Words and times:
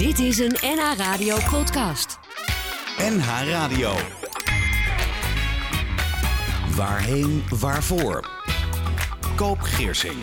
Dit 0.00 0.18
is 0.18 0.38
een 0.38 0.56
NH 0.60 0.92
Radio 0.96 1.36
podcast. 1.50 2.18
NH 2.98 3.48
Radio. 3.48 3.94
Waarheen, 6.76 7.42
waarvoor? 7.48 8.30
Koop 9.36 9.60
Geersing. 9.60 10.22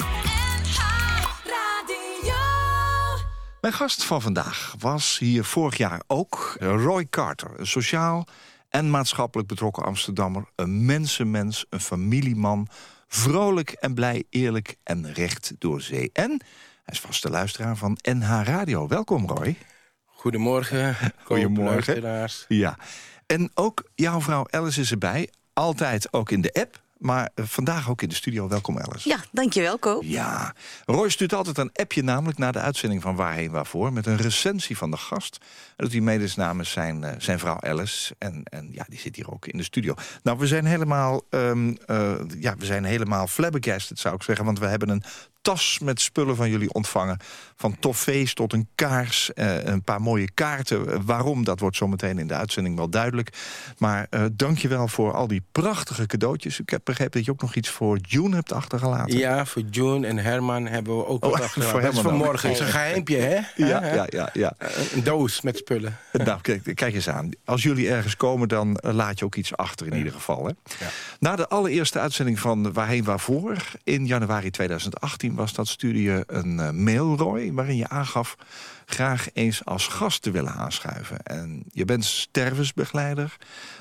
Mijn 3.62 3.74
gast 3.74 4.04
van 4.04 4.22
vandaag 4.22 4.76
was 4.80 5.18
hier 5.20 5.44
vorig 5.44 5.78
jaar 5.78 6.02
ook 6.08 6.56
Roy 6.60 7.08
Carter. 7.10 7.60
Een 7.60 7.68
sociaal 7.68 8.28
en 8.70 8.90
maatschappelijk 8.90 9.48
betrokken 9.48 9.84
Amsterdammer. 9.84 10.46
Een 10.56 10.86
mensenmens, 10.86 11.66
een 11.70 11.80
familieman. 11.80 12.68
Vrolijk 13.08 13.72
en 13.72 13.94
blij, 13.94 14.24
eerlijk 14.30 14.76
en 14.84 15.14
recht 15.14 15.54
door 15.58 15.82
zee. 15.82 16.10
En 16.14 16.42
hij 16.88 16.96
is 16.96 17.02
vaste 17.02 17.30
luisteraar 17.30 17.78
van 17.78 17.98
NH 18.02 18.42
Radio. 18.44 18.88
Welkom 18.88 19.28
Roy. 19.28 19.58
Goedemorgen. 20.06 20.96
Goedemorgen. 21.24 21.74
luisteraars. 21.74 22.46
Ja. 22.48 22.78
En 23.26 23.52
ook 23.54 23.90
jouw 23.96 24.22
vrouw 24.22 24.46
Alice 24.50 24.82
is 24.82 24.92
erbij. 24.92 25.30
Altijd 25.54 26.14
ook 26.14 26.32
in 26.32 26.42
de 26.42 26.54
app. 26.54 26.82
Maar 26.98 27.30
vandaag 27.36 27.90
ook 27.90 28.02
in 28.02 28.10
de 28.10 28.16
studio. 28.16 28.48
Welkom 28.48 28.78
Alice. 28.78 29.10
Ja, 29.10 29.18
dankjewel, 29.32 29.78
Ko. 29.78 30.02
Ja, 30.04 30.54
Roy 30.86 31.10
stuurt 31.10 31.34
altijd 31.34 31.58
een 31.58 31.70
appje 31.74 32.04
namelijk 32.04 32.38
na 32.38 32.52
de 32.52 32.60
uitzending 32.60 33.02
van 33.02 33.16
Waarheen 33.16 33.52
Waarvoor... 33.52 33.94
met 33.94 34.06
een 34.06 34.18
recensie 34.18 34.78
van 34.78 34.92
de 34.92 34.98
gast. 34.98 35.38
En 35.76 35.84
doet 35.84 35.92
hij 35.92 36.02
mede 36.02 36.30
namens 36.36 36.72
zijn, 36.72 37.04
eh, 37.04 37.16
zijn 37.18 37.40
vrouw 37.40 37.62
Alice. 37.62 38.16
En, 38.18 38.44
en 38.44 38.70
ja, 38.72 38.86
die 38.90 39.00
zit 39.00 39.16
hier 39.16 39.32
ook 39.32 39.48
in 39.48 39.58
de 39.58 39.64
studio. 39.64 39.94
Nou, 40.24 40.38
we 40.38 40.48
zijn 40.48 40.66
helemaal, 40.66 41.22
ehm, 41.30 41.76
eh, 41.86 42.16
ja, 42.40 42.56
we 42.58 42.66
zijn 42.66 42.84
helemaal 42.84 43.28
flabbergasted, 43.28 44.00
zou 44.00 44.16
ik 44.16 44.24
zeggen. 44.24 44.46
Want 44.46 44.60
we 44.60 44.66
hebben 44.66 44.90
een 44.90 45.04
tas 45.48 45.80
met 45.80 46.02
spullen 46.02 46.36
van 46.36 46.50
jullie 46.50 46.74
ontvangen. 46.74 47.18
Van 47.56 47.80
toffees 47.80 48.34
tot 48.34 48.54
een 48.54 48.68
kaars, 48.76 49.34
eh, 49.34 49.64
een 49.64 49.84
paar 49.84 50.02
mooie 50.02 50.32
kaarten. 50.32 50.92
Eh, 50.92 51.00
waarom, 51.06 51.44
dat 51.44 51.60
wordt 51.60 51.76
zometeen 51.76 52.20
in 52.20 52.28
de 52.28 52.34
uitzending 52.34 52.76
wel 52.76 52.90
duidelijk. 52.90 53.30
Maar 53.78 54.08
eh, 54.10 54.26
dank 54.32 54.58
je 54.58 54.68
wel 54.68 54.88
voor 54.88 55.14
al 55.14 55.28
die 55.28 55.44
prachtige 55.52 56.06
cadeautjes. 56.06 56.60
Ik 56.60 56.70
heb 56.70 56.82
begrepen 56.84 57.12
dat 57.12 57.26
je 57.26 57.32
ook 57.32 57.42
nog 57.42 57.56
iets 57.56 57.70
voor 57.70 57.98
June 57.98 58.36
hebt 58.36 58.52
achtergelaten. 58.52 59.18
Ja, 59.18 59.46
voor 59.46 59.62
June 59.70 60.08
en 60.08 60.18
Herman 60.18 60.66
hebben 60.66 60.98
we 60.98 61.06
ook 61.06 61.26
Oh, 61.26 61.30
wat 61.30 61.40
voor 61.40 61.46
achtergelaten. 61.46 61.82
Dat 61.82 61.94
is 61.94 62.00
vanmorgen. 62.00 62.50
Het 62.50 62.60
is 62.60 62.66
een 62.66 62.72
geheimpje, 62.72 63.18
hè? 63.18 63.40
Ja, 63.56 63.86
ja, 63.86 64.06
ja, 64.10 64.30
ja. 64.34 64.54
Een 64.94 65.04
doos 65.04 65.42
met 65.42 65.58
spullen. 65.58 65.98
Nou, 66.12 66.42
kijk, 66.42 66.76
kijk 66.76 66.94
eens 66.94 67.10
aan. 67.10 67.30
Als 67.46 67.64
jullie 67.64 67.90
ergens 67.90 68.18
komen, 68.18 68.48
dan 68.48 68.78
eh, 68.78 68.94
laat 68.94 69.20
je 69.20 69.26
ook 69.26 69.36
iets 69.36 69.58
achter 69.58 69.88
in 69.88 69.98
ieder 69.98 70.14
geval. 70.14 70.46
Hè? 70.46 70.52
Ja. 70.80 70.90
Na 71.20 71.36
de 71.36 71.48
allereerste 71.48 72.00
uitzending 72.00 72.40
van 72.40 72.74
Waarheen 72.74 73.04
Waarvoor... 73.04 73.58
in 73.84 74.06
januari 74.06 74.50
2018 74.50 75.36
was 75.38 75.54
dat 75.54 75.68
studie 75.68 76.24
een 76.34 76.60
eh, 76.60 76.70
mail, 76.70 77.18
Roy... 77.18 77.54
waarin 77.54 77.76
je 77.76 77.88
aangaf 77.88 78.38
graag 78.86 79.28
eens 79.34 79.66
als 79.66 79.88
gast 79.88 80.22
te 80.22 80.32
willen 80.32 80.54
aanschuiven. 80.54 81.24
En 81.24 81.64
je 81.72 81.86
bent 81.86 82.06
stervensbegeleider, 82.06 83.38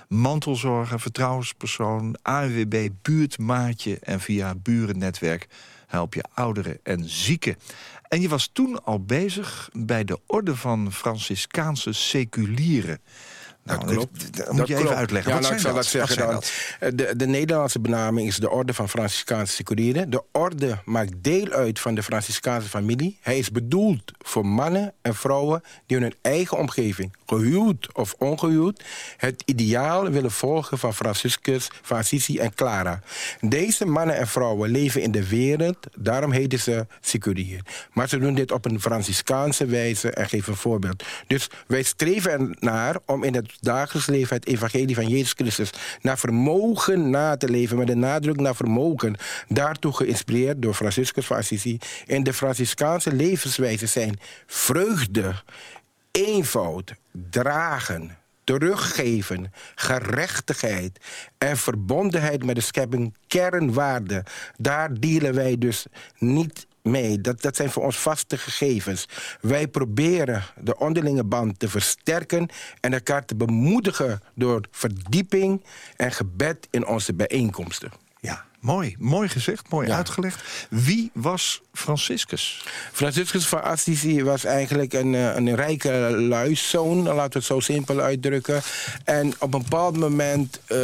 mantelzorger, 0.09 1.01
vertrouwenspersoon... 1.01 2.17
ANWB, 2.23 2.89
buurtmaatje 3.03 3.99
en 3.99 4.21
via 4.21 4.55
Burennetwerk 4.55 5.49
help 5.87 6.15
je 6.15 6.25
ouderen 6.35 6.79
en 6.83 7.09
zieken. 7.09 7.57
En 8.09 8.21
je 8.21 8.29
was 8.29 8.51
toen 8.53 8.85
al 8.85 9.05
bezig 9.05 9.69
bij 9.73 10.05
de 10.05 10.19
Orde 10.27 10.57
van 10.57 10.93
Franciscaanse 10.93 11.93
Seculieren. 11.93 13.01
Nou, 13.67 13.81
Dat 13.81 13.91
klopt. 13.91 14.37
Dat, 14.37 14.53
moet 14.53 14.69
je 14.69 14.77
even 14.77 14.97
uitleggen. 14.97 15.31
Ja, 15.31 15.37
Wat 15.39 15.45
nou, 15.45 15.55
ik 15.55 15.67
zal 15.67 15.75
dat 15.75 15.87
zeggen 15.87 16.17
dan. 16.17 16.43
De, 16.95 17.17
de 17.17 17.27
Nederlandse 17.27 17.81
benaming 17.81 18.29
is 18.29 18.37
de 18.37 18.51
Orde 18.51 18.75
van 18.75 18.89
Franciscaanse 18.89 19.55
Seculieren. 19.55 20.11
De 20.11 20.23
orde 20.33 20.79
maakt 20.85 21.13
deel 21.17 21.49
uit 21.51 21.81
van 21.81 21.95
de 21.95 22.03
Franciscaanse 22.03 22.69
familie. 22.69 23.19
Hij 23.21 23.39
is 23.39 23.51
bedoeld 23.51 24.13
voor 24.19 24.47
mannen 24.47 24.93
en 25.03 25.15
vrouwen 25.15 25.63
die 25.87 25.97
in 25.97 26.03
hun 26.03 26.15
eigen 26.23 26.59
omgeving, 26.59 27.17
gehuwd 27.27 27.89
of 27.93 28.15
ongehuwd, 28.19 28.85
het 29.17 29.43
ideaal 29.45 30.11
willen 30.11 30.31
volgen 30.31 30.79
van 30.79 30.95
Franciscus, 30.95 31.71
van 31.83 31.97
Assisi 31.99 32.39
en 32.39 32.55
Clara. 32.55 33.01
Deze 33.41 33.87
mannen 33.87 34.17
en 34.17 34.27
vrouwen 34.27 34.71
leven 34.71 35.03
in 35.03 35.11
de 35.11 35.29
wereld, 35.29 35.79
daarom 35.97 36.31
heten 36.33 36.59
ze 36.59 36.87
seculier. 37.01 37.61
Maar 37.93 38.09
ze 38.09 38.19
doen 38.19 38.35
dit 38.35 38.53
op 38.53 38.65
een 38.65 38.81
Franciscaanse 38.81 39.67
wijze 39.67 40.11
en 40.11 40.29
geven 40.29 40.53
een 40.53 40.59
voorbeeld. 40.59 41.03
Dus 41.27 41.51
wij 41.67 41.83
streven 41.83 42.31
ernaar 42.31 42.97
om 43.07 43.25
in 43.25 43.35
het 43.35 43.56
dagelijks 43.61 44.09
leven 44.09 44.37
het 44.37 44.47
evangelie 44.47 44.95
van 44.95 45.09
Jezus 45.09 45.33
Christus 45.33 45.71
naar 46.01 46.19
vermogen 46.19 47.11
na 47.11 47.37
te 47.37 47.49
leven, 47.49 47.79
met 47.79 47.89
een 47.89 47.99
nadruk 47.99 48.41
naar 48.41 48.57
vermogen. 48.57 49.17
Daartoe 49.49 49.93
geïnspireerd 49.93 50.63
door 50.63 50.75
Franciscus 50.75 51.27
van 51.27 51.37
Assisi. 51.37 51.79
In 52.07 52.23
de 52.23 52.33
Franciscaanse 52.33 53.13
levenswijze 53.13 53.87
zijn 53.87 54.19
vreugde, 54.47 55.35
eenvoud, 56.11 56.95
dragen, 57.31 58.17
teruggeven, 58.45 59.53
gerechtigheid 59.75 60.99
en 61.39 61.57
verbondenheid 61.57 62.45
met 62.45 62.55
de 62.55 62.61
schepping 62.61 63.15
kernwaarden. 63.27 64.25
Daar 64.57 65.01
dealen 65.01 65.35
wij 65.35 65.59
dus 65.59 65.87
niet 66.19 66.67
mee. 66.87 67.21
Dat, 67.21 67.43
dat 67.43 67.57
zijn 67.57 67.71
voor 67.71 67.85
ons 67.85 67.97
vaste 67.97 68.39
gegevens. 68.39 69.09
Wij 69.41 69.69
proberen 69.69 70.43
de 70.61 70.79
onderlinge 70.79 71.25
band 71.25 71.59
te 71.59 71.69
versterken 71.69 72.49
en 72.81 72.93
elkaar 72.93 73.25
te 73.25 73.35
bemoedigen 73.35 74.21
door 74.35 74.61
verdieping 74.71 75.65
en 75.97 76.13
gebed 76.13 76.69
in 76.71 76.87
onze 76.87 77.15
bijeenkomsten. 77.15 77.91
Ja, 78.21 78.45
mooi. 78.61 78.97
Mooi 78.99 79.29
gezegd, 79.29 79.69
mooi 79.71 79.89
Ja. 79.89 79.97
uitgelegd. 79.97 80.43
Wie 80.71 81.11
was 81.15 81.63
Franciscus? 81.73 82.65
Franciscus 82.93 83.47
van 83.49 83.63
Assisi 83.63 84.25
was 84.25 84.45
eigenlijk 84.45 84.93
een, 84.93 85.15
eh, 85.15 85.35
een 85.35 85.55
rijke 85.55 85.91
luiszoon, 86.19 87.03
laten 87.03 87.33
we 87.33 87.39
het 87.39 87.45
zo 87.45 87.61
simpel 87.61 88.01
uitdrukken. 88.01 88.63
En 89.05 89.33
op 89.39 89.55
een 89.55 89.63
bepaald 89.63 89.97
moment 89.99 90.61
eh, 90.67 90.79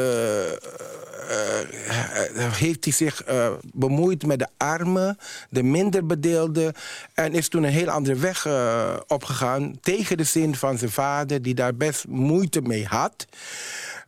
heeft 2.52 2.84
hij 2.84 2.92
zich 2.92 3.22
eh, 3.24 3.52
bemoeid 3.72 4.26
met 4.26 4.38
de 4.38 4.48
armen, 4.56 5.18
de 5.50 5.62
minder 5.62 6.06
bedeelden. 6.06 6.72
En 7.14 7.32
is 7.32 7.48
toen 7.48 7.62
een 7.62 7.72
heel 7.72 7.90
andere 7.90 8.16
weg 8.16 8.46
eh, 8.46 8.96
opgegaan 9.06 9.78
tegen 9.80 10.16
de 10.16 10.24
zin 10.24 10.54
van 10.54 10.78
zijn 10.78 10.90
vader, 10.90 11.42
die 11.42 11.54
daar 11.54 11.74
best 11.74 12.06
moeite 12.08 12.60
mee 12.60 12.86
had. 12.86 13.26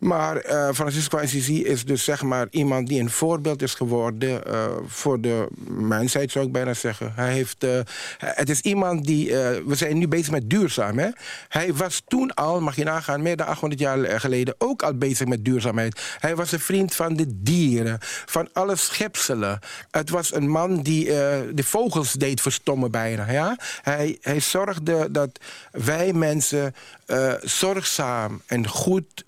Maar 0.05 0.37
eh 0.37 0.69
Francisco 0.73 1.19
Assisi 1.19 1.65
is 1.65 1.85
dus 1.85 2.05
zeg 2.05 2.23
maar 2.23 2.47
iemand 2.51 2.89
die 2.89 3.01
een 3.01 3.11
voorbeeld 3.11 3.63
is 3.63 3.75
geworden 3.75 4.47
eh, 4.47 4.67
voor 4.87 5.21
de 5.21 5.49
mensheid, 5.69 6.31
zou 6.31 6.47
ik 6.47 6.53
bijna 6.53 6.75
zeggen. 6.75 7.13
Hij 7.15 7.33
heeft, 7.33 7.65
eh, 7.65 7.81
het 8.19 8.51
is 8.51 8.61
iemand 8.61 9.05
die, 9.05 9.29
we 9.67 9.75
zijn 9.75 9.99
nu 9.99 10.09
bezig 10.09 10.31
met 10.31 10.51
duurzaam. 10.51 10.99
Hè? 10.99 11.09
Hij 11.49 11.75
was 11.75 12.03
toen 12.07 12.35
al, 12.35 12.61
mag 12.61 12.77
je 12.77 12.85
nagaan, 12.85 13.23
meer 13.23 13.37
dan 13.37 13.47
800 13.47 13.81
jaar 13.81 14.21
geleden 14.21 14.55
ook 14.59 14.83
al 14.83 14.95
bezig 14.95 15.27
met 15.27 15.45
duurzaamheid. 15.45 16.17
Hij 16.19 16.37
was 16.37 16.53
een 16.53 16.61
vriend 16.61 16.95
van 16.95 17.17
de 17.17 17.27
dieren, 17.29 17.99
van 18.27 18.49
alle 18.53 18.77
schepselen. 18.77 19.59
Het 19.91 20.11
was 20.11 20.35
een 20.35 20.49
man 20.49 20.81
die 20.81 21.05
de 21.55 21.65
vogels 21.65 22.13
deed 22.13 22.41
verstommen 22.41 22.91
bijna. 22.91 23.31
Ja? 23.31 23.57
Hij, 23.83 24.19
hij 24.21 24.41
zorgde 24.41 25.11
dat 25.11 25.41
wij 25.71 26.13
mensen 26.13 26.75
zorgzaam 27.43 28.43
en 28.47 28.69
goed 28.69 29.25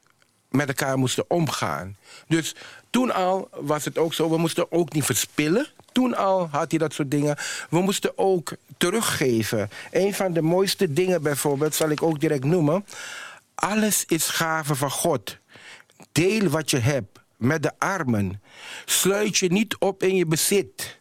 met 0.56 0.68
elkaar 0.68 0.98
moesten 0.98 1.24
omgaan. 1.28 1.96
Dus 2.28 2.54
toen 2.90 3.14
al 3.14 3.48
was 3.52 3.84
het 3.84 3.98
ook 3.98 4.14
zo, 4.14 4.30
we 4.30 4.38
moesten 4.38 4.72
ook 4.72 4.92
niet 4.92 5.04
verspillen. 5.04 5.66
Toen 5.92 6.16
al 6.16 6.48
had 6.50 6.70
hij 6.70 6.78
dat 6.78 6.92
soort 6.92 7.10
dingen. 7.10 7.36
We 7.70 7.80
moesten 7.80 8.18
ook 8.18 8.52
teruggeven. 8.76 9.70
Een 9.90 10.14
van 10.14 10.32
de 10.32 10.42
mooiste 10.42 10.92
dingen 10.92 11.22
bijvoorbeeld, 11.22 11.74
zal 11.74 11.88
ik 11.88 12.02
ook 12.02 12.20
direct 12.20 12.44
noemen. 12.44 12.86
Alles 13.54 14.04
is 14.06 14.28
gave 14.28 14.74
van 14.74 14.90
God. 14.90 15.38
Deel 16.12 16.48
wat 16.48 16.70
je 16.70 16.78
hebt 16.78 17.18
met 17.36 17.62
de 17.62 17.72
armen. 17.78 18.42
Sluit 18.84 19.36
je 19.38 19.48
niet 19.48 19.76
op 19.78 20.02
in 20.02 20.16
je 20.16 20.26
bezit. 20.26 20.98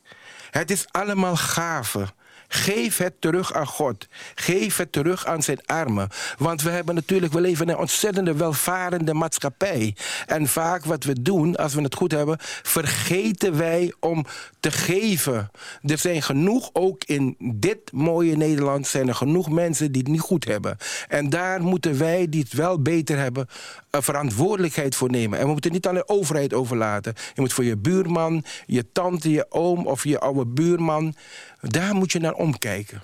Het 0.52 0.72
is 0.72 0.86
allemaal 0.92 1.36
gave. 1.36 2.08
Geef 2.56 2.98
het 2.98 3.22
terug 3.22 3.54
aan 3.54 3.68
God. 3.68 4.08
Geef 4.36 4.78
het 4.78 4.92
terug 4.92 5.26
aan 5.26 5.44
zijn 5.44 5.66
armen. 5.66 6.10
Want 6.38 6.62
we 6.62 6.70
hebben 6.70 6.96
natuurlijk, 6.96 7.34
we 7.34 7.42
leven 7.42 7.70
een 7.70 7.78
ontzettende 7.78 8.34
welvarende 8.34 9.14
maatschappij. 9.14 9.96
En 10.26 10.48
vaak 10.48 10.86
wat 10.86 11.04
we 11.04 11.22
doen, 11.22 11.56
als 11.56 11.74
we 11.74 11.82
het 11.82 11.96
goed 11.96 12.12
hebben, 12.12 12.38
vergeten 12.64 13.58
wij 13.58 13.94
om 14.00 14.26
te 14.60 14.72
geven. 14.72 15.52
Er 15.82 15.98
zijn 15.98 16.22
genoeg, 16.22 16.70
ook 16.74 17.04
in 17.04 17.36
dit 17.40 17.92
mooie 17.92 18.38
Nederland, 18.38 18.88
zijn 18.88 19.08
er 19.08 19.16
genoeg 19.16 19.50
mensen 19.50 19.92
die 19.92 20.02
het 20.02 20.12
niet 20.12 20.22
goed 20.22 20.46
hebben. 20.46 20.78
En 21.08 21.30
daar 21.30 21.62
moeten 21.62 21.98
wij, 21.98 22.30
die 22.30 22.42
het 22.42 22.54
wel 22.54 22.82
beter 22.82 23.18
hebben, 23.18 23.48
een 23.90 24.04
verantwoordelijkheid 24.04 24.96
voor 24.96 25.10
nemen. 25.10 25.40
En 25.40 25.46
we 25.46 25.52
moeten 25.52 25.72
het 25.72 25.82
niet 25.84 25.88
aan 25.88 26.00
de 26.00 26.08
overheid 26.08 26.54
overlaten. 26.54 27.14
Je 27.34 27.42
moet 27.42 27.54
voor 27.54 27.64
je 27.64 27.78
buurman, 27.78 28.44
je 28.66 28.92
tante, 28.92 29.30
je 29.32 29.46
oom 29.50 29.88
of 29.88 30.04
je 30.04 30.20
oude 30.20 30.46
buurman, 30.46 31.16
daar 31.62 31.96
moet 31.96 32.12
je 32.12 32.20
naar 32.20 32.34
omkijken. 32.34 33.02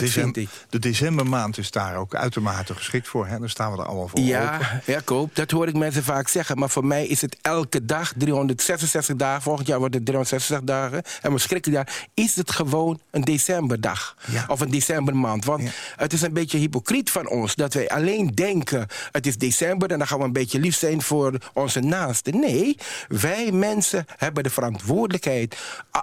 Dat 0.00 0.08
vind 0.10 0.36
ik. 0.36 0.48
De 0.70 0.78
decembermaand 0.78 1.58
is 1.58 1.70
daar 1.70 1.96
ook 1.96 2.14
uitermate 2.14 2.74
geschikt 2.74 3.08
voor. 3.08 3.26
Hè? 3.26 3.38
Daar 3.38 3.50
staan 3.50 3.72
we 3.72 3.78
er 3.78 3.84
allemaal 3.86 4.08
voor 4.08 4.18
open. 4.18 4.30
Ja, 4.30 4.80
ja, 4.86 5.00
koop. 5.04 5.34
Dat 5.36 5.50
hoor 5.50 5.68
ik 5.68 5.74
mensen 5.74 6.02
vaak 6.04 6.28
zeggen. 6.28 6.58
Maar 6.58 6.70
voor 6.70 6.84
mij 6.86 7.06
is 7.06 7.20
het 7.20 7.36
elke 7.42 7.84
dag, 7.84 8.12
366 8.16 9.16
dagen. 9.16 9.42
Volgend 9.42 9.66
jaar 9.66 9.78
wordt 9.78 9.94
het 9.94 10.04
366 10.04 10.66
dagen. 10.76 11.02
En 11.22 11.32
een 11.32 11.40
schrikkelijk 11.40 11.88
jaar. 11.88 12.06
Is 12.14 12.36
het 12.36 12.50
gewoon 12.50 13.00
een 13.10 13.20
decemberdag. 13.22 14.16
Ja. 14.30 14.44
Of 14.48 14.60
een 14.60 14.70
decembermaand. 14.70 15.44
Want 15.44 15.62
Ja. 15.62 15.70
het 15.96 16.12
is 16.12 16.22
een 16.22 16.32
beetje 16.32 16.58
hypocriet 16.58 17.10
van 17.10 17.28
ons. 17.28 17.54
Dat 17.54 17.74
wij 17.74 17.88
alleen 17.88 18.30
denken, 18.34 18.86
het 19.12 19.26
is 19.26 19.36
december. 19.36 19.90
En 19.90 19.98
dan 19.98 20.06
gaan 20.06 20.18
we 20.18 20.24
een 20.24 20.32
beetje 20.32 20.58
lief 20.60 20.76
zijn 20.76 21.02
voor 21.02 21.32
onze 21.52 21.80
naasten. 21.80 22.40
Nee, 22.40 22.76
wij 23.08 23.52
mensen 23.52 24.04
hebben 24.16 24.42
de 24.42 24.50
verantwoordelijkheid. 24.50 25.56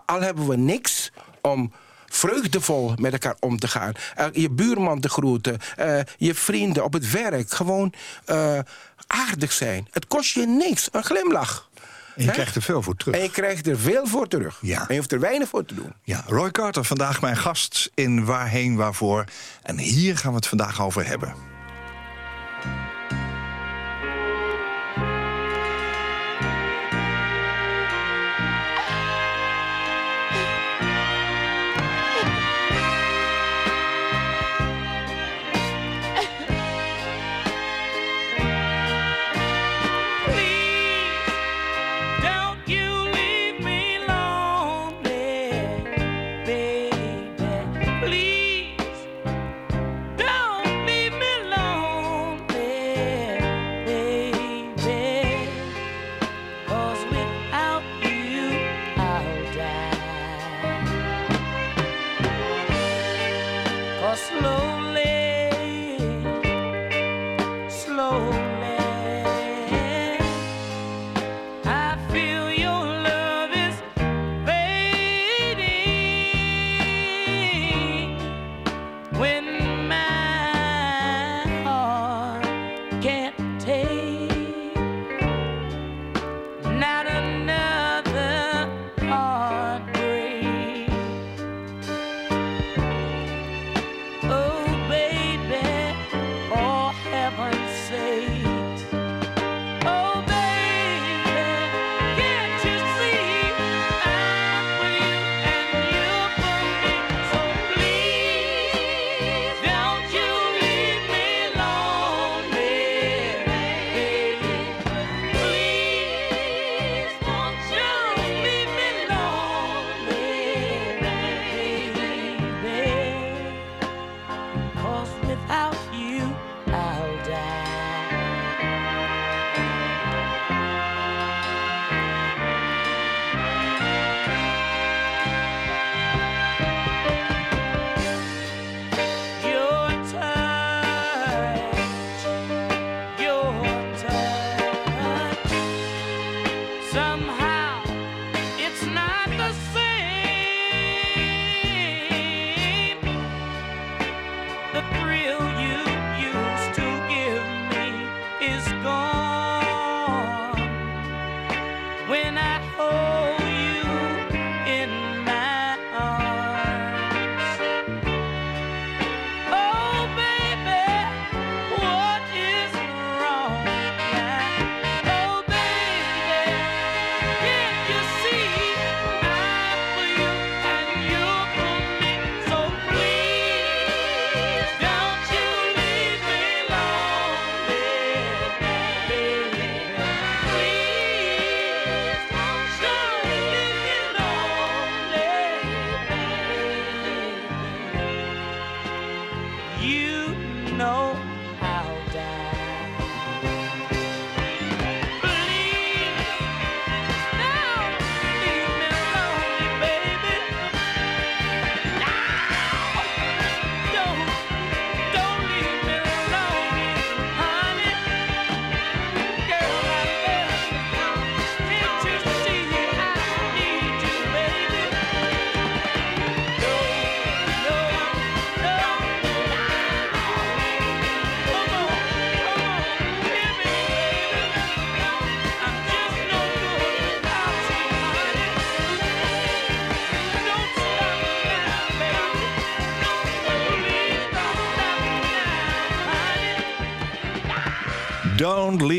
Al 0.06 0.22
hebben 0.22 0.48
we 0.48 0.56
niks 0.56 1.12
om 1.42 1.72
vreugdevol 2.16 2.94
met 2.96 3.12
elkaar 3.12 3.36
om 3.40 3.60
te 3.60 3.68
gaan. 3.68 3.94
Eh, 4.16 4.26
je 4.32 4.50
buurman 4.50 5.00
te 5.00 5.10
groeten, 5.10 5.58
eh, 5.76 6.00
je 6.18 6.36
vrienden 6.36 6.84
op 6.84 6.94
het 6.94 7.12
werk. 7.12 7.52
Gewoon 7.52 7.94
eh, 8.26 8.60
aardig 9.08 9.52
zijn. 9.52 9.88
Het 9.92 10.08
kost 10.08 10.34
je 10.34 10.46
niks, 10.46 10.90
een 10.92 11.04
glimlach. 11.04 11.70
En 12.16 12.24
je 12.24 12.32
krijgt 12.32 12.56
er 12.56 12.62
veel 12.62 12.82
voor 12.82 12.96
terug. 12.96 13.16
En 13.16 13.22
je 13.22 13.32
krijgt 13.32 13.68
er 13.68 13.80
veel 13.80 14.08
voor 14.08 14.28
terug. 14.28 14.58
Ja. 14.62 14.80
En 14.80 14.86
je 14.90 14.96
hoeft 14.96 15.12
er 15.12 15.20
weinig 15.20 15.50
voor 15.50 15.66
te 15.66 15.76
doen. 15.76 15.94
Ja, 16.04 16.24
Roy 16.28 16.52
Carter, 16.52 16.84
vandaag 16.84 17.22
mijn 17.22 17.38
gast 17.38 17.92
in 17.94 18.26
Waarheen 18.26 18.76
Waarvoor. 18.76 19.26
En 19.62 19.78
hier 19.78 20.18
gaan 20.18 20.30
we 20.30 20.36
het 20.36 20.48
vandaag 20.48 20.82
over 20.82 21.08
hebben. 21.08 21.53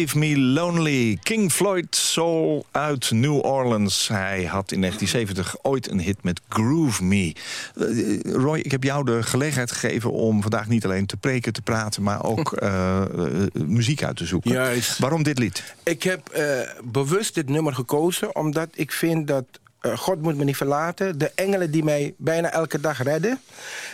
Leave 0.05 0.19
Me 0.19 0.39
Lonely. 0.39 1.19
King 1.23 1.53
Floyd 1.53 1.97
Soul 1.97 2.67
uit 2.71 3.11
New 3.11 3.45
Orleans. 3.45 4.09
Hij 4.09 4.45
had 4.45 4.73
in 4.73 4.81
1970 4.81 5.57
ooit 5.63 5.91
een 5.91 6.01
hit 6.01 6.23
met 6.23 6.41
Groove 6.49 7.05
Me. 7.05 7.35
Eh, 7.75 8.33
Roy, 8.33 8.59
ik 8.59 8.71
heb 8.71 8.83
jou 8.83 9.05
de 9.05 9.23
gelegenheid 9.23 9.73
gegeven 9.73 10.13
om 10.13 10.43
vandaag 10.43 10.69
niet 10.69 10.85
alleen 10.85 11.07
te 11.07 11.17
preken, 11.17 11.53
te 11.53 11.63
praten... 11.63 12.03
maar 12.03 12.25
ook 12.25 12.53
eh, 12.57 13.03
eh, 13.03 13.09
muziek 13.55 14.03
uit 14.03 14.17
te 14.17 14.27
zoeken. 14.27 14.51
Juist. 14.51 14.99
Waarom 14.99 15.23
dit 15.23 15.39
lied? 15.39 15.75
Ik 15.83 16.03
heb 16.03 16.45
bewust 16.85 17.35
dit 17.35 17.49
nummer 17.49 17.75
gekozen 17.75 18.37
omdat 18.37 18.69
ik 18.73 18.93
vind 18.93 19.27
dat 19.27 19.45
God 19.93 20.23
moet 20.23 20.37
me 20.37 20.45
niet 20.45 20.57
verlaten. 20.57 21.19
De 21.19 21.33
engelen 21.35 21.71
die 21.71 21.85
mij 21.85 22.15
bijna 22.17 22.51
elke 22.51 22.81
dag 22.81 23.03
redden, 23.03 23.41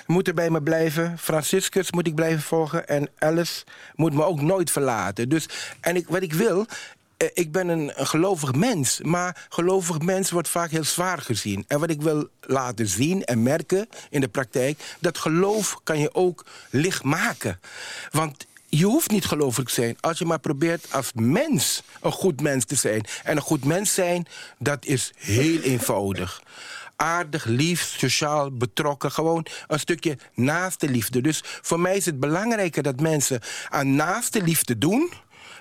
moeten 0.06 0.34
bij 0.34 0.50
me 0.50 0.62
blijven. 0.62 1.18
Franciscus 1.18 1.92
moet 1.92 2.06
ik 2.06 2.14
blijven 2.14 2.42
volgen. 2.42 2.88
En 2.88 3.08
Alice 3.18 3.64
moet 3.94 4.14
me 4.14 4.24
ook 4.24 4.40
nooit 4.40 4.70
verlaten. 4.70 5.28
Dus, 5.28 5.48
en 5.80 5.96
ik, 5.96 6.08
wat 6.08 6.22
ik 6.22 6.32
wil, 6.32 6.66
eh, 7.16 7.28
ik 7.32 7.52
ben 7.52 7.68
een, 7.68 7.92
een 7.94 8.06
gelovig 8.06 8.54
mens, 8.54 9.00
maar 9.02 9.46
gelovig 9.48 10.00
mens 10.00 10.30
wordt 10.30 10.48
vaak 10.48 10.70
heel 10.70 10.84
zwaar 10.84 11.18
gezien. 11.18 11.64
En 11.68 11.80
wat 11.80 11.90
ik 11.90 12.02
wil 12.02 12.28
laten 12.40 12.86
zien 12.86 13.24
en 13.24 13.42
merken 13.42 13.88
in 14.10 14.20
de 14.20 14.28
praktijk, 14.28 14.96
dat 15.00 15.18
geloof 15.18 15.80
kan 15.82 15.98
je 15.98 16.14
ook 16.14 16.44
licht 16.70 17.02
maken. 17.02 17.60
Want 18.10 18.46
je 18.70 18.84
hoeft 18.84 19.10
niet 19.10 19.24
gelovig 19.24 19.64
te 19.64 19.72
zijn 19.72 19.96
als 20.00 20.18
je 20.18 20.24
maar 20.24 20.38
probeert 20.38 20.92
als 20.92 21.12
mens 21.14 21.82
een 22.00 22.12
goed 22.12 22.40
mens 22.40 22.64
te 22.64 22.74
zijn. 22.74 23.04
En 23.24 23.36
een 23.36 23.42
goed 23.42 23.64
mens 23.64 23.94
zijn, 23.94 24.26
dat 24.58 24.84
is 24.84 25.12
heel 25.16 25.60
eenvoudig. 25.60 26.42
Aardig, 26.96 27.44
lief, 27.44 27.94
sociaal, 27.98 28.50
betrokken. 28.50 29.12
Gewoon 29.12 29.46
een 29.66 29.78
stukje 29.78 30.18
naaste 30.34 30.88
liefde. 30.88 31.20
Dus 31.20 31.40
voor 31.44 31.80
mij 31.80 31.96
is 31.96 32.06
het 32.06 32.20
belangrijker 32.20 32.82
dat 32.82 33.00
mensen 33.00 33.40
aan 33.68 33.94
naaste 33.94 34.42
liefde 34.42 34.78
doen 34.78 35.12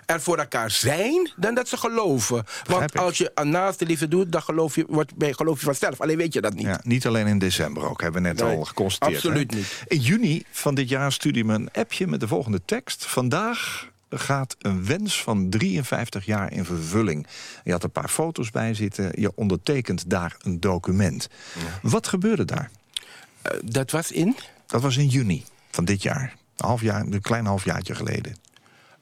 er 0.10 0.22
voor 0.22 0.38
elkaar 0.38 0.72
zijn, 0.72 1.32
dan 1.36 1.54
dat 1.56 1.68
ze 1.68 1.78
geloven. 1.78 2.44
Want 2.64 2.98
als 2.98 3.18
je 3.18 3.32
aan 3.34 3.50
naaste 3.50 3.86
liefde 3.86 4.08
doet, 4.08 4.32
dan 4.32 4.42
geloof 4.42 4.76
je, 4.76 4.86
wordt, 4.88 5.12
geloof 5.18 5.60
je 5.60 5.66
vanzelf. 5.66 6.02
Alleen 6.02 6.18
weet 6.18 6.34
je 6.34 6.42
dat 6.42 6.54
niet. 6.54 6.66
Ja, 6.66 6.80
niet 6.84 7.08
alleen 7.08 7.28
in 7.28 7.40
december 7.40 7.90
ook, 7.90 8.02
hebben 8.02 8.22
we 8.22 8.28
net 8.28 8.38
Nee, 8.42 8.56
al 8.58 8.64
geconstateerd. 8.64 9.18
absoluut 9.26 9.52
hè? 9.52 9.58
niet. 9.58 9.84
In 9.88 10.00
juni 10.00 10.44
van 10.52 10.76
dit 10.76 10.90
jaar 10.90 11.12
stuurde 11.12 11.44
me 11.44 11.54
een 11.54 11.70
appje 11.72 12.08
met 12.08 12.20
de 12.20 12.28
volgende 12.28 12.62
tekst. 12.66 13.06
Vandaag 13.06 13.88
gaat 14.10 14.56
een 14.60 14.86
wens 14.86 15.24
van 15.24 15.50
53 15.50 16.26
jaar 16.26 16.52
in 16.52 16.66
vervulling. 16.66 17.28
Je 17.64 17.72
had 17.72 17.84
een 17.84 17.92
paar 17.92 18.10
foto's 18.10 18.52
bij 18.52 18.74
zitten. 18.74 19.12
Je 19.16 19.32
ondertekent 19.36 20.10
daar 20.10 20.36
een 20.42 20.60
document. 20.60 21.28
Wat 21.82 22.08
gebeurde 22.08 22.46
daar? 22.46 22.72
Eh, 23.42 23.52
dat 23.64 23.92
was 23.92 24.12
in... 24.12 24.36
Dat 24.66 24.82
was 24.82 24.98
in 24.98 25.08
juni 25.08 25.44
van 25.72 25.86
dit 25.86 26.04
jaar. 26.04 26.36
Een, 26.58 26.66
half 26.66 26.82
jaar, 26.82 27.02
een 27.02 27.22
klein 27.22 27.46
halfjaartje 27.46 27.96
geleden. 27.96 28.36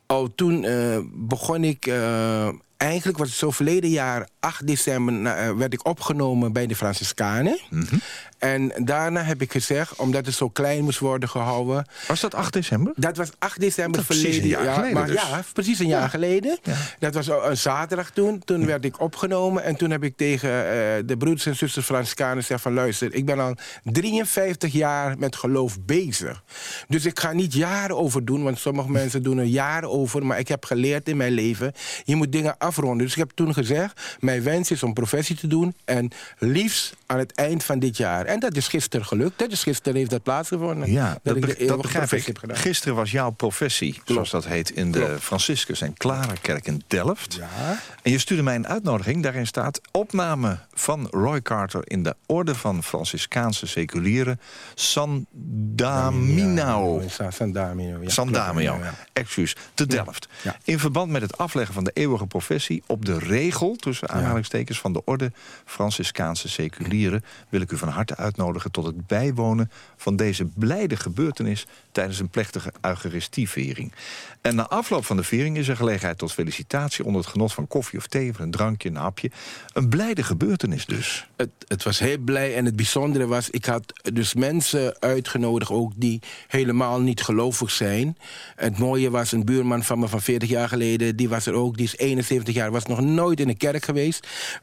Oh, 0.08 0.28
toen 0.36 0.64
eh, 0.64 1.00
begon 1.14 1.64
ik. 1.64 1.86
eh, 1.88 2.50
eigenlijk 2.78 3.18
was 3.18 3.28
het 3.28 3.38
zo 3.38 3.52
verleden 3.52 3.90
jaar, 3.90 4.28
8 4.48 4.68
december, 4.68 5.26
eh, 5.26 5.52
werd 5.52 5.74
ik 5.74 5.88
opgenomen 5.88 6.54
bij 6.54 6.68
de 6.68 6.76
Franciscanen. 6.76 7.60
En 8.38 8.72
daarna 8.78 9.22
heb 9.22 9.42
ik 9.42 9.52
gezegd, 9.52 9.96
omdat 9.96 10.26
het 10.26 10.36
zo 10.36 10.50
klein 10.50 10.84
moest 10.84 11.00
worden 11.00 11.30
gehouden. 11.30 11.86
Was 12.08 12.20
dat 12.20 12.36
8 12.36 12.54
december? 12.54 12.94
Dat 12.96 13.18
was 13.18 13.30
8 13.40 13.60
december 13.60 14.06
verleden 14.06 14.42
een 14.42 14.48
jaar 14.48 14.74
geleden 14.74 14.94
Maar 14.94 15.08
dus. 15.08 15.22
ja, 15.22 15.44
precies 15.54 15.80
een 15.80 15.88
jaar 15.88 16.10
geleden. 16.10 16.58
Dat 17.00 17.14
was 17.14 17.28
een 17.28 17.58
zaterdag 17.58 18.10
toen. 18.10 18.42
Toen 18.46 18.66
werd 18.66 18.86
ik 18.86 19.02
opgenomen. 19.02 19.64
En 19.64 19.76
toen 19.76 19.92
heb 19.92 20.04
ik 20.04 20.18
tegen 20.18 20.50
eh, 20.50 20.74
de 21.06 21.16
broeders 21.18 21.46
en 21.46 21.56
zusters 21.56 21.86
Franciscanen 21.86 22.38
gezegd 22.38 22.62
van... 22.62 22.74
luister, 22.74 23.14
ik 23.14 23.26
ben 23.26 23.40
al 23.40 23.56
53 23.84 24.74
jaar 24.74 25.18
met 25.18 25.36
geloof 25.36 25.78
bezig. 25.82 26.44
Dus 26.88 27.06
ik 27.06 27.20
ga 27.20 27.32
niet 27.32 27.54
jaren 27.54 27.98
over 27.98 28.26
doen. 28.26 28.44
Want 28.44 28.60
sommige 28.60 28.92
mensen 28.92 29.24
doen 29.24 29.38
er 29.38 29.46
jaren 29.46 29.90
over. 29.90 30.26
Maar 30.26 30.40
ik 30.40 30.48
heb 30.48 30.66
geleerd 30.66 31.10
in 31.10 31.18
mijn 31.18 31.32
leven... 31.32 31.72
je 32.04 32.16
moet 32.16 32.32
dingen 32.32 32.58
afronden. 32.58 32.98
Dus 32.98 33.12
ik 33.12 33.20
heb 33.20 33.32
toen 33.36 33.54
gezegd... 33.54 34.18
mijn 34.20 34.37
wens 34.42 34.72
is 34.72 34.84
om 34.84 34.94
professie 34.94 35.36
te 35.36 35.48
doen. 35.48 35.76
En 35.86 36.12
liefst 36.38 36.96
aan 37.06 37.18
het 37.18 37.34
eind 37.36 37.64
van 37.64 37.80
dit 37.80 37.98
jaar. 37.98 38.26
En 38.26 38.40
dat 38.40 38.56
is 38.56 38.68
gisteren 38.68 39.06
gelukt. 39.06 39.40
Dat 39.40 39.52
is 39.52 39.64
gisteren 39.64 39.98
heeft 39.98 40.10
dat 40.10 40.24
plaatsgevonden. 40.24 40.92
Ja, 40.92 41.20
dat, 41.24 41.36
ik 41.36 41.46
be- 41.46 41.56
de 41.58 41.66
dat 41.66 41.82
begrijp 41.82 42.12
ik. 42.12 42.38
Gisteren 42.48 42.96
was 42.96 43.12
jouw 43.12 43.30
professie, 43.30 44.02
zoals 44.06 44.30
dat 44.30 44.46
heet... 44.46 44.70
in 44.70 44.92
de 44.92 45.00
Klopt. 45.00 45.24
Franciscus 45.24 45.82
en 45.82 45.94
Clara-kerk 45.94 46.68
in 46.68 46.82
Delft. 46.88 47.34
Ja. 47.34 47.80
En 48.02 48.12
je 48.12 48.18
stuurde 48.20 48.44
mij 48.44 48.56
een 48.56 48.68
uitnodiging. 48.68 49.24
Daarin 49.24 49.48
staat 49.48 49.82
opname 49.92 50.60
van 50.74 51.08
Roy 51.12 51.42
Carter... 51.42 51.82
in 51.84 52.04
de 52.04 52.16
orde 52.26 52.56
van 52.56 52.84
Franciscaanse 52.84 53.68
seculieren. 53.68 54.40
San 54.76 55.26
Damiano. 55.76 57.02
Ja, 57.18 57.32
San 57.32 57.52
Damiano. 57.52 58.04
Ja, 58.04 58.10
San 58.10 58.28
klopt. 58.28 58.46
Damiano, 58.46 58.84
Ja, 58.84 58.94
excuus, 59.14 59.56
te 59.74 59.86
Delft. 59.86 60.28
In 60.64 60.80
verband 60.80 61.12
met 61.12 61.22
het 61.22 61.38
afleggen 61.38 61.74
van 61.74 61.84
de 61.84 61.92
eeuwige 61.94 62.26
professie... 62.28 62.84
op 62.88 63.06
de 63.06 63.20
regel, 63.20 63.76
tussen 63.76 64.08
aanhalingstekens, 64.18 64.80
van 64.80 64.94
de 64.94 65.02
orde 65.06 65.32
Franciscaanse 65.66 66.50
seculieren... 66.50 67.24
wil 67.50 67.62
ik 67.62 67.72
u 67.72 67.78
van 67.78 67.90
harte 67.90 68.16
uitnodigen 68.16 68.72
tot 68.72 68.86
het 68.86 69.08
bijwonen... 69.08 69.72
van 69.96 70.16
deze 70.16 70.46
blijde 70.46 70.96
gebeurtenis 70.96 71.66
tijdens 71.92 72.20
een 72.20 72.30
plechtige 72.30 72.74
eucharistieviering. 72.82 73.94
En 74.42 74.56
na 74.56 74.68
afloop 74.68 75.06
van 75.06 75.18
de 75.18 75.24
viering 75.24 75.58
is 75.58 75.68
er 75.68 75.76
gelegenheid 75.76 76.18
tot 76.18 76.34
felicitatie... 76.34 77.06
onder 77.06 77.22
het 77.22 77.30
genot 77.30 77.54
van 77.54 77.68
koffie 77.68 78.00
of 78.00 78.08
thee, 78.08 78.30
of 78.30 78.40
een 78.40 78.52
drankje, 78.52 78.90
een 78.90 78.96
hapje. 78.96 79.32
Een 79.74 79.90
blijde 79.90 80.24
gebeurtenis 80.24 80.86
dus. 80.86 81.28
Het, 81.36 81.50
het 81.68 81.84
was 81.84 82.00
heel 82.00 82.18
blij 82.18 82.56
en 82.56 82.66
het 82.66 82.76
bijzondere 82.76 83.28
was... 83.28 83.50
ik 83.50 83.66
had 83.66 83.94
dus 84.14 84.34
mensen 84.34 84.96
uitgenodigd 85.00 85.72
ook 85.72 85.92
die 85.96 86.22
helemaal 86.48 87.02
niet 87.02 87.22
gelovig 87.22 87.72
zijn. 87.72 88.18
Het 88.56 88.78
mooie 88.78 89.10
was, 89.10 89.32
een 89.32 89.46
buurman 89.46 89.84
van 89.84 90.00
me 90.00 90.08
van 90.08 90.22
40 90.22 90.50
jaar 90.50 90.70
geleden... 90.70 91.16
die 91.16 91.30
was 91.30 91.46
er 91.46 91.54
ook, 91.54 91.78
die 91.78 91.86
is 91.86 91.98
71 91.98 92.54
jaar, 92.54 92.72
was 92.72 92.86
nog 92.86 93.02
nooit 93.02 93.40
in 93.40 93.48
de 93.48 93.56
kerk 93.56 93.86
geweest. 93.86 94.07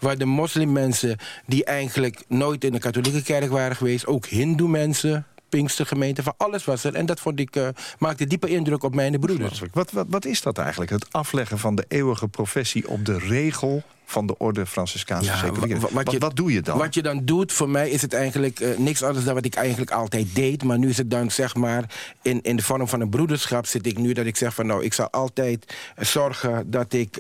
Waar 0.01 0.19
de 0.19 0.25
moslimmensen 0.25 1.19
die 1.47 1.65
eigenlijk 1.65 2.23
nooit 2.29 2.65
in 2.65 2.73
de 2.73 2.79
katholieke 2.79 3.23
kerk 3.23 3.51
waren 3.51 3.77
geweest... 3.77 4.07
ook 4.07 4.27
hindoe 4.27 4.69
mensen... 4.69 5.27
Pinkstergemeente, 5.49 6.23
van 6.23 6.35
alles 6.37 6.65
was 6.65 6.85
er. 6.85 6.95
En 6.95 7.07
dat 7.07 7.21
vond 7.21 7.41
ik, 7.41 7.57
eh, 7.57 7.69
maakte 7.99 8.27
diepe 8.27 8.49
indruk 8.49 8.83
op 8.83 8.95
mijn 8.95 9.21
broeders. 9.21 9.63
Wat, 9.73 9.91
wat, 9.91 10.07
wat 10.09 10.25
is 10.25 10.43
dat 10.43 10.59
eigenlijk? 10.59 10.91
Het 10.91 11.07
afleggen 11.11 11.59
van 11.59 11.75
de 11.75 11.85
eeuwige 11.89 12.29
professie 12.29 12.89
op 12.89 13.05
de 13.05 13.19
regel 13.19 13.83
van 14.05 14.27
de 14.27 14.39
orde 14.39 14.67
Franciscaanse 14.67 15.31
Ja, 15.31 15.53
Wat, 15.91 16.17
wat, 16.19 16.37
doe 16.37 16.53
je 16.53 16.61
dan? 16.61 16.79
Wat 16.79 16.95
je 16.95 17.03
dan 17.03 17.25
doet, 17.25 17.53
voor 17.53 17.69
mij 17.69 17.91
is 17.91 18.03
het 18.03 18.13
eigenlijk 18.13 18.61
eh, 18.61 18.79
niks 18.79 19.03
anders 19.03 19.25
dan 19.25 19.35
wat 19.35 19.45
ik 19.45 19.55
eigenlijk 19.55 19.91
altijd 19.91 20.35
deed. 20.35 20.63
Maar 20.63 20.79
nu 20.79 20.89
is 20.89 20.97
het 20.97 21.11
dan 21.11 21.31
zeg 21.31 21.55
maar 21.55 21.85
in, 22.23 22.43
in 22.43 22.57
de 22.57 22.63
vorm 22.63 22.89
van 22.89 23.01
een 23.01 23.09
broederschap 23.09 23.67
zit 23.67 23.87
ik 23.87 23.99
nu 23.99 24.13
dat 24.13 24.27
ik 24.27 24.37
zeg 24.37 24.55
van 24.55 24.67
nou, 24.67 24.85
ik 24.85 24.95
zal 24.95 25.11
altijd 25.11 25.75
eh, 25.97 26.05
zorgen 26.05 26.71
dat 26.71 26.93
ik 26.93 27.17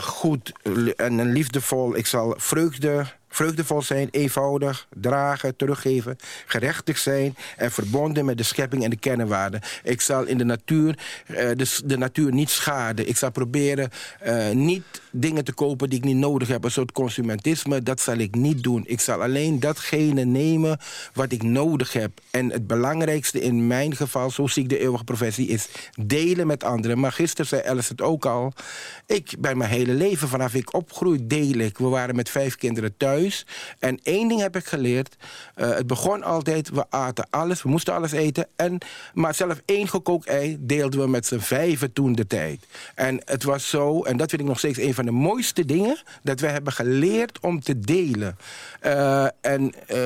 goed 0.00 0.52
li- 0.62 0.90
en 0.90 1.20
en 1.20 1.32
liefdevol, 1.32 1.96
ik 1.96 2.06
zal 2.06 2.34
vreugde. 2.38 3.04
Vreugdevol 3.36 3.82
zijn, 3.82 4.08
eenvoudig, 4.10 4.86
dragen, 5.00 5.56
teruggeven, 5.56 6.16
gerechtig 6.46 6.98
zijn 6.98 7.36
en 7.56 7.70
verbonden 7.70 8.24
met 8.24 8.36
de 8.36 8.42
schepping 8.42 8.84
en 8.84 8.90
de 8.90 8.96
kernwaarden. 8.96 9.60
Ik 9.82 10.00
zal 10.00 10.24
in 10.24 10.38
de 10.38 10.44
natuur 10.44 10.98
eh, 11.26 11.50
de, 11.84 11.98
natuur 11.98 12.32
niet 12.32 12.50
schaden. 12.50 13.08
Ik 13.08 13.16
zal 13.16 13.30
proberen 13.30 13.90
eh, 14.20 14.50
niet 14.50 14.84
dingen 15.10 15.44
te 15.44 15.52
kopen 15.52 15.88
die 15.88 15.98
ik 15.98 16.04
niet 16.04 16.16
nodig 16.16 16.48
heb. 16.48 16.64
Een 16.64 16.70
soort 16.70 16.92
consumentisme, 16.92 17.82
dat 17.82 18.00
zal 18.00 18.16
ik 18.16 18.34
niet 18.34 18.62
doen. 18.62 18.84
Ik 18.86 19.00
zal 19.00 19.22
alleen 19.22 19.60
datgene 19.60 20.24
nemen 20.24 20.78
wat 21.12 21.32
ik 21.32 21.42
nodig 21.42 21.92
heb. 21.92 22.10
En 22.30 22.50
het 22.50 22.66
belangrijkste 22.66 23.40
in 23.40 23.66
mijn 23.66 23.96
geval, 23.96 24.30
zo 24.30 24.46
zie 24.46 24.62
ik 24.62 24.68
de 24.68 24.78
eeuwige 24.78 25.04
professie, 25.04 25.48
is 25.48 25.68
delen 25.94 26.46
met 26.46 26.64
anderen. 26.64 26.98
Maar 26.98 27.12
gisteren 27.12 27.46
zei 27.46 27.62
Alice 27.62 27.92
het 27.92 28.02
ook 28.02 28.26
al. 28.26 28.52
Ik 29.06 29.34
ben 29.38 29.58
mijn 29.58 29.70
hele 29.70 29.92
leven, 29.92 30.28
vanaf 30.28 30.54
ik 30.54 30.74
opgroei, 30.74 31.26
deel 31.26 31.58
ik. 31.58 31.78
We 31.78 31.88
waren 31.88 32.16
met 32.16 32.30
vijf 32.30 32.56
kinderen 32.56 32.96
thuis. 32.96 33.24
En 33.78 34.00
één 34.02 34.28
ding 34.28 34.40
heb 34.40 34.56
ik 34.56 34.64
geleerd. 34.66 35.16
Eh, 35.54 35.70
het 35.70 35.86
begon 35.86 36.22
altijd, 36.22 36.68
we 36.70 36.84
aten 36.90 37.26
alles, 37.30 37.62
we 37.62 37.68
moesten 37.68 37.94
alles 37.94 38.12
eten. 38.12 38.46
En, 38.56 38.78
maar 39.14 39.34
zelf 39.34 39.60
één 39.64 39.88
gekookt 39.88 40.26
ei 40.26 40.56
deelden 40.60 41.00
we 41.00 41.08
met 41.08 41.26
z'n 41.26 41.38
vijven 41.38 41.92
toen 41.92 42.12
de 42.12 42.26
tijd. 42.26 42.66
En 42.94 43.20
het 43.24 43.42
was 43.42 43.68
zo, 43.68 44.02
en 44.02 44.16
dat 44.16 44.30
vind 44.30 44.42
ik 44.42 44.48
nog 44.48 44.58
steeds 44.58 44.78
een 44.78 44.94
van 44.94 45.04
de 45.04 45.10
mooiste 45.10 45.64
dingen... 45.64 45.98
dat 46.22 46.40
we 46.40 46.46
hebben 46.46 46.72
geleerd 46.72 47.40
om 47.40 47.60
te 47.60 47.78
delen. 47.80 48.36
Eh, 48.80 49.26
en 49.40 49.72
eh, 49.86 49.98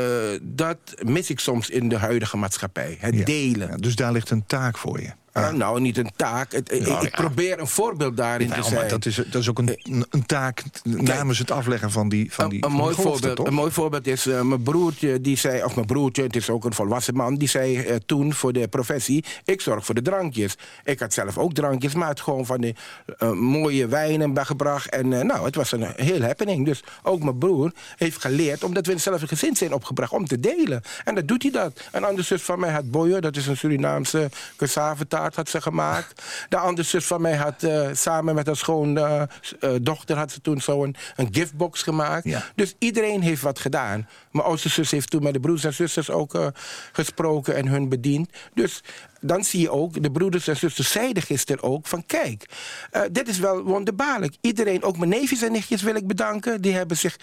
dat 0.43 0.79
mis 1.03 1.31
ik 1.31 1.41
soms 1.41 1.71
in 1.71 1.89
de 1.89 1.97
huidige 1.97 2.37
maatschappij. 2.37 2.97
Het 3.01 3.15
Ja. 3.15 3.25
delen. 3.25 3.69
Ja, 3.69 3.77
dus 3.77 3.97
daar 3.97 4.13
ligt 4.13 4.31
een 4.31 4.47
taak 4.47 4.79
voor 4.79 5.01
je. 5.01 5.11
Ah, 5.33 5.53
nou, 5.53 5.81
niet 5.81 5.99
een 5.99 6.11
taak. 6.17 6.53
Het- 6.53 6.73
ik- 6.73 6.87
Nou, 6.87 7.07
ik 7.07 7.11
ja. 7.17 7.21
probeer 7.23 7.61
een 7.61 7.67
voorbeeld 7.67 8.17
daarin 8.17 8.49
Nou, 8.49 8.63
te 8.63 8.69
maar 8.71 8.79
zijn. 8.79 8.91
dat, 8.91 9.07
is, 9.07 9.15
dat 9.17 9.35
is 9.43 9.49
ook 9.49 9.59
een, 9.59 9.79
een, 9.83 10.07
een 10.11 10.27
taak 10.27 10.63
namens 10.83 11.39
het 11.39 11.51
afleggen 11.51 11.91
van 11.91 12.09
die, 12.09 12.33
van 12.33 12.49
die, 12.49 12.59
een, 12.59 12.65
een 12.65 12.71
van 12.77 12.81
mooi 12.81 12.95
voorbeeld, 12.95 13.37
toch? 13.37 13.47
een 13.47 13.55
mooi 13.55 13.71
voorbeeld 13.71 14.07
is 14.07 14.27
eh, 14.27 14.41
mijn 14.43 14.63
broertje, 14.63 15.21
die 15.21 15.37
zei, 15.37 15.65
of 15.65 15.75
mijn 15.75 15.87
broertje, 15.87 16.23
het 16.23 16.37
is 16.37 16.51
ook 16.51 16.65
een 16.65 16.73
volwassen 16.75 17.15
man, 17.15 17.35
die 17.35 17.49
zei 17.49 17.77
eh, 17.79 17.97
toen 18.07 18.33
voor 18.35 18.53
de 18.53 18.69
professie: 18.69 19.25
Ik 19.45 19.61
zorg 19.61 19.85
voor 19.85 19.95
de 19.95 20.03
drankjes. 20.03 20.57
Ik 20.85 20.99
had 21.01 21.13
zelf 21.13 21.39
ook 21.39 21.53
drankjes, 21.53 21.95
maar 21.95 22.09
het 22.09 22.21
gewoon 22.21 22.47
van 22.47 22.63
eh, 22.63 23.31
mooie 23.33 23.87
wijnen 23.87 24.47
gebracht. 24.47 24.89
En 24.91 25.13
eh, 25.13 25.25
nou, 25.25 25.45
het 25.45 25.55
was 25.55 25.73
een 25.73 25.87
heel 25.97 26.21
happening. 26.23 26.65
Dus 26.65 26.83
ook 27.03 27.23
mijn 27.23 27.39
broer 27.39 27.73
heeft 27.97 28.21
geleerd, 28.21 28.65
omdat 28.65 28.83
we 28.85 28.91
in 28.91 28.97
hetzelfde 28.97 29.27
gezin 29.27 29.57
zijn 29.57 29.73
opgebracht, 29.73 30.13
om 30.13 30.27
te 30.27 30.41
delen. 30.41 30.83
En 31.05 31.15
dat 31.15 31.29
doet 31.29 31.43
hij 31.43 31.51
dat. 31.53 31.81
Een 31.93 32.05
andere 32.05 32.23
zus 32.23 32.43
van 32.43 32.61
mij 32.61 32.71
had 32.71 32.91
boyo, 32.91 33.21
dat 33.21 33.37
is 33.37 33.47
een 33.47 33.57
Surinaamse 33.57 34.29
cassavetaart. 34.57 35.19
Had 35.29 35.49
ze 35.49 35.61
gemaakt. 35.61 36.23
De 36.49 36.57
andere 36.57 36.89
zus 36.89 37.07
van 37.07 37.21
mij 37.21 37.37
had 37.37 37.63
eh, 37.63 37.89
samen 37.93 38.35
met 38.35 38.47
haar 38.47 38.57
schoondochter... 38.57 40.17
had 40.17 40.33
ze 40.33 40.41
toen 40.41 40.61
zo'n 40.61 40.97
een 41.17 41.29
giftbox 41.31 41.83
gemaakt. 41.83 42.25
Ja. 42.25 42.45
Dus 42.55 42.75
iedereen 42.79 43.21
heeft 43.21 43.43
wat 43.43 43.59
gedaan. 43.59 44.09
Mijn 44.31 44.47
oudste 44.47 44.69
zus 44.69 44.91
heeft 44.91 45.11
toen 45.11 45.23
met 45.23 45.33
de 45.33 45.41
broers 45.41 45.65
en 45.65 45.75
zusters 45.75 46.11
ook 46.11 46.35
eh, 46.35 46.47
gesproken... 46.93 47.57
en 47.57 47.69
hun 47.69 47.89
bediend. 47.89 48.31
Dus 48.55 48.83
dan 49.21 49.45
zie 49.45 49.61
je 49.61 49.71
ook, 49.71 50.03
de 50.03 50.11
broeders 50.11 50.49
en 50.49 50.57
zusters 50.57 50.93
zeiden 50.93 51.23
gisteren 51.23 51.63
ook... 51.63 51.87
van 51.87 52.07
kijk, 52.07 52.45
eh, 52.91 53.03
dit 53.13 53.29
is 53.29 53.39
wel 53.39 53.63
wonderbaarlijk. 53.63 54.37
Iedereen, 54.41 54.83
ook 54.83 54.97
mijn 54.97 55.11
neefjes 55.11 55.43
en 55.43 55.53
nichtjes 55.53 55.83
wil 55.83 55.95
ik 55.95 56.07
bedanken... 56.07 56.61
die 56.61 56.73
hebben 56.75 56.97
zich 56.97 57.17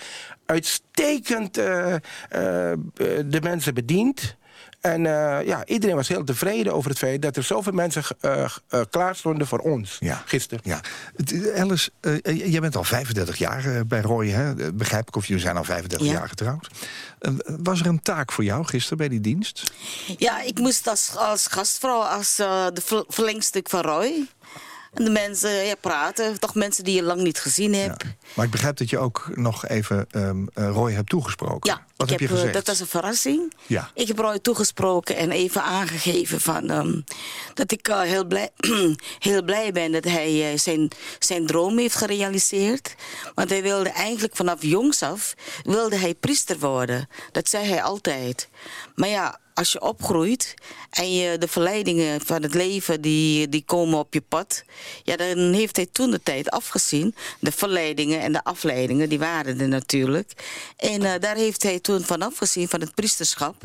uitstekend 0.45 1.57
eh, 1.57 1.93
eh, 1.93 1.99
de 3.25 3.39
mensen 3.41 3.73
bediend... 3.73 4.35
En 4.81 5.05
eh, 5.05 5.45
ja, 5.47 5.65
iedereen 5.65 5.95
was 5.95 6.07
heel 6.07 6.23
tevreden 6.23 6.73
over 6.73 6.89
het 6.89 6.99
feit 6.99 7.21
dat 7.21 7.35
er 7.35 7.43
zoveel 7.43 7.71
mensen 7.73 8.03
eh, 8.19 8.43
eh, 8.69 8.81
klaar 8.89 9.15
stonden 9.15 9.47
voor 9.47 9.59
ons 9.59 9.97
Ja. 9.99 10.21
gisteren. 10.25 10.63
Ja. 10.63 10.79
Het- 11.15 11.53
Alice, 11.55 11.91
eh, 11.99 12.51
jij 12.51 12.59
bent 12.59 12.75
al 12.75 12.83
35 12.83 13.37
jaar 13.37 13.65
eh, 13.65 13.81
bij 13.87 14.01
Roy, 14.01 14.27
hè? 14.27 14.73
Begrijp 14.73 15.07
ik, 15.07 15.15
of 15.15 15.25
jullie 15.27 15.41
zijn 15.41 15.57
al 15.57 15.63
35 15.63 16.07
Ja. 16.07 16.13
jaar 16.13 16.27
getrouwd. 16.29 16.67
Eh, 17.19 17.31
was 17.45 17.79
er 17.79 17.85
een 17.85 18.01
taak 18.01 18.31
voor 18.31 18.43
jou 18.43 18.65
gisteren 18.65 18.97
bij 18.97 19.07
die 19.09 19.21
dienst? 19.21 19.63
Ja, 20.17 20.41
ik 20.41 20.59
moest 20.59 20.87
als, 20.87 21.15
als 21.15 21.47
gastvrouw, 21.47 22.01
als 22.01 22.39
eh, 22.39 22.65
de 22.73 22.81
ver- 22.81 23.05
verlengstuk 23.07 23.69
van 23.69 23.81
Roy. 23.81 24.27
En 24.93 25.03
de 25.03 25.09
mensen 25.09 25.51
ja, 25.51 25.75
praten, 25.75 26.39
toch 26.39 26.55
mensen 26.55 26.83
die 26.83 26.95
je 26.95 27.03
lang 27.03 27.21
niet 27.21 27.39
gezien 27.39 27.73
hebt. 27.73 28.03
Ja, 28.03 28.09
Maar 28.33 28.45
ik 28.45 28.51
begrijp 28.51 28.77
dat 28.77 28.89
je 28.89 28.97
ook 28.97 29.29
nog 29.33 29.67
even 29.67 30.07
eh, 30.11 30.31
Roy 30.53 30.91
hebt 30.91 31.09
toegesproken. 31.09 31.81
Wat 31.95 32.11
ik 32.11 32.19
heb 32.19 32.19
je 32.19 32.25
eh, 32.27 32.31
gezegd? 32.31 32.53
dat 32.53 32.67
was 32.67 32.79
een 32.79 32.87
verrassing. 32.87 33.53
Ja. 33.65 33.91
Ik 33.93 34.07
heb 34.07 34.19
Roy 34.19 34.39
toegesproken 34.39 35.15
en 35.15 35.31
even 35.31 35.63
aangegeven 35.63 36.41
van, 36.41 36.69
ehm, 36.69 37.01
dat 37.53 37.71
ik 37.71 37.87
eh, 37.87 38.01
heel, 38.01 38.25
blij, 38.25 38.49
heel 39.19 39.43
blij 39.43 39.71
ben 39.71 39.91
dat 39.91 40.03
hij 40.03 40.57
zijn, 40.57 40.91
zijn 41.19 41.45
droom 41.45 41.77
heeft 41.77 41.95
gerealiseerd. 41.95 42.95
Want 43.33 43.49
hij 43.49 43.61
wilde 43.61 43.89
eigenlijk 43.89 44.35
vanaf 44.35 44.61
jongs 44.61 45.01
af 45.01 45.35
wilde 45.63 45.95
hij 45.95 46.13
priester 46.13 46.59
worden. 46.59 47.07
Dat 47.31 47.49
zei 47.49 47.65
hij 47.67 47.83
altijd. 47.83 48.49
Maar 48.95 49.09
ja, 49.09 49.39
als 49.57 49.71
je 49.71 49.81
opgroeit 49.81 50.53
en 50.89 51.13
je 51.13 51.37
de 51.37 51.47
verleidingen 51.47 52.21
van 52.21 52.41
het 52.41 52.53
leven 52.53 53.01
die, 53.01 53.49
die 53.49 53.63
komen 53.65 53.99
op 53.99 54.13
je 54.13 54.21
pad, 54.21 54.63
ja, 55.03 55.15
dan 55.15 55.53
heeft 55.53 55.75
hij 55.75 55.87
toen 55.91 56.11
de 56.11 56.23
tijd 56.23 56.49
afgezien. 56.49 57.15
De 57.39 57.51
verleidingen 57.51 58.21
en 58.21 58.31
de 58.31 58.43
afleidingen, 58.43 59.09
die 59.09 59.19
waren 59.19 59.59
er 59.59 59.67
natuurlijk. 59.67 60.31
En 60.77 61.03
eh, 61.03 61.19
daar 61.19 61.35
heeft 61.35 61.63
hij 61.63 61.79
toen 61.79 62.01
van 62.01 62.21
afgezien, 62.21 62.67
van 62.67 62.81
het 62.81 62.95
priesterschap. 62.95 63.55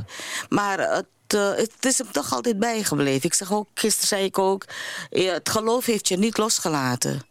Maar 0.49 0.79
het, 0.79 1.07
eh, 1.27 1.55
het 1.55 1.85
is 1.85 1.99
hem 1.99 2.13
toch 2.13 2.33
altijd 2.33 2.59
bijgebleven. 2.59 3.25
Ik 3.25 3.35
zeg 3.35 3.53
ook, 3.53 3.69
gisteren 3.75 4.09
zei 4.09 4.25
ik 4.25 4.39
ook, 4.39 4.65
het 5.11 5.49
geloof 5.49 5.87
heeft 5.87 6.09
je 6.09 6.17
niet 6.17 6.39
losgelaten. 6.39 7.23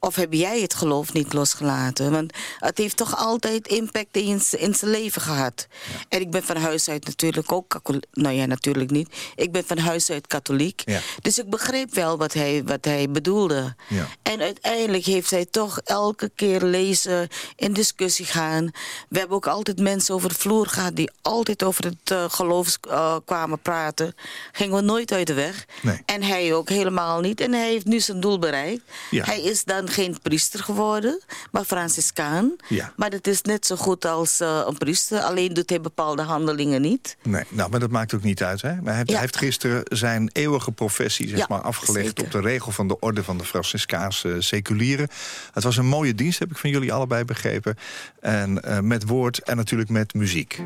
Of 0.00 0.14
heb 0.14 0.32
jij 0.32 0.60
het 0.60 0.74
geloof 0.74 1.12
niet 1.12 1.32
losgelaten? 1.32 2.10
Want 2.10 2.32
het 2.58 2.78
heeft 2.78 2.96
toch 2.96 3.16
altijd 3.16 3.68
impact 3.68 4.16
in, 4.16 4.40
in 4.50 4.74
zijn 4.74 4.90
leven 4.90 5.22
gehad. 5.22 5.66
En 6.08 6.20
ik 6.20 6.30
ben 6.30 6.42
van 6.42 6.56
huis 6.56 6.88
uit 6.88 7.06
natuurlijk 7.06 7.52
ook. 7.52 7.80
Nou 8.12 8.34
ja, 8.34 8.46
natuurlijk 8.46 8.90
niet. 8.90 9.16
Ik 9.34 9.52
ben 9.52 9.64
van 9.66 9.78
huis 9.78 10.10
uit 10.10 10.26
katholiek. 10.26 10.82
Ja. 10.84 11.00
Dus 11.20 11.38
ik 11.38 11.50
begreep 11.50 11.94
wel 11.94 12.16
wat 12.16 12.32
hij, 12.32 12.62
wat 12.64 12.84
hij 12.84 13.10
bedoelde. 13.10 13.74
Ja. 13.88 14.08
En 14.22 14.40
uiteindelijk 14.40 15.04
heeft 15.04 15.30
hij 15.30 15.44
toch 15.44 15.80
elke 15.84 16.30
keer 16.34 16.62
lezen, 16.62 17.28
in 17.56 17.72
discussie 17.72 18.26
gaan. 18.26 18.70
We 19.08 19.18
hebben 19.18 19.36
ook 19.36 19.46
altijd 19.46 19.80
mensen 19.80 20.14
over 20.14 20.28
de 20.28 20.34
vloer 20.34 20.66
gehad... 20.66 20.96
die 20.96 21.10
altijd 21.22 21.62
over 21.62 21.84
het 21.84 22.10
eh, 22.10 22.24
geloof 22.28 22.78
eh, 22.80 23.16
kwamen 23.24 23.60
praten. 23.60 24.14
Gingen 24.52 24.76
we 24.76 24.82
nooit 24.82 25.12
uit 25.12 25.26
de 25.26 25.34
weg. 25.34 25.64
Nee. 25.82 26.02
En 26.06 26.22
hij 26.22 26.54
ook 26.54 26.68
helemaal 26.68 27.20
niet. 27.20 27.40
En 27.40 27.52
hij 27.52 27.68
heeft 27.68 27.86
nu 27.86 28.00
zijn 28.00 28.20
doel 28.20 28.38
bereikt. 28.38 28.82
Hij 29.10 29.42
is 29.42 29.64
dan 29.64 29.87
geen 29.88 30.18
priester 30.22 30.60
geworden, 30.62 31.22
maar 31.50 31.64
Franciscaan. 31.64 32.56
Ja. 32.68 32.92
Maar 32.96 33.10
dat 33.10 33.26
is 33.26 33.42
net 33.42 33.66
zo 33.66 33.76
goed 33.76 34.04
als 34.04 34.40
eh, 34.40 34.62
een 34.66 34.76
priester. 34.78 35.20
Alleen 35.20 35.54
doet 35.54 35.68
hij 35.70 35.80
bepaalde 35.80 36.22
handelingen 36.22 36.80
niet. 36.80 37.16
Nee, 37.22 37.44
nou, 37.48 37.70
maar 37.70 37.80
dat 37.80 37.90
maakt 37.90 38.14
ook 38.14 38.22
niet 38.22 38.42
uit. 38.42 38.62
Hè? 38.62 38.74
Maar 38.74 38.84
hij, 38.84 38.94
heeft- 38.96 39.08
Ja. 39.08 39.12
hij 39.12 39.22
heeft 39.22 39.36
gisteren 39.36 39.82
zijn 39.84 40.30
eeuwige 40.32 40.72
professie 40.72 41.28
zeg 41.28 41.38
Ja, 41.38 41.46
maar, 41.48 41.60
afgelegd... 41.60 42.06
zeker. 42.06 42.24
op 42.24 42.30
de 42.30 42.40
regel 42.40 42.72
van 42.72 42.88
de 42.88 42.98
orde 43.00 43.24
van 43.24 43.38
de 43.38 43.44
Franciscaanse 43.44 44.36
seculieren. 44.38 45.08
Het 45.52 45.64
was 45.64 45.76
een 45.76 45.86
mooie 45.86 46.14
dienst, 46.14 46.38
heb 46.38 46.50
ik 46.50 46.56
van 46.56 46.70
jullie 46.70 46.92
allebei 46.92 47.24
begrepen. 47.24 47.76
En 48.20 48.62
eh, 48.62 48.80
met 48.80 49.06
woord 49.06 49.38
en 49.42 49.56
natuurlijk 49.56 49.90
met 49.90 50.14
muziek. 50.14 50.60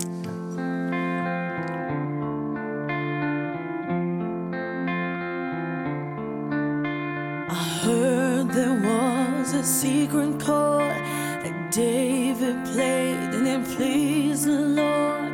heard 7.82 8.52
there 8.52 8.80
was 8.80 9.11
a 9.54 9.62
secret 9.62 10.40
chord 10.40 10.96
that 11.42 11.70
David 11.70 12.64
played 12.66 13.34
and 13.34 13.46
it 13.46 13.76
pleased 13.76 14.46
the 14.46 14.58
Lord. 14.58 15.32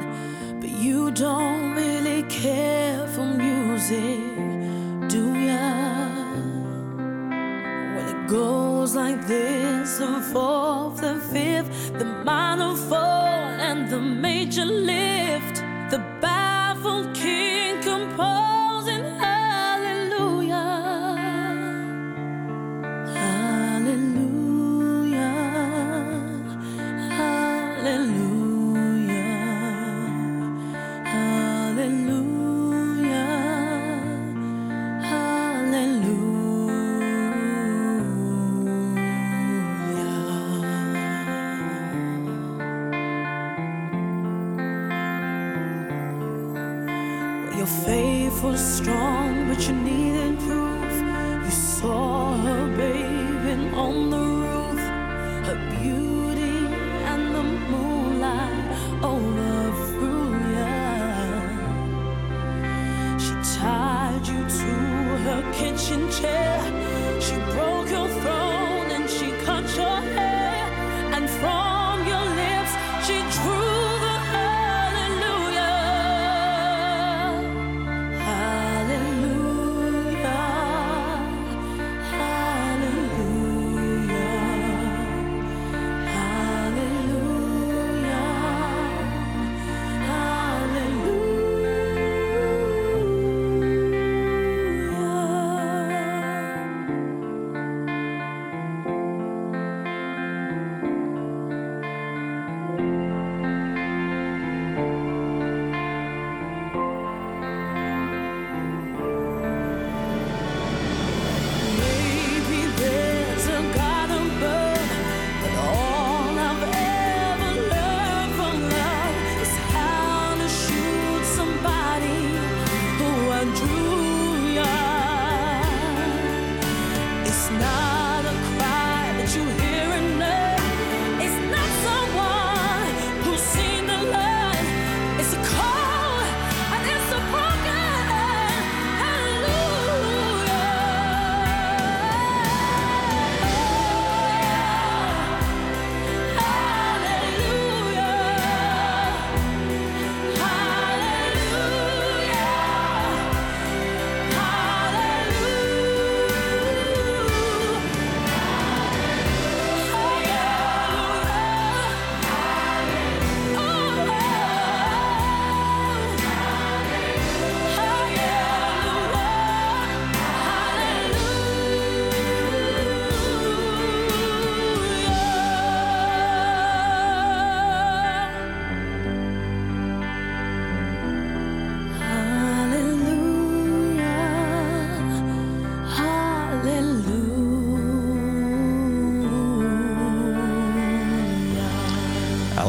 But 0.61 0.71
you 0.71 1.11
don't 1.13 1.75
really 1.75 2.25
care 2.25 3.07
for 3.09 3.25
music, 3.25 4.21
do 5.09 5.35
ya? 5.35 5.71
When 7.95 8.07
it 8.15 8.29
goes 8.29 8.97
like 8.97 9.27
this, 9.27 9.99
the 9.99 10.21
fourth, 10.33 11.01
the 11.01 11.21
fifth, 11.33 11.99
the 11.99 12.05
minor 12.05 12.75
fall, 12.75 13.29
and 13.69 13.89
the 13.89 14.01
major 14.01 14.65
lift, 14.65 15.57
the 15.91 16.03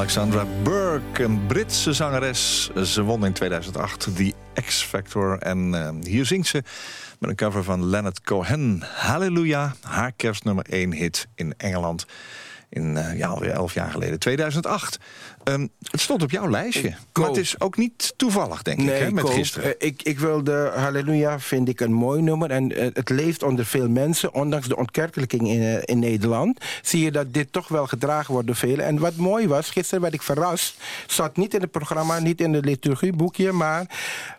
Alexandra 0.09 0.45
Burke, 0.63 1.23
een 1.23 1.45
Britse 1.45 1.93
zangeres. 1.93 2.69
Ze 2.83 3.03
won 3.03 3.25
in 3.25 3.33
2008 3.33 4.15
The 4.15 4.33
X 4.65 4.83
Factor. 4.83 5.37
En 5.37 5.73
eh, 5.73 5.89
hier 6.01 6.25
zingt 6.25 6.47
ze 6.47 6.63
met 7.19 7.29
een 7.29 7.35
cover 7.35 7.63
van 7.63 7.85
Leonard 7.85 8.21
Cohen. 8.21 8.83
Halleluja, 8.95 9.73
haar 9.81 10.11
kerstnummer 10.11 10.65
1 10.65 10.93
hit 10.93 11.27
in 11.35 11.53
Engeland. 11.57 12.05
In, 12.69 12.97
eh, 12.97 13.17
ja, 13.17 13.27
alweer 13.27 13.51
elf 13.51 13.73
jaar 13.73 13.91
geleden, 13.91 14.19
2008. 14.19 14.99
Ehm, 15.43 15.67
het 15.91 16.01
stond 16.01 16.23
op 16.23 16.31
jouw 16.31 16.49
lijstje. 16.49 16.95
Maar 17.13 17.27
het 17.27 17.37
is 17.37 17.59
ook 17.59 17.77
niet 17.77 18.13
toevallig, 18.17 18.61
denk 18.61 18.79
ik, 18.79 18.89
hè, 18.89 19.11
met 19.11 19.23
Koop, 19.23 19.33
gisteren. 19.33 19.79
eh, 19.79 19.87
ik, 19.87 20.03
ik 20.03 20.19
wil 20.19 20.43
de 20.43 20.71
Halleluja, 20.75 21.39
vind 21.39 21.69
ik 21.69 21.79
een 21.79 21.93
mooi 21.93 22.21
nummer. 22.21 22.51
En 22.51 22.75
eh, 22.75 22.87
het 22.93 23.09
leeft 23.09 23.43
onder 23.43 23.65
veel 23.65 23.89
mensen. 23.89 24.33
Ondanks 24.33 24.67
de 24.67 24.75
ontkerkelijking 24.75 25.47
in, 25.47 25.61
eh, 25.61 25.81
in 25.85 25.99
Nederland... 25.99 26.65
zie 26.81 27.03
je 27.03 27.11
dat 27.11 27.33
dit 27.33 27.51
toch 27.51 27.67
wel 27.67 27.87
gedragen 27.87 28.31
wordt 28.31 28.47
door 28.47 28.55
velen. 28.55 28.85
En 28.85 28.99
wat 28.99 29.15
mooi 29.15 29.47
was, 29.47 29.69
gisteren 29.69 30.01
werd 30.01 30.13
ik 30.13 30.21
verrast. 30.21 30.75
Zat 31.07 31.37
niet 31.37 31.53
in 31.53 31.61
het 31.61 31.71
programma, 31.71 32.19
niet 32.19 32.41
in 32.41 32.53
het 32.53 32.65
liturgieboekje... 32.65 33.51
maar 33.51 33.85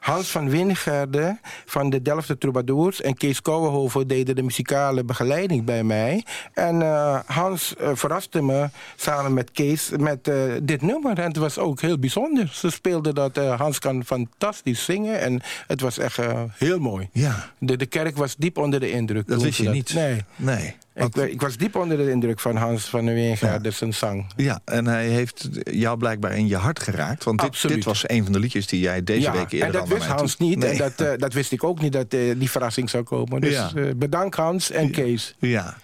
Hans 0.01 0.31
van 0.31 0.51
Wingerde 0.51 1.39
van 1.67 1.91
de 1.91 2.03
Delftse 2.03 2.39
Troubadours... 2.39 3.01
en 3.01 3.15
Kees 3.15 3.43
Kouwenhoven 3.43 4.09
deden 4.09 4.37
de 4.37 4.43
muzikale 4.43 5.05
begeleiding 5.05 5.65
bij 5.65 5.85
mij. 5.85 6.25
En 6.55 6.81
Hans 7.27 7.75
verraste 7.79 8.43
me 8.43 8.69
samen 8.97 9.35
met 9.35 9.51
Kees 9.51 9.91
met 9.99 10.31
dit 10.63 10.83
nummer. 10.83 10.89
En 10.98 11.22
het 11.22 11.37
was 11.37 11.59
ook 11.59 11.81
heel 11.81 11.98
bijzonder. 11.98 12.48
Ze 12.53 12.70
speelden 12.70 13.14
dat, 13.14 13.37
eh, 13.37 13.59
Hans 13.61 13.79
kan 13.79 14.05
fantastisch 14.05 14.85
zingen. 14.85 15.20
En 15.20 15.40
het 15.66 15.81
was 15.81 15.98
echt 15.98 16.18
eh, 16.18 16.42
heel 16.55 16.79
mooi. 16.79 17.09
Ja, 17.12 17.50
De, 17.59 17.76
de 17.76 17.87
kerk 17.87 18.16
was 18.16 18.37
diep 18.37 18.59
onder 18.59 18.81
de 18.81 18.90
indruk. 18.90 19.26
dat 19.29 19.42
wist 19.42 19.59
je 19.59 19.68
niet. 19.68 19.94
Nee. 19.94 20.24
Nee. 20.37 20.74
Ik, 20.94 21.14
wa- 21.16 21.22
ik 21.22 21.40
was 21.40 21.57
diep 21.57 21.76
onder 21.76 21.96
de 21.96 22.11
indruk 22.11 22.40
van 22.40 22.57
Hans 22.57 22.85
van 22.85 23.05
der 23.05 23.14
Weergaarde 23.14 23.70
zijn 23.70 23.94
zang. 23.94 24.26
Ja, 24.37 24.61
en 24.64 24.87
hij 24.87 25.07
heeft 25.09 25.48
jou 25.64 25.98
blijkbaar 25.98 26.37
in 26.37 26.46
je 26.48 26.57
hart 26.57 26.81
geraakt. 26.81 27.24
Want 27.24 27.40
dit, 27.40 27.68
dit 27.68 27.85
was 27.85 28.09
een 28.09 28.22
van 28.24 28.33
de 28.33 28.38
liedjes 28.38 28.66
die 28.66 28.81
jij 28.81 29.05
deze 29.05 29.20
ja, 29.20 29.33
week 29.33 29.53
eerder 29.53 29.66
en 29.68 29.72
dat 29.72 29.88
wist 29.88 30.07
Hans 30.07 30.35
toe- 30.37 30.48
niet. 30.48 30.59
Nee. 30.59 30.70
En 30.70 30.76
dat, 30.79 31.00
eh, 31.00 31.18
dat 31.18 31.33
wist 31.33 31.53
ik 31.53 31.64
ook 31.64 31.81
niet, 31.81 31.92
dat 31.92 32.12
eh, 32.12 32.20
die 32.38 32.50
verrassing 32.50 32.90
zou 32.90 33.03
komen. 33.05 33.40
Dus 33.40 33.53
Ja. 33.53 33.70
eh, 33.74 33.85
bedankt 33.96 34.37
Hans 34.37 34.70
en 34.70 34.90
Kees. 34.90 35.35
Ja. 35.38 35.76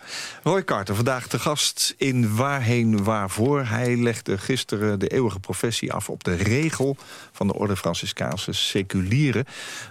Roy 0.43 0.65
Carter, 0.65 0.95
vandaag 0.95 1.27
te 1.27 1.39
gast 1.39 1.95
in 1.97 2.37
Waarheen 2.37 3.05
Waarvoor. 3.05 3.65
Hij 3.67 3.97
legde 3.97 4.39
gisteren 4.39 4.99
de 4.99 5.09
eeuwige 5.09 5.39
professie 5.41 5.93
af 5.93 6.09
op 6.11 6.25
de 6.25 6.35
regel 6.35 6.97
van 7.37 7.47
de 7.47 7.55
orde 7.55 7.77
Franciscaanse 7.77 8.53
seculieren. 8.53 9.45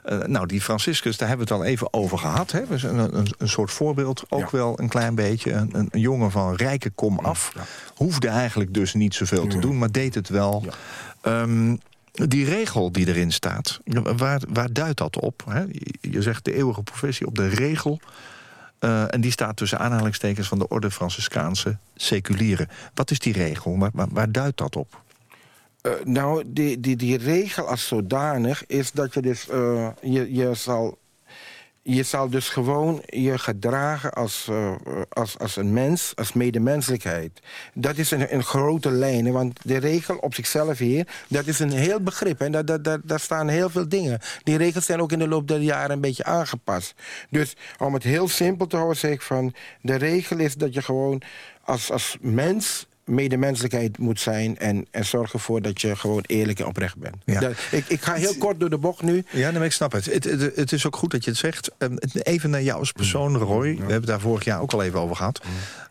Eh, 0.03 0.19
nou, 0.19 0.45
die 0.45 0.61
Franciscus, 0.61 1.17
daar 1.17 1.27
hebben 1.27 1.47
we 1.47 1.53
het 1.53 1.61
al 1.63 1.67
even 1.69 1.93
over 1.93 2.17
gehad. 2.17 2.51
Hè? 2.51 2.65
We 2.65 2.77
zijn 2.77 2.97
een, 2.97 3.17
een, 3.17 3.27
een 3.37 3.49
soort 3.49 3.71
voorbeeld, 3.71 4.23
ook 4.29 4.39
Ja. 4.39 4.47
wel 4.57 4.79
een 4.79 4.89
klein 4.89 5.15
beetje. 5.15 5.51
Een, 5.51 5.69
een, 5.91 5.99
jongen 5.99 6.31
van 6.31 6.55
rijke 6.55 6.89
kom 6.89 7.19
af. 7.19 7.53
Hoefde 7.95 8.27
eigenlijk 8.27 8.73
dus 8.73 8.93
niet 8.93 9.13
zoveel 9.15 9.47
te 9.47 9.59
doen, 9.59 9.77
maar 9.77 9.91
deed 9.91 10.15
het 10.15 10.29
wel. 10.29 10.65
Ehm, 11.21 11.75
die 12.11 12.45
regel 12.45 12.91
die 12.91 13.07
erin 13.07 13.31
staat, 13.31 13.79
waar, 14.17 14.41
waar 14.49 14.73
duidt 14.73 14.97
dat 14.97 15.19
op? 15.19 15.43
Hè? 15.49 15.63
Je- 16.01 16.21
zegt 16.21 16.45
de 16.45 16.53
eeuwige 16.53 16.83
professie 16.83 17.27
op 17.27 17.35
de 17.35 17.47
regel. 17.47 17.99
Eh, 18.79 19.13
en 19.13 19.21
die 19.21 19.31
staat 19.31 19.57
tussen 19.57 19.79
aanhalingstekens 19.79 20.47
van 20.47 20.59
de 20.59 20.67
orde 20.67 20.91
Franciscaanse 20.91 21.77
seculieren. 21.95 22.67
Wat 22.93 23.11
is 23.11 23.19
die 23.19 23.33
regel? 23.33 23.77
Waar, 23.77 23.89
waar, 23.93 24.07
waar 24.09 24.31
duidt 24.31 24.57
dat 24.57 24.75
op? 24.75 25.03
Eh, 25.85 25.91
nou, 26.03 26.43
die, 26.47 26.79
die, 26.79 26.95
die 26.95 27.17
regel 27.17 27.67
als 27.67 27.87
zodanig 27.87 28.65
is 28.65 28.91
dat 28.91 29.13
je 29.13 29.21
dus... 29.21 29.49
eh, 29.49 29.89
je, 30.01 30.33
je, 30.33 30.53
zal, 30.53 30.97
je 31.81 32.03
zal 32.03 32.29
dus 32.29 32.49
gewoon 32.49 33.01
je 33.05 33.37
gedragen 33.37 34.13
als, 34.13 34.47
eh, 34.49 34.75
als, 35.09 35.39
als 35.39 35.55
een 35.55 35.73
mens, 35.73 36.13
als 36.15 36.33
medemenselijkheid. 36.33 37.39
Dat 37.73 37.97
is 37.97 38.11
een, 38.11 38.43
grote 38.43 38.91
lijn, 38.91 39.25
hè, 39.25 39.31
want 39.31 39.59
de 39.63 39.77
regel 39.77 40.17
op 40.17 40.33
zichzelf 40.33 40.77
hier... 40.77 41.07
dat 41.27 41.47
is 41.47 41.59
een 41.59 41.71
heel 41.71 42.01
begrip 42.01 42.41
en 42.41 42.51
daar, 42.51 42.81
daar, 42.81 42.99
daar 43.03 43.19
staan 43.19 43.47
heel 43.47 43.69
veel 43.69 43.89
dingen. 43.89 44.19
Die 44.43 44.57
regels 44.57 44.85
zijn 44.85 45.01
ook 45.01 45.11
in 45.11 45.19
de 45.19 45.27
loop 45.27 45.47
der 45.47 45.61
jaren 45.61 45.91
een 45.91 46.01
beetje 46.01 46.23
aangepast. 46.23 46.93
Dus 47.29 47.55
om 47.77 47.93
het 47.93 48.03
heel 48.03 48.27
simpel 48.27 48.67
te 48.67 48.75
houden 48.75 48.97
zeg 48.97 49.11
ik 49.11 49.21
van... 49.21 49.53
de 49.81 49.95
regel 49.95 50.37
is 50.37 50.55
dat 50.55 50.73
je 50.73 50.81
gewoon 50.81 51.21
als, 51.63 51.91
als 51.91 52.17
mens 52.21 52.87
medemenselijkheid 53.05 53.97
moet 53.97 54.19
zijn... 54.19 54.57
En, 54.57 54.85
en 54.91 55.05
zorg 55.05 55.33
ervoor 55.33 55.61
dat 55.61 55.81
je 55.81 55.95
gewoon 55.95 56.23
eerlijk 56.25 56.59
en 56.59 56.65
oprecht 56.65 56.97
bent. 56.97 57.15
Ja. 57.25 57.39
Dat- 57.39 57.53
ik, 57.71 57.85
ik 57.87 58.01
ga 58.01 58.13
heel 58.13 58.35
kort 58.37 58.59
door 58.59 58.69
de 58.69 58.77
bocht 58.77 59.01
nu. 59.01 59.23
Ja, 59.31 59.51
nee, 59.51 59.63
ik 59.63 59.71
snap 59.71 59.91
het. 59.91 60.05
Het, 60.05 60.23
het. 60.23 60.55
het 60.55 60.71
is 60.71 60.85
ook 60.85 60.95
goed 60.95 61.11
dat 61.11 61.23
je 61.23 61.29
het 61.29 61.39
zegt. 61.39 61.71
Ehm, 61.77 61.95
Even 62.13 62.49
naar 62.49 62.61
jou 62.63 62.79
als 62.79 62.91
persoon, 62.91 63.37
Roy. 63.37 63.69
We 63.73 63.77
hebben 63.77 63.93
het 63.95 64.05
daar 64.05 64.19
vorig 64.19 64.43
jaar 64.43 64.61
ook 64.61 64.73
al 64.73 64.83
even 64.83 64.99
over 64.99 65.15
gehad. 65.15 65.41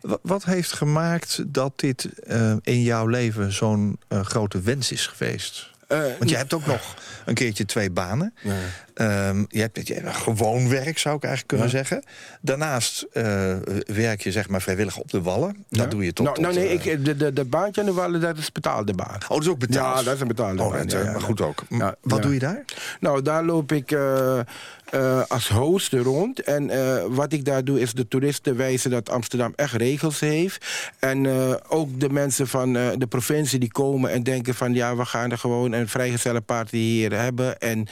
Wa- 0.01 0.17
Wat 0.21 0.43
heeft 0.45 0.73
gemaakt 0.73 1.43
dat 1.47 1.73
dit 1.79 2.09
eh, 2.19 2.53
in 2.61 2.81
jouw 2.81 3.07
leven 3.07 3.53
zo'n 3.53 3.97
eh, 4.07 4.21
grote 4.21 4.61
wens 4.61 4.91
is 4.91 5.07
geweest? 5.07 5.73
Eh, 5.87 5.99
Want 6.17 6.29
je 6.29 6.35
hebt 6.37 6.53
ook 6.53 6.65
nog 6.65 6.95
een 7.25 7.33
keertje 7.33 7.65
twee 7.65 7.91
banen. 7.91 8.33
Ehm, 8.93 9.43
je 9.49 9.59
hebt 9.59 9.87
je 9.87 10.01
gewoon 10.05 10.69
werk, 10.69 10.97
zou 10.97 11.15
ik 11.15 11.23
eigenlijk 11.23 11.47
kunnen 11.47 11.69
zeggen. 11.69 12.03
Daarnaast 12.41 13.05
eh, 13.13 13.55
werk 13.85 14.21
je 14.21 14.31
zeg 14.31 14.49
maar 14.49 14.61
vrijwillig 14.61 14.97
op 14.97 15.11
de 15.11 15.21
wallen. 15.21 15.65
Dat 15.69 15.91
doe 15.91 16.05
je 16.05 16.13
tot... 16.13 16.25
Nou, 16.25 16.41
nou 16.41 16.53
nee, 16.53 16.67
eh, 16.67 16.85
ik, 16.85 17.05
de, 17.05 17.15
de, 17.15 17.33
de 17.33 17.45
baantje 17.45 17.81
aan 17.81 17.87
de 17.87 17.93
Wallen, 17.93 18.21
dat 18.21 18.37
is 18.37 18.51
betaalde 18.51 18.93
baan. 18.93 19.15
Oh, 19.15 19.29
dat 19.29 19.41
is 19.41 19.47
ook 19.47 19.59
betaald? 19.59 19.97
Ja, 19.97 20.03
dat 20.03 20.13
is 20.15 20.21
een 20.21 20.27
betaalde 20.27 20.63
Oh, 20.63 20.71
baan. 20.71 21.11
maar 21.11 21.21
goed 21.21 21.41
ook. 21.41 21.63
Wat 22.01 22.21
doe 22.21 22.33
je 22.33 22.39
daar? 22.39 22.63
Nou, 22.99 23.21
daar 23.21 23.43
loop 23.43 23.71
ik 23.71 23.97
eh, 24.89 25.21
als 25.27 25.49
host 25.49 25.93
rond. 25.93 26.39
En 26.43 26.69
eh, 26.69 27.03
wat 27.09 27.33
ik 27.33 27.45
daar 27.45 27.63
doe, 27.63 27.79
is 27.79 27.93
de 27.93 28.07
toeristen 28.07 28.55
wijzen 28.57 28.91
dat 28.91 29.09
Amsterdam 29.09 29.53
echt 29.55 29.73
regels 29.73 30.19
heeft. 30.19 30.65
En 30.99 31.25
eh, 31.25 31.53
ook 31.67 31.99
de 31.99 32.09
mensen 32.09 32.47
van 32.47 32.73
de 32.73 33.05
provincie 33.09 33.59
die 33.59 33.71
komen 33.71 34.11
en 34.11 34.23
denken 34.23 34.53
van... 34.55 34.73
ja, 34.73 34.95
we 34.95 35.05
gaan 35.05 35.31
er 35.31 35.37
gewoon 35.37 35.71
een 35.71 35.87
vrijgezellenparty 35.87 36.77
hier 36.77 37.19
hebben 37.19 37.59
en 37.59 37.87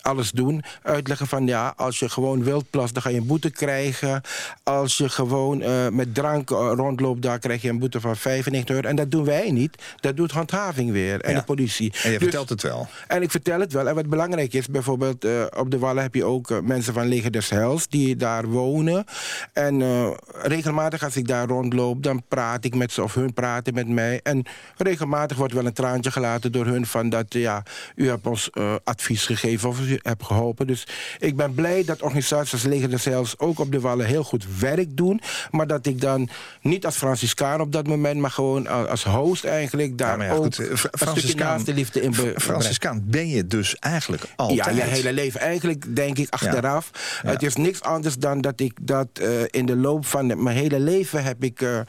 alles 0.00 0.30
doen. 0.30 0.62
Uitleggen 0.82 1.26
van, 1.26 1.46
ja, 1.46 1.72
als 1.76 1.98
je 1.98 2.08
gewoon 2.08 2.44
wilt 2.44 2.70
plassen, 2.70 2.94
dan 2.94 3.02
ga 3.02 3.08
je 3.10 3.16
een 3.16 3.26
boete 3.26 3.50
krijgen. 3.50 4.20
Als 4.62 4.96
je 4.96 5.08
gewoon 5.08 5.62
met 5.94 6.14
drank 6.14 6.50
rondloopt, 6.50 7.22
daar 7.22 7.38
krijg 7.38 7.62
je 7.62 7.68
een 7.68 7.78
boete 7.78 8.00
van 8.00 8.16
95 8.16 8.74
euro. 8.76 8.88
En 8.88 8.96
dat 8.96 9.10
doen 9.10 9.24
wij 9.24 9.50
niet. 9.50 9.82
Dat 10.00 10.16
doet 10.16 10.30
handhaving 10.30 10.90
weer 10.92 11.20
en 11.20 11.32
Ja. 11.32 11.38
de 11.38 11.44
politie. 11.44 11.92
En 12.02 12.10
je 12.10 12.18
Dus- 12.18 12.28
vertelt 12.28 12.48
het 12.48 12.62
wel. 12.62 12.88
en 13.08 13.22
ik 13.22 13.30
vertel 13.30 13.60
het 13.60 13.72
wel. 13.72 13.88
En 13.88 13.94
wat 13.94 14.06
belangrijk 14.08 14.52
is, 14.52 14.66
bijvoorbeeld 14.68 15.26
op 15.56 15.70
de 15.70 15.78
Wallen 15.78 16.02
heb 16.02 16.14
je 16.14 16.24
ook 16.24 16.29
eh, 16.38 16.58
mensen 16.62 16.94
van 16.94 17.06
Leger 17.08 17.30
des 17.30 17.48
Heils 17.50 17.88
die 17.88 18.16
daar 18.16 18.46
wonen. 18.46 19.04
En 19.52 19.82
eh, 19.82 20.10
regelmatig 20.42 21.02
als 21.04 21.16
ik 21.16 21.26
daar 21.28 21.48
rondloop, 21.48 22.02
dan 22.02 22.22
praat 22.28 22.64
ik 22.64 22.74
met 22.74 22.92
ze 22.92 23.02
of 23.02 23.14
hun 23.14 23.32
praten 23.32 23.74
met 23.74 23.88
mij. 23.88 24.20
En 24.22 24.44
regelmatig 24.76 25.36
wordt 25.36 25.52
wel 25.52 25.66
een 25.66 25.72
traantje 25.72 26.10
gelaten 26.10 26.52
door 26.52 26.66
hun 26.66 26.86
van 26.86 27.08
dat, 27.08 27.24
ja, 27.28 27.62
u 27.94 28.08
hebt 28.08 28.26
ons 28.26 28.50
eh, 28.50 28.74
advies 28.84 29.26
gegeven 29.26 29.68
of 29.68 29.80
u 29.80 29.98
hebt 30.02 30.24
geholpen. 30.24 30.66
Dus 30.66 30.86
ik 31.18 31.36
ben 31.36 31.54
blij 31.54 31.84
dat 31.84 32.02
organisaties 32.02 32.52
als 32.52 32.62
Leger 32.62 32.90
des 32.90 33.04
Heils 33.04 33.38
ook 33.38 33.58
op 33.58 33.72
de 33.72 33.80
Wallen 33.80 34.06
heel 34.06 34.24
goed 34.24 34.44
werk 34.58 34.96
doen. 34.96 35.20
Maar 35.50 35.66
dat 35.66 35.86
ik 35.86 36.00
dan 36.00 36.28
niet 36.62 36.84
als 36.86 36.96
Franciscaan 36.96 37.60
op 37.60 37.72
dat 37.72 37.86
moment, 37.86 38.20
maar 38.20 38.30
gewoon 38.30 38.88
als 38.88 39.04
host 39.04 39.44
eigenlijk 39.44 39.98
daar 39.98 40.18
Ja, 40.18 40.24
ja, 40.24 40.32
ook 40.32 40.42
goed, 40.42 40.60
Franciscaan- 40.92 41.46
naaste 41.46 41.74
liefde 41.74 42.00
in. 42.00 42.14
Franciscaan 42.36 43.02
ben 43.06 43.28
je 43.28 43.46
dus 43.46 43.76
eigenlijk 43.76 44.22
altijd. 44.36 44.64
Ja, 44.64 44.70
je 44.84 44.90
hele 44.90 45.12
leven. 45.12 45.40
Eigenlijk 45.40 45.96
denk 45.96 46.18
ik 46.18 46.19
achteraf. 46.28 46.90
Het 47.22 47.42
is 47.42 47.56
niks 47.56 47.82
anders 47.82 48.16
dan 48.16 48.40
dat 48.40 48.60
ik 48.60 48.78
dat 48.82 49.08
eh, 49.12 49.28
in 49.46 49.66
de 49.66 49.76
loop 49.76 50.06
van 50.06 50.42
mijn 50.42 50.56
hele 50.56 50.80
leven 50.80 51.24
heb 51.24 51.44
ik, 51.44 51.60
eh, 51.60 51.80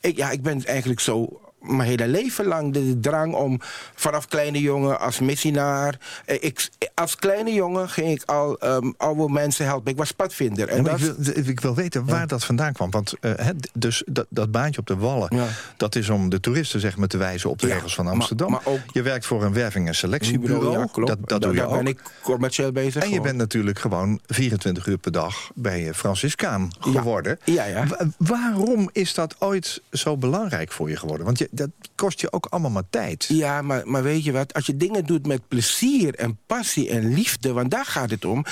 ik... 0.00 0.16
Ja, 0.16 0.30
ik 0.30 0.42
ben 0.42 0.64
eigenlijk 0.64 1.00
zo 1.00 1.40
mijn 1.66 1.88
hele 1.88 2.08
leven 2.08 2.46
lang 2.46 2.72
de, 2.72 3.00
drang 3.00 3.34
om 3.34 3.60
vanaf 3.94 4.26
kleine 4.26 4.60
jongen 4.60 5.00
als 5.00 5.20
missionaar. 5.20 5.98
eh, 6.24 6.36
Ik, 6.40 6.68
als 6.94 7.16
kleine 7.16 7.52
jongen 7.52 7.88
ging 7.88 8.10
ik 8.10 8.22
al 8.24 8.58
ehm, 8.58 8.92
oude 8.96 9.32
mensen 9.32 9.64
helpen. 9.64 9.92
Ik 9.92 9.98
was 9.98 10.12
padvinder. 10.12 10.68
En 10.68 10.76
Ja, 10.76 10.82
maar 10.82 10.90
dat, 10.90 11.00
ik, 11.00 11.34
wil, 11.34 11.46
ik 11.48 11.60
wil 11.60 11.74
weten 11.74 12.04
waar 12.06 12.26
dat 12.26 12.44
vandaan 12.44 12.72
kwam. 12.72 12.90
Want 12.90 13.14
eh, 13.20 13.48
dus 13.72 14.02
dat, 14.06 14.26
dat 14.28 14.50
baantje 14.50 14.80
op 14.80 14.86
de 14.86 14.96
Wallen... 14.96 15.36
Ja. 15.36 15.46
dat 15.76 15.94
is 15.96 16.08
om 16.08 16.28
de 16.28 16.40
toeristen 16.40 16.80
zeg 16.80 16.96
maar, 16.96 17.08
te 17.08 17.16
wijzen 17.16 17.50
op 17.50 17.58
de 17.58 17.66
regels 17.66 17.94
van 17.94 18.06
Amsterdam. 18.06 18.50
maar 18.50 18.60
ook- 18.64 18.78
je 18.92 19.02
werkt 19.02 19.26
voor 19.26 19.44
een 19.44 19.52
werving- 19.52 19.86
en 19.86 19.94
selectiebureau. 19.94 20.86
klopt. 20.92 21.08
Dat, 21.08 21.28
dat 21.28 21.42
doe 21.42 21.50
je 21.52 21.56
daar 21.58 21.66
ook. 21.68 21.76
ben 21.76 21.86
ik 21.86 22.00
commercieel 22.22 22.72
bezig. 22.72 23.02
En 23.02 23.10
je 23.10 23.20
bent 23.20 23.36
natuurlijk 23.36 23.78
gewoon 23.78 24.20
24 24.26 24.86
uur 24.86 24.98
per 24.98 25.12
dag 25.12 25.50
bij 25.54 25.94
Franciscaan 25.94 26.70
geworden. 26.80 27.38
Ja, 27.44 27.64
ja. 27.64 27.86
Wa- 27.86 28.06
waarom 28.18 28.88
is 28.92 29.14
dat 29.14 29.34
ooit 29.38 29.82
zo 29.92 30.16
belangrijk 30.16 30.72
voor 30.72 30.88
je 30.90 30.96
geworden? 30.96 31.26
Want 31.26 31.38
je, 31.38 31.48
dat 31.56 31.70
kost 31.94 32.20
je 32.20 32.32
ook 32.32 32.46
allemaal 32.46 32.70
maar 32.70 32.90
tijd. 32.90 33.24
Ja, 33.28 33.62
maar, 33.62 33.88
maar 33.88 34.02
weet 34.02 34.24
je 34.24 34.32
wat? 34.32 34.54
Als 34.54 34.66
je 34.66 34.76
dingen 34.76 35.04
doet 35.04 35.26
met 35.26 35.48
plezier 35.48 36.14
en 36.14 36.38
passie 36.46 36.88
en 36.88 37.14
liefde... 37.14 37.52
want 37.52 37.70
daar 37.70 37.84
gaat 37.84 38.10
het 38.10 38.24
om. 38.24 38.44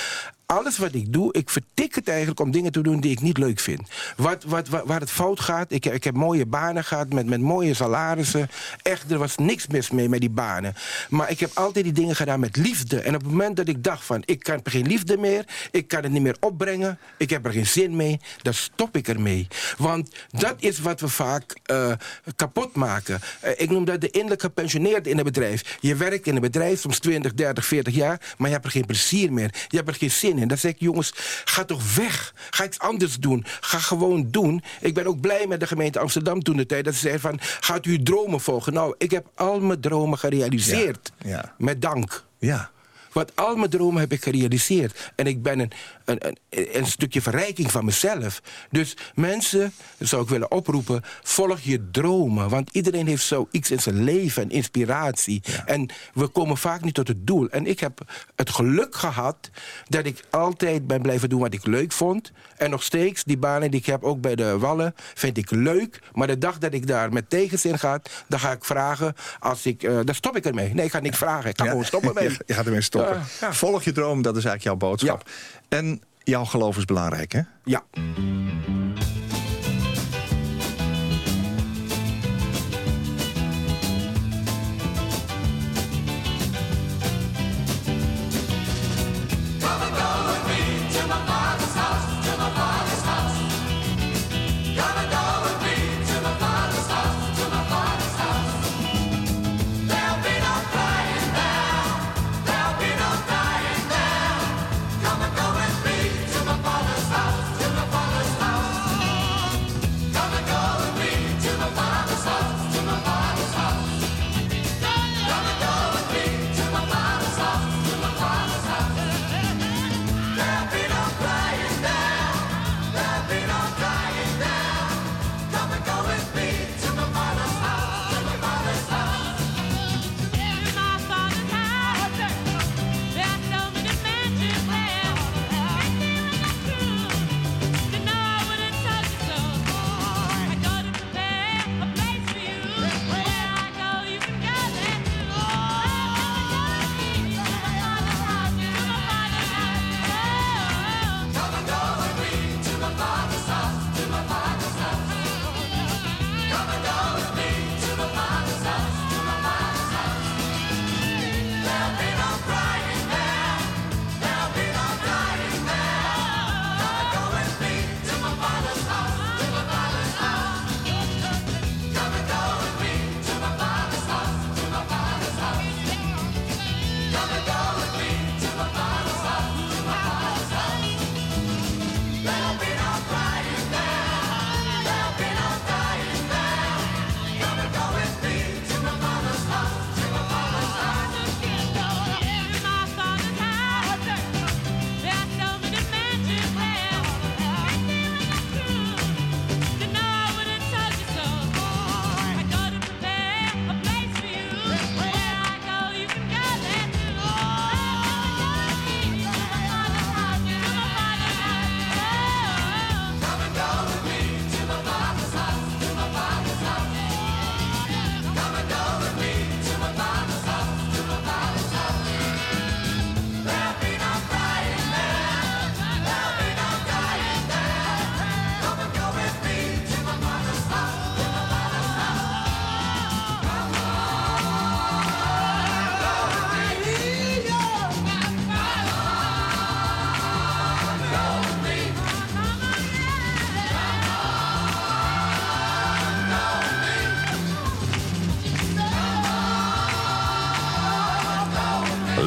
Alles 0.47 0.79
wat 0.79 0.95
ik 0.95 1.13
doe, 1.13 1.33
ik 1.33 1.51
vertik 1.51 1.95
het 1.95 2.09
eigenlijk 2.09 2.41
om 2.41 2.51
dingen 2.51 2.73
te 2.73 2.81
doen 2.81 3.01
die 3.01 3.11
ik 3.11 3.21
niet 3.21 3.39
leuk 3.39 3.61
vind. 3.61 3.89
Wat, 4.17 4.45
wat, 4.45 4.69
waar, 4.69 5.01
het 5.01 5.11
fout 5.11 5.41
gaat, 5.41 5.73
ik, 5.73 5.87
ik 5.87 6.05
heb 6.05 6.15
mooie 6.15 6.47
banen 6.47 6.85
gehad 6.85 7.13
met, 7.13 7.27
met 7.27 7.41
mooie 7.41 7.75
salarissen. 7.75 8.49
Echt, 8.83 9.11
er 9.11 9.19
was 9.19 9.37
niks 9.37 9.67
mis 9.67 9.91
mee 9.91 10.09
met 10.09 10.21
die 10.21 10.31
banen. 10.31 10.75
Maar 11.09 11.31
ik 11.31 11.41
heb 11.41 11.51
altijd 11.55 11.85
die 11.85 11.95
dingen 11.95 12.17
gedaan 12.17 12.41
met 12.41 12.57
liefde. 12.57 13.01
En 13.01 13.15
op 13.15 13.21
het 13.21 13.31
moment 13.31 13.57
dat 13.57 13.69
ik 13.69 13.85
dacht 13.85 14.05
van, 14.05 14.23
ik 14.25 14.43
kan 14.43 14.61
geen 14.65 14.87
liefde 14.87 15.17
meer... 15.17 15.45
ik 15.71 15.89
kan 15.89 16.03
het 16.03 16.13
niet 16.13 16.23
meer 16.23 16.37
opbrengen, 16.41 16.99
ik 17.19 17.31
heb 17.31 17.47
er 17.47 17.53
geen 17.53 17.67
zin 17.67 17.97
mee... 17.97 18.21
dan 18.43 18.55
stop 18.55 18.97
ik 18.97 19.09
ermee. 19.09 19.49
Want 19.79 20.09
dat 20.31 20.55
is 20.59 20.79
wat 20.79 21.01
we 21.01 21.09
vaak 21.09 21.61
eh, 21.63 21.93
kapot 22.37 22.75
maken. 22.75 23.21
Eh, 23.41 23.53
ik 23.57 23.71
noem 23.71 23.85
dat 23.85 24.01
de 24.01 24.11
innerlijk 24.11 24.41
gepensioneerde 24.41 25.11
in 25.11 25.19
een 25.19 25.25
bedrijf. 25.25 25.79
Je 25.81 25.95
werkt 25.95 26.27
in 26.27 26.35
een 26.35 26.41
bedrijf, 26.41 26.81
soms 26.81 26.99
20, 26.99 27.35
30, 27.35 27.67
40 27.67 27.95
jaar... 27.95 28.35
maar 28.39 28.49
je 28.49 28.55
hebt 28.55 28.67
er 28.67 28.73
geen 28.73 28.87
plezier 28.87 29.33
meer. 29.33 29.55
Je 29.69 29.77
hebt 29.77 29.89
er 29.89 29.95
geen 29.95 30.11
zin 30.11 30.34
in. 30.39 30.49
Dan 30.49 30.59
zeg 30.59 30.73
ik, 30.73 30.81
jongens, 30.81 31.13
ga 31.45 31.65
toch 31.65 31.95
weg. 31.95 32.35
Ga 32.51 32.65
iets 32.65 32.79
anders 32.79 33.17
doen. 33.17 33.45
Ga 33.61 33.79
gewoon 33.79 34.31
doen. 34.31 34.63
Ik 34.81 34.95
ben 34.95 35.07
ook 35.07 35.21
blij 35.21 35.47
met 35.47 35.61
de 35.61 35.67
gemeente 35.67 35.99
Amsterdam 35.99 36.43
toen 36.43 36.57
de 36.57 36.67
tijd... 36.67 36.85
dat 36.85 36.95
ze 36.95 37.01
zeiden 37.01 37.21
van, 37.21 37.39
gaat 37.41 37.87
u 37.87 38.03
dromen 38.03 38.41
volgen? 38.41 38.73
Nou, 38.73 38.95
ik 38.99 39.11
heb 39.11 39.27
al 39.35 39.61
mijn 39.61 39.81
dromen 39.81 40.19
gerealiseerd. 40.19 41.13
Ja, 41.19 41.29
ja. 41.29 41.55
Met 41.59 41.83
dank. 41.83 42.25
Ja. 42.39 42.71
Want 43.15 43.37
al 43.37 43.57
mijn 43.57 43.71
dromen 43.71 44.01
heb 44.01 44.13
ik 44.13 44.23
gerealiseerd. 44.23 45.13
En 45.17 45.27
ik 45.27 45.43
ben 45.43 45.59
een, 45.59 45.73
een, 46.05 46.27
een, 46.27 46.37
een 46.79 46.87
stukje 46.87 47.23
verrijking 47.23 47.71
van 47.71 47.85
mezelf. 47.85 48.43
Dus 48.71 48.97
mensen, 49.15 49.73
zou 49.99 50.23
ik 50.23 50.29
willen 50.29 50.51
oproepen... 50.51 51.03
volg 51.23 51.61
je 51.61 51.91
dromen. 51.91 52.49
Want 52.49 52.71
iedereen 52.73 53.07
heeft 53.07 53.25
zoiets 53.25 53.71
in 53.71 53.81
zijn 53.81 54.05
leven 54.05 54.43
en 54.43 54.51
inspiratie. 54.51 55.43
En 55.67 55.91
we 56.15 56.27
komen 56.27 56.57
vaak 56.57 56.81
niet 56.81 56.95
tot 56.95 57.09
het 57.09 57.27
doel. 57.27 57.49
En 57.49 57.67
ik 57.67 57.81
heb 57.81 58.01
het 58.37 58.51
geluk 58.51 58.95
gehad 58.95 59.51
dat 59.89 60.07
ik 60.07 60.25
altijd 60.31 60.87
ben 60.87 61.03
blijven 61.03 61.29
doen 61.29 61.41
wat 61.41 61.55
ik 61.55 61.67
leuk 61.67 61.93
vond. 61.93 62.33
En 62.57 62.71
nog 62.71 62.83
steeds, 62.83 63.25
die 63.25 63.39
banen 63.39 63.71
die 63.71 63.81
ik 63.81 63.87
heb, 63.87 64.03
ook 64.05 64.21
bij 64.21 64.35
de 64.35 64.59
Wallen, 64.59 64.95
vind 65.15 65.37
ik 65.39 65.51
leuk. 65.51 66.01
Maar 66.13 66.27
de 66.27 66.39
dag 66.39 66.59
dat 66.59 66.73
ik 66.75 66.87
daar 66.87 67.13
met 67.13 67.31
tegenzin 67.31 67.79
ga, 67.79 68.01
dan 68.29 68.41
ga 68.41 68.53
ik 68.53 68.65
vragen... 68.65 69.15
Als 69.39 69.67
ik, 69.67 69.83
eh, 69.83 69.99
dan 70.05 70.15
stop 70.15 70.37
ik 70.37 70.45
ermee. 70.45 70.75
Nee, 70.75 70.85
ik 70.85 70.91
ga 70.91 70.99
niks 71.01 71.19
vragen. 71.19 71.51
Ik 71.51 71.59
ga 71.59 71.65
Ja. 71.65 71.71
gewoon 71.71 71.85
stoppen 71.85 72.15
mee. 72.19 72.31
Je, 72.47 72.55
gaat 72.55 72.67
ermee 72.67 72.81
stoppen. 72.81 73.23
Ja. 73.41 73.53
Volg 73.53 73.83
je 73.85 73.93
droom, 73.93 74.23
dat 74.23 74.37
is 74.37 74.45
eigenlijk 74.45 74.81
jouw 74.81 74.89
boodschap. 74.91 75.29
En 75.75 76.01
jouw 76.23 76.45
geloof 76.45 76.77
is 76.77 76.85
belangrijk, 76.85 77.33
hè? 77.33 77.41
Ja. 77.65 77.85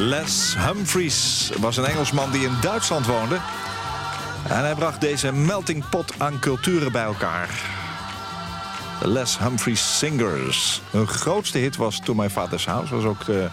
Les 0.08 0.54
Humphries 0.58 1.50
was 1.58 1.76
een 1.76 1.84
Engelsman 1.84 2.30
die 2.30 2.42
in 2.42 2.56
Duitsland 2.60 3.06
woonde. 3.06 3.38
En 4.48 4.58
hij 4.58 4.74
bracht 4.74 5.00
deze 5.00 5.32
melting 5.32 5.88
pot 5.88 6.14
aan 6.18 6.38
culturen 6.38 6.92
bij 6.92 7.02
elkaar. 7.02 7.50
Les 9.02 9.38
Humphries 9.38 9.98
Singers. 9.98 10.80
Hun 10.90 11.06
grootste 11.06 11.58
hit 11.58 11.76
was 11.76 12.00
To 12.04 12.14
My 12.14 12.30
Father's 12.30 12.66
House. 12.66 12.94
Was 12.94 13.04
ook 13.04 13.24
de 13.24 13.48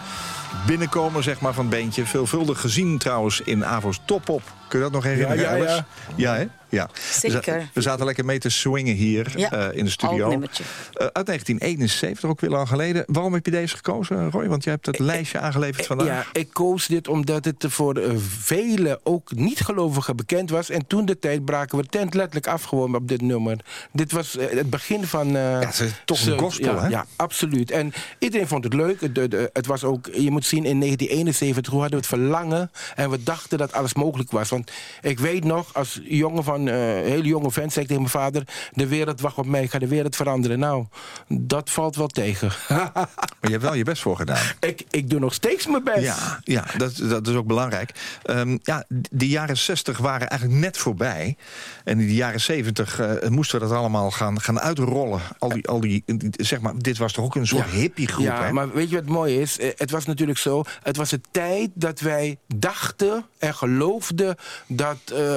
binnenkomer 0.66 1.22
zeg 1.22 1.40
maar, 1.40 1.54
van 1.54 1.66
het 1.66 1.74
beentje. 1.74 2.06
Veelvuldig 2.06 2.60
gezien 2.60 2.98
trouwens 2.98 3.40
in 3.40 3.64
Avo's 3.64 4.00
Top 4.04 4.28
Op. 4.28 4.42
Kun 4.68 4.78
je 4.78 4.84
dat 4.84 4.92
nog 4.94 5.04
herinneren, 5.04 5.38
Ja, 5.42 5.54
ja, 5.54 5.64
ja. 5.64 5.86
Ja, 6.16 6.34
hè? 6.34 6.44
Ja. 6.68 6.88
Zeker. 7.12 7.36
We, 7.54 7.60
za- 7.60 7.68
we 7.72 7.80
zaten 7.80 8.04
lekker 8.06 8.24
mee 8.24 8.38
te 8.38 8.48
swingen 8.48 8.94
hier 8.94 9.32
Ja, 9.36 9.50
eh, 9.52 9.78
in 9.78 9.84
de 9.84 9.90
studio. 9.90 10.30
Eh, 10.30 11.06
uit 11.12 11.26
1971, 11.26 12.30
ook 12.30 12.40
weer 12.40 12.50
lang 12.50 12.68
geleden. 12.68 13.04
Waarom 13.06 13.32
heb 13.32 13.44
je 13.44 13.50
deze 13.50 13.76
gekozen, 13.76 14.30
Roy? 14.30 14.48
Want 14.48 14.64
jij 14.64 14.72
hebt 14.72 14.86
het 14.86 14.98
lijstje 14.98 15.38
aangeleverd 15.38 15.86
vandaag. 15.86 16.06
Ja, 16.06 16.24
ik 16.32 16.48
koos 16.52 16.86
dit 16.86 17.08
omdat 17.08 17.44
het 17.44 17.64
voor 17.68 17.96
eh, 17.96 18.10
velen 18.40 18.98
ook 19.02 19.34
niet-gelovigen 19.34 20.16
bekend 20.16 20.50
was. 20.50 20.70
En 20.70 20.86
toen 20.86 21.04
de 21.04 21.18
tijd 21.18 21.44
braken 21.44 21.78
we 21.78 21.84
tent 21.86 22.14
letterlijk 22.14 22.46
af 22.46 22.62
gewoon 22.62 22.94
op 22.94 23.08
dit 23.08 23.20
nummer. 23.20 23.56
Dit 23.92 24.12
was 24.12 24.32
het 24.40 24.70
begin 24.70 25.04
van... 25.06 25.36
eh, 25.36 25.60
het 25.60 25.80
is 25.80 25.90
toch 26.04 26.26
een 26.26 26.38
gospel, 26.38 26.74
ja, 26.74 26.80
hè? 26.82 26.88
Ja, 26.88 27.06
absoluut. 27.16 27.70
En 27.70 27.92
iedereen 28.18 28.48
vond 28.48 28.64
het 28.64 28.74
leuk. 28.74 29.00
Het, 29.00 29.16
het, 29.16 29.50
het 29.52 29.66
was 29.66 29.84
ook, 29.84 30.06
je 30.12 30.30
moet 30.30 30.44
zien 30.46 30.64
in 30.64 30.80
1971. 30.80 31.72
Hoe 31.72 31.80
hadden 31.80 32.00
we 32.00 32.06
het 32.06 32.14
verlangen 32.20 32.70
en 32.94 33.10
we 33.10 33.22
dachten 33.22 33.58
dat 33.58 33.72
alles 33.72 33.94
mogelijk 33.94 34.30
was. 34.30 34.52
Want 34.56 34.70
ik 35.02 35.18
weet 35.18 35.44
nog, 35.44 35.74
als 35.74 36.00
jongen 36.04 36.44
van, 36.44 36.68
eh 36.68 36.74
hele 36.84 37.22
jonge 37.28 37.50
vent, 37.50 37.72
zei 37.72 37.84
ik 37.84 37.90
tegen 37.90 38.02
mijn 38.02 38.14
vader... 38.24 38.42
de 38.72 38.86
wereld 38.86 39.20
wacht 39.20 39.36
op 39.38 39.46
mij, 39.46 39.62
ik 39.62 39.70
ga 39.70 39.78
de 39.78 39.86
wereld 39.88 40.16
veranderen. 40.16 40.58
Nou, 40.58 40.84
dat 41.28 41.70
valt 41.70 41.96
wel 41.96 42.06
tegen. 42.06 42.50
Maar 43.40 43.50
je 43.50 43.50
hebt 43.50 43.62
wel 43.62 43.74
je 43.74 43.84
best 43.84 44.02
voor 44.02 44.16
gedaan. 44.16 44.44
ik, 44.60 44.82
ik 44.90 45.10
doe 45.10 45.20
nog 45.20 45.34
steeds 45.34 45.66
mijn 45.66 45.84
best. 45.84 46.00
Ja, 46.02 46.40
ja 46.44 46.64
dat, 46.76 46.96
dat 46.96 47.26
is 47.28 47.34
ook 47.34 47.46
belangrijk. 47.46 47.90
Ehm, 48.22 48.58
ja, 48.62 48.84
de 49.10 49.28
jaren 49.28 49.56
60 49.56 49.98
waren 49.98 50.28
eigenlijk 50.28 50.60
net 50.60 50.76
voorbij. 50.78 51.36
En 51.84 52.00
in 52.00 52.06
de 52.06 52.14
jaren 52.14 52.40
70 52.40 52.98
eh, 53.00 53.28
moesten 53.28 53.60
we 53.60 53.66
dat 53.66 53.76
allemaal 53.76 54.10
gaan, 54.10 54.40
gaan 54.40 54.60
uitrollen. 54.60 55.20
Al 55.38 55.48
die, 55.48 55.68
al 55.68 55.80
die, 55.80 56.02
die- 56.06 56.30
zeg 56.36 56.60
maar, 56.60 56.72
dit 56.78 56.98
was 56.98 57.12
toch 57.12 57.24
ook 57.24 57.34
een 57.34 57.46
soort 57.46 57.70
hippiegroep, 57.70 58.24
Ja, 58.24 58.44
hè? 58.44 58.52
maar 58.52 58.72
weet 58.72 58.90
je 58.90 58.96
wat 58.96 59.04
mooi 59.06 59.40
is? 59.40 59.58
Eh, 59.58 59.70
Het 59.76 59.90
was 59.90 60.06
natuurlijk 60.06 60.38
zo, 60.38 60.64
het 60.82 60.96
was 60.96 61.10
de 61.10 61.20
tijd 61.30 61.70
dat 61.74 62.00
wij 62.00 62.38
dachten 62.54 63.24
en 63.38 63.54
geloofden 63.54 64.36
dat 64.66 64.98
eh, 65.14 65.36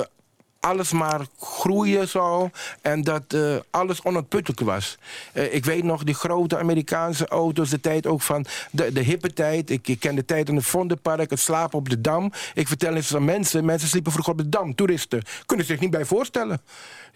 alles 0.60 0.92
maar 0.92 1.22
groeien 1.40 2.08
zou 2.08 2.50
en 2.82 3.02
dat 3.02 3.24
eh, 3.28 3.56
alles 3.70 4.04
onuitputtelijk 4.04 4.62
was. 4.62 4.98
Eh, 5.34 5.54
ik 5.54 5.66
weet 5.66 5.84
nog 5.84 6.04
die 6.04 6.16
grote 6.16 6.58
Amerikaanse 6.58 7.28
auto's, 7.28 7.70
de 7.70 7.80
tijd 7.80 8.08
ook 8.08 8.22
van 8.22 8.46
de, 8.72 8.92
de 8.92 9.00
hippe 9.02 9.34
tijd. 9.34 9.70
Ik, 9.70 9.88
ik 9.88 10.00
ken 10.00 10.16
de 10.16 10.26
tijd 10.26 10.50
in 10.50 10.56
het 10.56 10.66
Vondelpark, 10.66 11.30
het 11.30 11.40
slapen 11.40 11.78
op 11.78 11.90
de 11.90 12.02
Dam. 12.02 12.32
Ik 12.54 12.68
vertel 12.68 12.96
eens 12.96 13.16
aan 13.16 13.26
mensen, 13.26 13.66
mensen 13.66 13.90
sliepen 13.90 14.12
vroeger 14.12 14.34
op 14.34 14.40
de 14.40 14.50
Dam, 14.50 14.76
toeristen. 14.76 15.22
Kunnen 15.46 15.66
zich 15.66 15.80
niet 15.80 15.92
bij 15.92 16.06
voorstellen. 16.06 16.62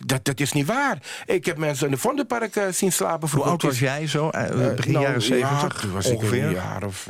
Dat, 0.06 0.26
dat 0.26 0.40
is 0.40 0.52
niet 0.52 0.66
waar. 0.66 0.98
Ik 1.26 1.46
heb 1.46 1.58
mensen 1.58 1.86
in 1.86 1.92
de 1.92 1.98
Vondelpark 1.98 2.56
eh, 2.56 2.68
zien 2.70 2.92
slapen 2.92 3.20
Hoe 3.20 3.30
vroeger. 3.30 3.52
oud 3.52 3.62
was 3.62 3.80
jij 3.80 4.08
zo? 4.08 4.30
Begin 4.30 4.92
nou, 4.92 5.06
jaren 5.06 5.22
70 5.22 5.84
Ja, 5.84 5.90
was 5.90 6.06
ik 6.10 6.18
ongeveer? 6.18 6.44
een 6.44 6.54
jaar 6.54 6.84
of... 6.84 7.10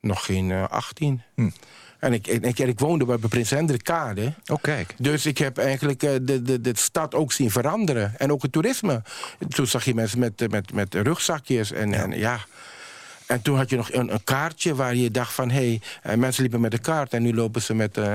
nog 0.00 0.24
geen 0.24 0.50
eh, 0.50 0.68
18. 0.68 1.22
Hm. 1.34 1.50
En 1.98 2.12
ik, 2.12 2.26
ik, 2.26 2.58
ik, 2.58 2.78
woonde 2.78 3.04
bij 3.04 3.16
Prins 3.16 3.50
Hendrikkade. 3.50 4.32
Oh, 4.46 4.58
kijk. 4.60 4.94
Dus 4.98 5.26
ik 5.26 5.38
heb 5.38 5.58
eigenlijk 5.58 6.02
eh, 6.02 6.10
de, 6.22 6.42
de, 6.42 6.60
de 6.60 6.72
stad 6.74 7.14
ook 7.14 7.32
zien 7.32 7.50
veranderen. 7.50 8.12
En 8.18 8.32
ook 8.32 8.42
het 8.42 8.52
toerisme. 8.52 9.02
Toen 9.48 9.66
zag 9.66 9.84
je 9.84 9.94
mensen 9.94 10.18
met, 10.18 10.50
met, 10.50 10.72
met 10.72 10.94
rugzakjes. 10.94 11.72
En 11.72 11.90
ja. 11.90 12.02
En, 12.02 12.18
ja. 12.18 12.40
En 13.28 13.42
toen 13.42 13.56
had 13.56 13.70
je 13.70 13.76
nog 13.76 13.92
een, 13.92 14.12
een 14.12 14.24
kaartje 14.24 14.74
waar 14.74 14.94
je 14.94 15.10
dacht 15.10 15.32
van... 15.32 15.50
hé, 15.50 15.80
hey, 16.02 16.16
mensen 16.16 16.42
liepen 16.42 16.60
met 16.60 16.72
een 16.72 16.80
kaart 16.80 17.12
en 17.12 17.22
nu 17.22 17.34
lopen 17.34 17.62
ze 17.62 17.74
met 17.74 17.96
eh, 17.96 18.06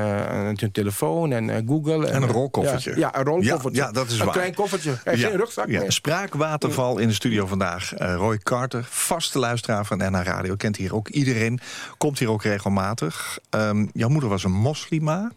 hun 0.56 0.72
telefoon 0.72 1.32
en 1.32 1.50
eh, 1.50 1.62
Google. 1.68 2.08
En 2.08 2.22
een 2.22 2.30
rolkoffertje. 2.30 2.90
Ja, 2.90 2.98
ja, 2.98 3.18
een 3.18 3.24
rolkoffertje. 3.24 3.82
Ja, 3.82 3.88
ja, 3.88 3.92
dat 3.92 4.10
is 4.10 4.20
een 4.20 4.26
waar. 4.26 4.36
klein 4.36 4.54
koffertje. 4.54 4.98
En 5.04 5.18
geen 5.18 5.36
rugzak 5.36 5.70
ja. 5.70 5.80
meer. 5.80 5.92
Spraakwaterval 5.92 6.98
in 6.98 7.08
de 7.08 7.14
studio 7.14 7.46
vandaag. 7.46 7.94
Eh, 7.94 8.16
Roy 8.16 8.38
Carter, 8.38 8.86
vaste 8.90 9.40
luisteraar 9.40 9.86
van 9.86 9.98
NH 9.98 10.22
Radio. 10.22 10.56
Kent 10.56 10.78
hier 10.78 10.96
ook 10.96 11.08
iedereen. 11.08 11.60
Komt 11.98 12.20
hier 12.20 12.30
ook 12.30 12.44
regelmatig. 12.44 13.40
Ehm, 13.50 13.86
jouw 13.94 14.10
moeder 14.10 14.30
was 14.30 14.44
een 14.44 14.52
moslima. 14.52 15.32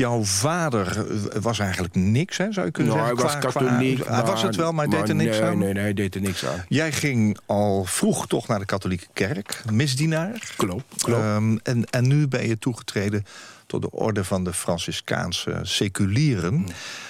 Jouw 0.00 0.24
vader 0.24 0.86
eh, 0.98 1.40
was 1.42 1.58
eigenlijk 1.58 1.94
niks, 1.94 2.36
hè, 2.36 2.52
zou 2.52 2.66
je 2.66 2.72
kunnen 2.72 2.94
Nou, 2.94 3.06
hij 3.06 3.16
zeggen. 3.16 3.40
was 3.40 3.52
qua- 3.52 3.60
qua- 3.60 3.68
katholiek. 3.68 4.06
hij 4.06 4.22
was 4.22 4.42
het 4.42 4.56
wel, 4.56 4.72
maar 4.72 4.86
hij 4.86 4.98
deed 4.98 5.08
er 5.08 5.14
niks 5.14 5.38
nee, 5.38 5.48
aan. 5.48 5.58
Nee, 5.58 5.72
nee, 5.72 5.82
hij 5.82 5.94
deed 5.94 6.14
er 6.14 6.20
niks 6.20 6.46
aan. 6.46 6.64
Jij 6.68 6.92
ging 6.92 7.38
al 7.46 7.84
vroeg 7.84 8.26
toch 8.26 8.46
naar 8.48 8.58
de 8.58 8.64
katholieke 8.64 9.06
kerk. 9.12 9.62
Misdienaar. 9.72 10.52
Klopt, 10.56 11.02
klopt. 11.02 11.22
Ehm, 11.22 11.56
en, 11.62 11.84
en 11.84 12.06
nu 12.08 12.28
ben 12.28 12.48
je 12.48 12.58
toegetreden 12.58 13.24
tot 13.66 13.82
de 13.82 13.90
orde 13.90 14.24
van 14.24 14.44
de 14.44 14.52
Franciscaanse 14.52 15.58
seculieren. 15.62 16.54
Hmm. 16.54 16.66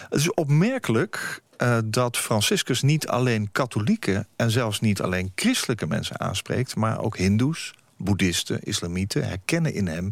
Het 0.09 0.20
is 0.20 0.35
opmerkelijk 0.35 1.42
eh, 1.57 1.79
dat 1.85 2.16
Franciscus 2.18 2.83
niet 2.83 3.07
alleen 3.09 3.48
katholieke... 3.53 4.26
en 4.37 4.50
zelfs 4.50 4.81
niet 4.81 5.00
alleen 5.00 5.33
christelijke 5.35 5.87
mensen 5.87 6.20
aanspreekt... 6.20 6.76
maar 6.76 7.00
ook 7.00 7.16
hindoes, 7.16 7.74
boeddhisten, 7.96 8.62
islamieten 8.62 9.29
herkennen 9.29 9.74
in 9.74 9.87
hem... 9.87 10.11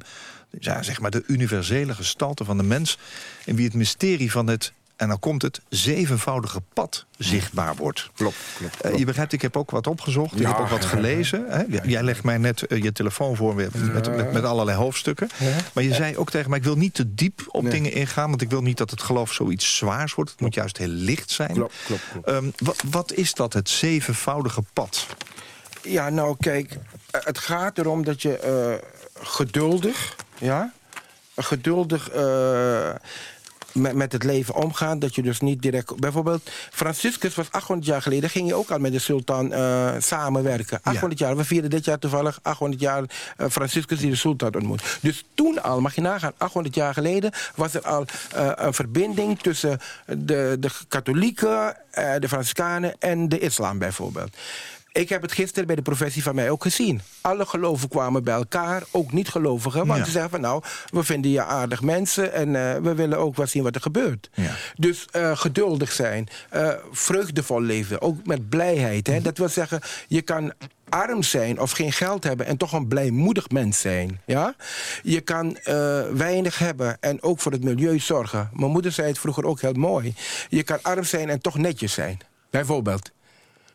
Ja, 0.61 0.83
zeg 0.83 1.01
maar 1.01 1.11
de 1.11 1.25
universele 1.27 1.95
gestalte 1.95 2.45
van 2.45 2.57
de 2.57 2.63
mens... 2.63 2.99
in 3.45 3.57
wie 3.57 3.65
het 3.65 3.75
mysterie 3.75 4.31
van 4.31 4.47
het, 4.47 4.73
en 4.97 5.09
dan 5.09 5.19
komt 5.19 5.43
het, 5.43 5.61
zevenvoudige 5.69 6.63
pad 6.73 7.05
zichtbaar 7.19 7.77
wordt. 7.77 8.11
Klopt, 8.15 8.37
klopt. 8.57 8.81
Eh, 8.81 8.99
je 8.99 9.05
begrijpt, 9.05 9.33
ik 9.33 9.43
heb 9.43 9.57
ook 9.57 9.71
wat 9.71 9.87
opgezocht. 9.87 10.41
Ik 10.41 10.47
heb 10.47 10.59
ook 10.59 10.69
wat 10.69 10.85
gelezen. 10.85 11.45
Hè? 11.49 11.63
Jij 11.83 12.03
legt 12.03 12.23
mij 12.25 12.39
net 12.39 12.67
eh, 12.67 12.83
je 12.83 12.93
telefoon 12.93 13.37
voor 13.37 13.55
met, 13.55 13.93
met, 13.93 14.17
met, 14.17 14.33
met 14.33 14.45
allerlei 14.45 14.77
hoofdstukken. 14.77 15.29
Maar 15.73 15.85
je 15.85 15.95
zei 15.95 16.17
ook 16.17 16.31
tegen 16.31 16.51
mij, 16.51 16.59
ik 16.59 16.65
wil 16.65 16.77
niet 16.77 16.95
te 16.95 17.15
diep 17.15 17.43
op 17.47 17.63
Nee. 17.63 17.73
dingen 17.73 17.93
ingaan... 17.93 18.29
want 18.29 18.43
ik 18.43 18.51
wil 18.51 18.63
niet 18.63 18.77
dat 18.77 18.91
het 18.91 19.03
geloof 19.03 19.33
zoiets 19.33 19.77
zwaars 19.77 20.15
wordt. 20.15 20.31
Het 20.31 20.41
moet 20.41 20.55
juist 20.55 20.77
heel 20.77 20.89
licht 20.89 21.31
zijn. 21.31 21.53
Klopt, 21.53 21.75
klopt, 21.87 22.03
klopt. 22.13 22.27
Ehm, 22.27 22.51
wat, 22.91 23.13
is 23.13 23.35
dat, 23.35 23.53
het 23.53 23.69
zevenvoudige 23.69 24.63
pad? 24.73 25.07
Ja, 25.83 26.09
nou 26.09 26.37
kijk, 26.41 26.79
eh, 27.11 27.21
het 27.25 27.39
gaat 27.39 27.79
erom 27.79 28.05
dat 28.05 28.23
je 28.23 28.39
eh, 28.39 28.75
geduldig, 29.27 30.17
ja, 30.39 30.73
geduldig 31.37 32.11
eh, 32.11 32.91
met, 33.73 33.95
met 33.95 34.13
het 34.13 34.25
leven 34.25 34.55
omgaat. 34.55 35.01
Dat 35.01 35.15
je 35.15 35.23
dus 35.23 35.41
niet 35.41 35.63
direct, 35.63 35.97
bijvoorbeeld, 35.97 36.51
Franciscus 36.71 37.35
was 37.35 37.51
800 37.51 37.89
jaar 37.89 38.03
geleden, 38.03 38.31
ging 38.31 38.49
je 38.49 38.55
ook 38.55 38.71
al 38.71 38.79
met 38.79 38.93
de 38.93 38.99
sultan 38.99 39.53
eh, 39.53 39.95
samenwerken. 39.99 40.81
800 40.83 41.21
jaar, 41.21 41.37
we 41.37 41.45
vieren 41.45 41.71
dit 41.71 41.85
jaar 41.85 41.99
toevallig 41.99 42.39
800 42.43 42.81
jaar 42.81 43.05
eh, 43.37 43.47
Franciscus 43.51 43.99
die 43.99 44.11
de 44.11 44.17
sultan 44.17 44.55
ontmoet. 44.55 44.99
Dus 45.01 45.25
toen 45.35 45.63
al, 45.63 45.81
mag 45.81 45.95
je 45.95 46.01
nagaan, 46.01 46.33
800 46.37 46.75
jaar 46.75 46.95
geleden 46.95 47.33
was 47.55 47.75
er 47.75 47.83
al 47.83 48.07
een 48.55 48.75
verbinding 48.75 49.41
tussen 49.41 49.81
de, 50.07 50.57
de 50.61 50.71
katholieken, 50.89 51.77
de 52.19 52.29
Franciscanen 52.29 52.95
en 52.99 53.29
de 53.29 53.39
islam 53.39 53.79
bijvoorbeeld. 53.79 54.37
Ik 54.93 55.09
heb 55.09 55.23
het 55.23 55.33
gisteren 55.33 55.67
bij 55.67 55.77
de 55.77 55.83
professie 55.83 56.23
van 56.23 56.35
mij 56.35 56.51
ook 56.51 56.63
gezien. 56.63 57.01
Alle 57.21 57.47
geloven 57.47 57.89
kwamen 57.89 58.25
bij 58.25 58.35
elkaar, 58.35 58.83
ook 58.91 59.13
niet-gelovigen. 59.13 59.87
Want 59.87 59.99
Ja. 59.99 60.05
ze 60.05 60.11
zeggen 60.11 60.31
van 60.31 60.41
nou, 60.41 60.63
we 60.91 61.03
vinden 61.05 61.31
je 61.31 61.45
aardig 61.45 61.83
mensen... 61.83 62.33
en 62.33 62.57
eh, 62.57 62.81
we 62.83 62.95
willen 62.95 63.19
ook 63.19 63.37
wel 63.37 63.47
zien 63.47 63.63
wat 63.63 63.75
er 63.75 63.81
gebeurt. 63.81 64.31
Ja. 64.35 64.55
Dus 64.77 65.07
eh, 65.11 65.37
geduldig 65.37 65.93
zijn, 65.93 66.29
eh, 66.51 66.71
vreugdevol 66.93 67.61
leven, 67.63 68.01
ook 68.03 68.27
met 68.27 68.49
blijheid. 68.49 69.07
Hè? 69.07 69.21
Dat 69.21 69.39
wil 69.39 69.49
zeggen, 69.49 69.81
je 70.09 70.23
kan 70.23 70.53
arm 70.89 71.23
zijn 71.23 71.61
of 71.61 71.71
geen 71.71 71.93
geld 71.93 72.25
hebben... 72.25 72.47
en 72.47 72.57
toch 72.57 72.73
een 72.73 72.89
blijmoedig 72.89 73.49
mens 73.51 73.81
zijn. 73.81 74.21
Ja? 74.25 74.55
Je 75.03 75.21
kan 75.21 75.57
weinig 76.13 76.59
hebben 76.59 76.97
en 77.01 77.23
ook 77.23 77.41
voor 77.41 77.53
het 77.53 77.65
milieu 77.65 77.99
zorgen. 77.99 78.51
Mijn 78.53 78.71
moeder 78.71 78.93
zei 78.93 79.09
het 79.09 79.19
vroeger 79.19 79.45
ook 79.45 79.61
heel 79.61 79.73
mooi. 79.73 80.15
Je 80.49 80.63
kan 80.63 80.79
arm 80.83 81.05
zijn 81.05 81.29
en 81.29 81.41
toch 81.41 81.59
netjes 81.59 81.93
zijn, 81.93 82.19
bijvoorbeeld. 82.51 83.11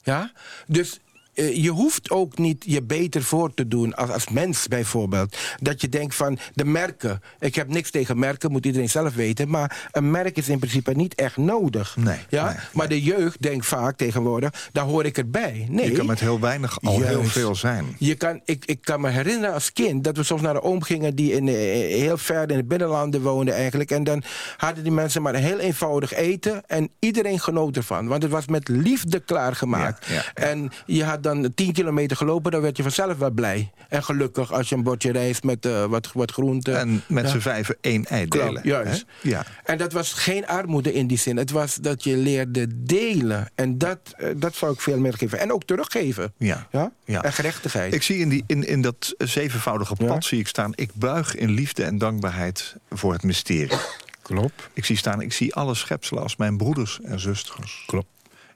Ja? 0.04 0.32
Dus 0.68 1.00
je 1.34 1.70
hoeft 1.70 2.10
ook 2.10 2.38
niet 2.38 2.64
je 2.68 2.84
beter 2.84 3.24
voor 3.24 3.54
te 3.54 3.68
doen 3.68 3.96
als, 3.96 4.10
als 4.10 4.30
mens 4.30 4.68
bijvoorbeeld. 4.68 5.38
Dat 5.60 5.82
je 5.82 5.90
denkt 5.90 6.16
van 6.16 6.38
de 6.54 6.66
merken. 6.66 7.22
Ik 7.40 7.56
heb 7.56 7.68
niks 7.68 7.92
tegen 7.92 8.20
merken, 8.20 8.52
moet 8.52 8.66
iedereen 8.66 8.90
zelf 8.90 9.16
weten. 9.16 9.50
Maar 9.50 9.90
een 9.92 10.12
merk 10.12 10.38
is 10.38 10.50
in 10.50 10.60
principe 10.60 10.92
niet 10.92 11.16
echt 11.16 11.38
nodig. 11.38 11.96
Nee, 11.96 12.18
ja? 12.30 12.46
nee, 12.46 12.56
maar 12.74 12.88
de 12.88 13.02
jeugd 13.02 13.42
denkt 13.42 13.66
vaak 13.66 13.98
tegenwoordig, 13.98 14.70
daar 14.72 14.86
hoor 14.86 15.06
ik 15.06 15.18
erbij. 15.18 15.68
Nee. 15.70 15.86
Je 15.90 15.98
kan 15.98 16.06
met 16.06 16.20
heel 16.20 16.40
weinig 16.40 16.82
al 16.82 17.02
heel 17.02 17.24
veel 17.24 17.56
zijn. 17.56 17.96
Je 18.00 18.16
kan, 18.16 18.42
ik, 18.46 18.66
ik 18.66 18.82
kan 18.82 19.02
me 19.02 19.10
herinneren 19.10 19.54
als 19.54 19.74
kind 19.74 20.04
dat 20.04 20.18
we 20.18 20.24
soms 20.24 20.42
naar 20.42 20.56
een 20.56 20.62
oom 20.62 20.82
gingen 20.82 21.16
die 21.16 21.34
in, 21.34 21.48
eh, 21.48 21.56
heel 22.00 22.18
ver 22.18 22.52
in 22.52 22.58
de 22.58 22.64
binnenlanden 22.64 23.22
woonde 23.22 23.52
eigenlijk. 23.52 23.92
En 23.92 24.04
dan 24.04 24.24
hadden 24.58 24.84
die 24.84 24.92
mensen 24.92 25.22
maar 25.22 25.36
een 25.36 25.42
heel 25.42 25.60
eenvoudig 25.60 26.14
eten 26.14 26.64
en 26.68 26.90
iedereen 27.00 27.40
genoot 27.40 27.78
ervan. 27.78 28.08
Want 28.08 28.24
het 28.24 28.32
was 28.32 28.48
met 28.48 28.68
liefde 28.68 29.20
klaargemaakt. 29.20 30.06
Ja, 30.06 30.14
ja, 30.14 30.24
ja. 30.36 30.42
En 30.42 30.72
je 30.86 31.04
had 31.04 31.23
dan 31.24 31.54
10 31.56 31.74
kilometer 31.74 32.18
gelopen, 32.18 32.52
dan 32.52 32.62
werd 32.62 32.78
je 32.78 32.84
vanzelf 32.84 33.18
wel 33.18 33.32
blij. 33.32 33.72
En 33.90 34.04
gelukkig 34.04 34.52
als 34.54 34.70
je 34.70 34.76
een 34.76 34.84
bordje 34.84 35.12
rijst 35.12 35.44
met 35.44 35.66
eh, 35.66 35.86
wat, 35.86 36.12
wat 36.14 36.32
groente. 36.32 36.72
En 36.74 37.04
met 37.08 37.24
Ja. 37.24 37.30
z'n 37.30 37.40
vijven 37.40 37.78
één 37.82 38.06
ei 38.06 38.28
Klopt, 38.28 38.46
delen. 38.46 38.62
juist. 38.66 39.06
hè? 39.22 39.30
Ja. 39.30 39.46
En 39.64 39.78
dat 39.78 39.92
was 39.94 40.14
geen 40.14 40.48
armoede 40.48 40.94
in 40.94 41.08
die 41.08 41.18
zin. 41.18 41.38
Het 41.38 41.52
was 41.52 41.76
dat 41.76 42.04
je 42.04 42.18
leerde 42.18 42.68
delen. 42.84 43.50
En 43.56 43.78
dat, 43.78 44.00
eh, 44.18 44.30
dat 44.38 44.56
zou 44.56 44.74
ik 44.74 44.82
veel 44.82 45.00
meer 45.00 45.14
geven. 45.14 45.40
En 45.40 45.52
ook 45.54 45.64
teruggeven. 45.64 46.34
Ja. 46.38 46.68
Ja? 46.72 46.92
Ja. 47.06 47.24
En 47.24 47.34
gerechtigheid. 47.34 47.94
Ik 47.94 48.04
zie 48.04 48.18
in, 48.18 48.30
die, 48.30 48.44
in, 48.48 48.68
in 48.68 48.82
dat 48.82 49.14
zevenvoudige 49.18 49.96
pad 49.96 50.08
Ja. 50.08 50.22
zie 50.22 50.40
ik 50.40 50.48
staan... 50.48 50.72
ik 50.76 50.90
buig 50.94 51.36
in 51.36 51.50
liefde 51.52 51.84
en 51.84 51.98
dankbaarheid 51.98 52.76
voor 52.90 53.14
het 53.14 53.24
mysterie. 53.24 53.78
Klopt. 54.22 54.70
Ik 54.74 54.86
zie 54.86 54.98
staan, 54.98 55.22
ik 55.22 55.34
zie 55.34 55.56
alle 55.56 55.76
schepselen 55.76 56.24
als 56.24 56.36
mijn 56.36 56.58
broeders 56.58 57.00
en 57.04 57.20
zusters. 57.20 57.84
Klopt. 57.88 58.08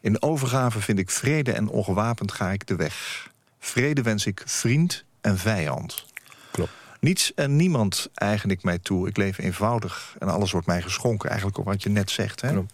In 0.02 0.22
overgave 0.22 0.82
vind 0.82 1.00
ik 1.00 1.10
vrede 1.10 1.52
en 1.52 1.68
ongewapend 1.68 2.32
ga 2.32 2.52
ik 2.52 2.68
de 2.68 2.76
weg. 2.76 3.28
Vrede 3.60 4.02
wens 4.02 4.26
ik 4.26 4.42
vriend 4.46 5.04
en 5.22 5.38
vijand. 5.38 6.06
Klopt. 6.52 6.72
Niets 7.00 7.34
en 7.34 7.56
niemand 7.56 8.10
eigen 8.14 8.50
ik 8.50 8.64
mij 8.64 8.78
toe. 8.78 9.08
Ik 9.08 9.18
leef 9.18 9.38
eenvoudig 9.38 10.16
en 10.20 10.28
alles 10.28 10.52
wordt 10.52 10.68
mij 10.68 10.82
geschonken. 10.82 11.30
Eigenlijk 11.30 11.60
op 11.60 11.66
wat 11.66 11.84
je 11.84 11.90
net 11.90 12.12
zegt. 12.12 12.42
Hè? 12.42 12.52
Klopt. 12.52 12.74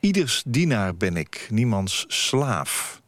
Ieders 0.00 0.42
dienaar 0.46 0.96
ben 0.96 1.16
ik, 1.16 1.46
niemands 1.50 2.04
slaaf. 2.08 3.01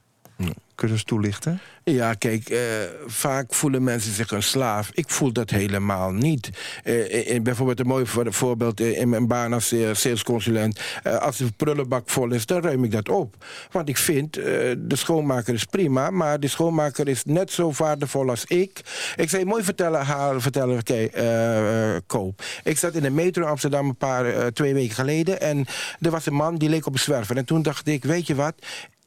Kun 0.74 0.88
je 0.88 0.94
eens 0.94 1.04
toelichten? 1.04 1.60
Ja, 1.84 2.14
kijk, 2.14 2.48
eh, 2.48 2.58
vaak 3.06 3.54
voelen 3.54 3.82
mensen 3.82 4.12
zich 4.12 4.30
een 4.30 4.42
slaaf. 4.42 4.90
Ik 4.94 5.10
voel 5.10 5.32
dat 5.32 5.50
helemaal 5.50 6.10
niet. 6.12 6.50
Eh, 6.84 7.28
in- 7.34 7.42
bijvoorbeeld 7.42 7.80
een 7.80 7.86
mooi 7.86 8.06
voor- 8.06 8.32
voorbeeld 8.32 8.80
eh, 8.80 9.00
in 9.00 9.08
mijn 9.08 9.26
baan 9.26 9.52
als 9.52 9.72
eh, 9.72 9.88
salesconsulent. 9.92 10.80
Eh, 11.02 11.16
als 11.16 11.36
de 11.36 11.46
prullenbak 11.56 12.10
vol 12.10 12.32
is, 12.32 12.46
dan 12.46 12.62
ruim 12.62 12.84
ik 12.84 12.90
dat 12.90 13.08
op. 13.08 13.44
Want 13.70 13.88
ik 13.88 13.96
vind, 13.96 14.36
eh, 14.36 14.44
de 14.78 14.96
schoonmaker 14.96 15.54
is 15.54 15.64
prima... 15.64 16.10
maar 16.10 16.40
de 16.40 16.48
schoonmaker 16.48 17.08
is 17.08 17.24
net 17.24 17.50
zo 17.52 17.72
waardevol 17.76 18.28
als 18.30 18.44
ik. 18.44 18.80
Ik 19.16 19.30
je 19.30 19.44
mooi 19.44 19.64
vertellen, 19.64 20.04
haar, 20.04 20.40
vertellen 20.40 20.82
eh, 20.82 21.94
eh, 21.94 22.00
Koop. 22.06 22.42
Ik 22.64 22.78
zat 22.78 22.94
in 22.94 23.02
de 23.02 23.10
metro 23.10 23.44
Amsterdam 23.44 23.88
een 23.88 23.96
paar, 23.96 24.26
eh, 24.26 24.46
twee 24.46 24.74
weken 24.74 24.94
geleden... 24.94 25.40
en 25.40 25.66
er 26.00 26.10
was 26.10 26.26
een 26.26 26.34
man 26.34 26.56
die 26.56 26.68
leek 26.68 26.86
op 26.86 26.92
een 26.92 26.98
zwerver. 26.98 27.36
En 27.36 27.44
toen 27.44 27.62
dacht 27.62 27.86
ik, 27.86 28.04
weet 28.04 28.26
je 28.26 28.34
wat... 28.34 28.54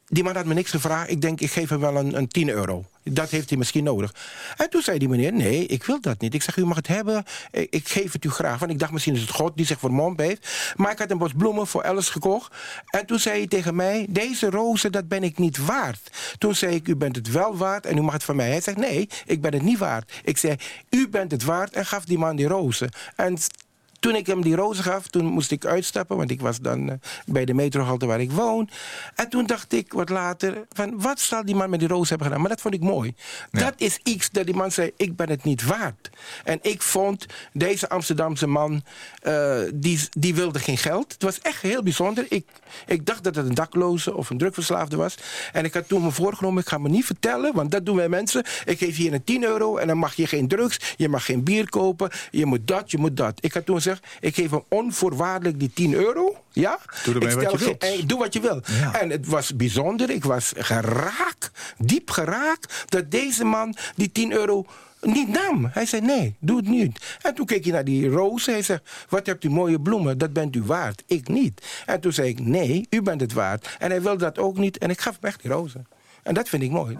Die 0.08 0.24
man 0.24 0.36
had 0.36 0.44
me 0.44 0.54
niks 0.54 0.70
gevraagd. 0.70 1.10
Ik 1.10 1.20
denk, 1.20 1.40
ik 1.40 1.50
geef 1.50 1.68
hem 1.68 1.80
wel 1.80 1.96
een, 1.96 2.16
een 2.16 2.28
10 2.28 2.48
euro. 2.48 2.84
Dat 3.02 3.30
heeft 3.30 3.48
hij 3.48 3.58
misschien 3.58 3.84
nodig. 3.84 4.14
En 4.56 4.70
toen 4.70 4.82
zei 4.82 4.98
die 4.98 5.08
meneer, 5.08 5.32
nee, 5.32 5.66
ik 5.66 5.84
wil 5.84 6.00
dat 6.00 6.20
niet. 6.20 6.34
Ik 6.34 6.42
zeg, 6.42 6.56
u 6.56 6.64
mag 6.64 6.76
het 6.76 6.86
hebben. 6.86 7.24
Ik, 7.50 7.66
ik 7.70 7.88
geef 7.88 8.12
het 8.12 8.24
u 8.24 8.30
graag. 8.30 8.58
Want 8.58 8.70
ik 8.70 8.78
dacht, 8.78 8.92
misschien 8.92 9.14
is 9.14 9.20
het 9.20 9.30
God 9.30 9.56
die 9.56 9.66
zich 9.66 9.78
vermomd 9.78 10.20
heeft. 10.20 10.72
Maar 10.76 10.92
ik 10.92 10.98
had 10.98 11.10
een 11.10 11.18
bos 11.18 11.32
bloemen 11.32 11.66
voor 11.66 11.84
Alice 11.84 12.12
gekocht. 12.12 12.54
En 12.86 13.06
toen 13.06 13.18
zei 13.18 13.38
hij 13.38 13.46
tegen 13.46 13.74
mij, 13.74 14.06
deze 14.08 14.50
rozen, 14.50 14.92
dat 14.92 15.08
ben 15.08 15.22
ik 15.22 15.38
niet 15.38 15.58
waard. 15.58 16.10
Toen 16.38 16.54
zei 16.54 16.74
ik, 16.74 16.88
u 16.88 16.96
bent 16.96 17.16
het 17.16 17.30
wel 17.30 17.56
waard 17.56 17.86
en 17.86 17.96
u 17.96 18.00
mag 18.00 18.12
het 18.12 18.24
van 18.24 18.36
mij. 18.36 18.48
Hij 18.48 18.60
zegt, 18.60 18.76
nee, 18.76 19.08
ik 19.26 19.40
ben 19.40 19.52
het 19.52 19.62
niet 19.62 19.78
waard. 19.78 20.12
Ik 20.24 20.38
zei, 20.38 20.56
u 20.90 21.08
bent 21.08 21.30
het 21.30 21.44
waard 21.44 21.72
en 21.72 21.86
gaf 21.86 22.04
die 22.04 22.18
man 22.18 22.36
die 22.36 22.46
rozen. 22.46 22.90
En 23.16 23.38
toen 23.98 24.14
ik 24.14 24.26
hem 24.26 24.42
die 24.42 24.56
rozen 24.56 24.84
gaf, 24.84 25.08
toen 25.08 25.24
moest 25.24 25.50
ik 25.50 25.64
uitstappen... 25.64 26.16
want 26.16 26.30
ik 26.30 26.40
was 26.40 26.60
dan 26.60 26.90
eh, 26.90 26.96
bij 27.26 27.44
de 27.44 27.54
metrohalte 27.54 28.06
waar 28.06 28.20
ik 28.20 28.32
woon. 28.32 28.68
En 29.14 29.28
toen 29.28 29.46
dacht 29.46 29.72
ik 29.72 29.92
wat 29.92 30.08
later, 30.08 30.64
van, 30.72 31.00
wat 31.00 31.20
zal 31.20 31.44
die 31.44 31.54
man 31.54 31.70
met 31.70 31.78
die 31.78 31.88
rozen 31.88 32.08
hebben 32.08 32.26
gedaan? 32.26 32.40
Maar 32.40 32.50
dat 32.50 32.60
vond 32.60 32.74
ik 32.74 32.80
mooi. 32.80 33.14
Dat 33.50 33.74
is 33.76 33.98
iets 34.02 34.30
dat 34.30 34.46
die 34.46 34.54
man 34.54 34.72
zei, 34.72 34.90
ik 34.96 35.16
ben 35.16 35.28
het 35.28 35.44
niet 35.44 35.64
waard. 35.64 36.10
En 36.44 36.58
ik 36.62 36.82
vond, 36.82 37.26
deze 37.52 37.88
Amsterdamse 37.88 38.46
man, 38.46 38.82
eh, 39.22 39.58
die, 39.74 40.00
die 40.10 40.34
wilde 40.34 40.58
geen 40.58 40.78
geld. 40.78 41.12
Het 41.12 41.22
was 41.22 41.40
echt 41.40 41.62
heel 41.62 41.82
bijzonder. 41.82 42.26
Ik, 42.28 42.46
ik 42.86 43.06
dacht 43.06 43.24
dat 43.24 43.34
het 43.34 43.46
een 43.48 43.54
dakloze 43.54 44.14
of 44.14 44.30
een 44.30 44.38
drugverslaafde 44.38 44.96
was. 44.96 45.14
En 45.52 45.64
ik 45.64 45.74
had 45.74 45.88
toen 45.88 46.02
me 46.02 46.10
voorgenomen, 46.10 46.62
ik 46.62 46.68
ga 46.68 46.78
me 46.78 46.88
niet 46.88 47.04
vertellen... 47.04 47.54
want 47.54 47.70
dat 47.70 47.86
doen 47.86 47.96
wij 47.96 48.08
mensen. 48.08 48.44
Ik 48.64 48.78
geef 48.78 48.96
hier 48.96 49.12
een 49.12 49.24
10 49.24 49.44
euro 49.44 49.76
en 49.76 49.86
dan 49.86 49.98
mag 49.98 50.14
je 50.14 50.26
geen 50.26 50.48
drugs... 50.48 50.94
je 50.96 51.08
mag 51.08 51.24
geen 51.24 51.44
bier 51.44 51.70
kopen, 51.70 52.10
je 52.30 52.46
moet 52.46 52.66
dat, 52.66 52.90
je 52.90 52.98
moet 52.98 53.16
dat. 53.16 53.38
Ik 53.40 53.52
had 53.52 53.66
toen 53.66 53.80
ik 54.20 54.34
geef 54.34 54.50
hem 54.50 54.62
onvoorwaardelijk 54.68 55.58
die 55.58 55.70
10 55.74 55.94
euro. 55.94 56.36
Ja? 56.52 56.78
Doe 57.04 57.14
ermee 57.14 57.28
Ik 57.28 57.34
wat 57.34 57.50
je 57.50 57.58
stel 57.58 57.66
wilt. 57.80 57.82
eh, 58.00 58.06
Doe 58.06 58.18
wat 58.18 58.32
je 58.32 58.40
wil. 58.40 58.62
Ja. 58.80 59.00
En 59.00 59.10
het 59.10 59.26
was 59.26 59.56
bijzonder. 59.56 60.10
Ik 60.10 60.24
was 60.24 60.52
geraakt, 60.56 61.50
diep 61.78 62.10
geraakt... 62.10 62.84
dat 62.88 63.10
deze 63.10 63.44
man 63.44 63.74
die 63.96 64.12
10 64.12 64.32
euro 64.32 64.66
niet 65.00 65.28
nam. 65.28 65.68
Hij 65.72 65.86
zei, 65.86 66.02
nee, 66.02 66.34
doe 66.38 66.56
het 66.56 66.68
niet. 66.68 67.16
En 67.22 67.34
toen 67.34 67.46
keek 67.46 67.64
hij 67.64 67.72
naar 67.72 67.84
die 67.84 68.08
rozen. 68.08 68.52
Hij 68.52 68.62
zegt, 68.62 68.82
wat 69.08 69.26
hebt 69.26 69.44
u 69.44 69.50
mooie 69.50 69.80
bloemen, 69.80 70.18
dat 70.18 70.32
bent 70.32 70.56
u 70.56 70.62
waard. 70.62 71.02
Ik 71.06 71.28
niet. 71.28 71.66
En 71.86 72.00
toen 72.00 72.12
zei 72.12 72.28
ik, 72.28 72.40
nee, 72.40 72.86
u 72.90 73.02
bent 73.02 73.20
het 73.20 73.32
waard. 73.32 73.76
En 73.78 73.90
hij 73.90 74.02
wilde 74.02 74.18
dat 74.24 74.38
ook 74.38 74.56
niet. 74.56 74.78
En 74.78 74.90
ik 74.90 75.00
gaf 75.00 75.16
hem 75.20 75.30
echt 75.30 75.42
die 75.42 75.50
rozen. 75.50 75.86
En 76.22 76.34
dat 76.34 76.48
vind 76.48 76.62
ik 76.62 76.70
mooi. 76.70 76.96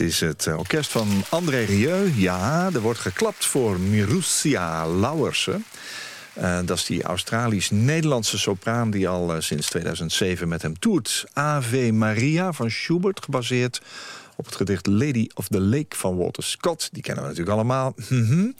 Is 0.00 0.20
het 0.20 0.46
eh, 0.46 0.58
orkest 0.58 0.90
van 0.90 1.24
André 1.28 1.64
Rieu. 1.64 2.12
Ja, 2.14 2.70
er 2.74 2.80
wordt 2.80 2.98
geklapt 2.98 3.46
voor 3.46 3.80
Mirusia 3.80 4.88
Lauwersen. 4.88 5.64
Eh, 6.32 6.58
dat 6.64 6.76
is 6.76 6.84
die 6.84 7.02
Australisch-Nederlandse 7.02 8.38
sopraan... 8.38 8.90
die 8.90 9.08
al 9.08 9.34
eh, 9.34 9.40
sinds 9.40 9.68
2007 9.68 10.48
met 10.48 10.62
hem 10.62 10.78
toert. 10.78 11.24
Ave 11.32 11.92
Maria 11.92 12.52
van 12.52 12.70
Schubert, 12.70 13.24
gebaseerd 13.24 13.80
op 14.36 14.44
het 14.44 14.56
gedicht 14.56 14.86
Lady 14.86 15.28
of 15.34 15.48
the 15.48 15.60
Lake 15.60 15.96
van 15.96 16.16
Walter 16.16 16.42
Scott. 16.42 16.88
Die 16.92 17.02
kennen 17.02 17.22
we 17.22 17.28
natuurlijk 17.28 17.56
allemaal. 17.56 17.94
Mhm. 18.08 18.50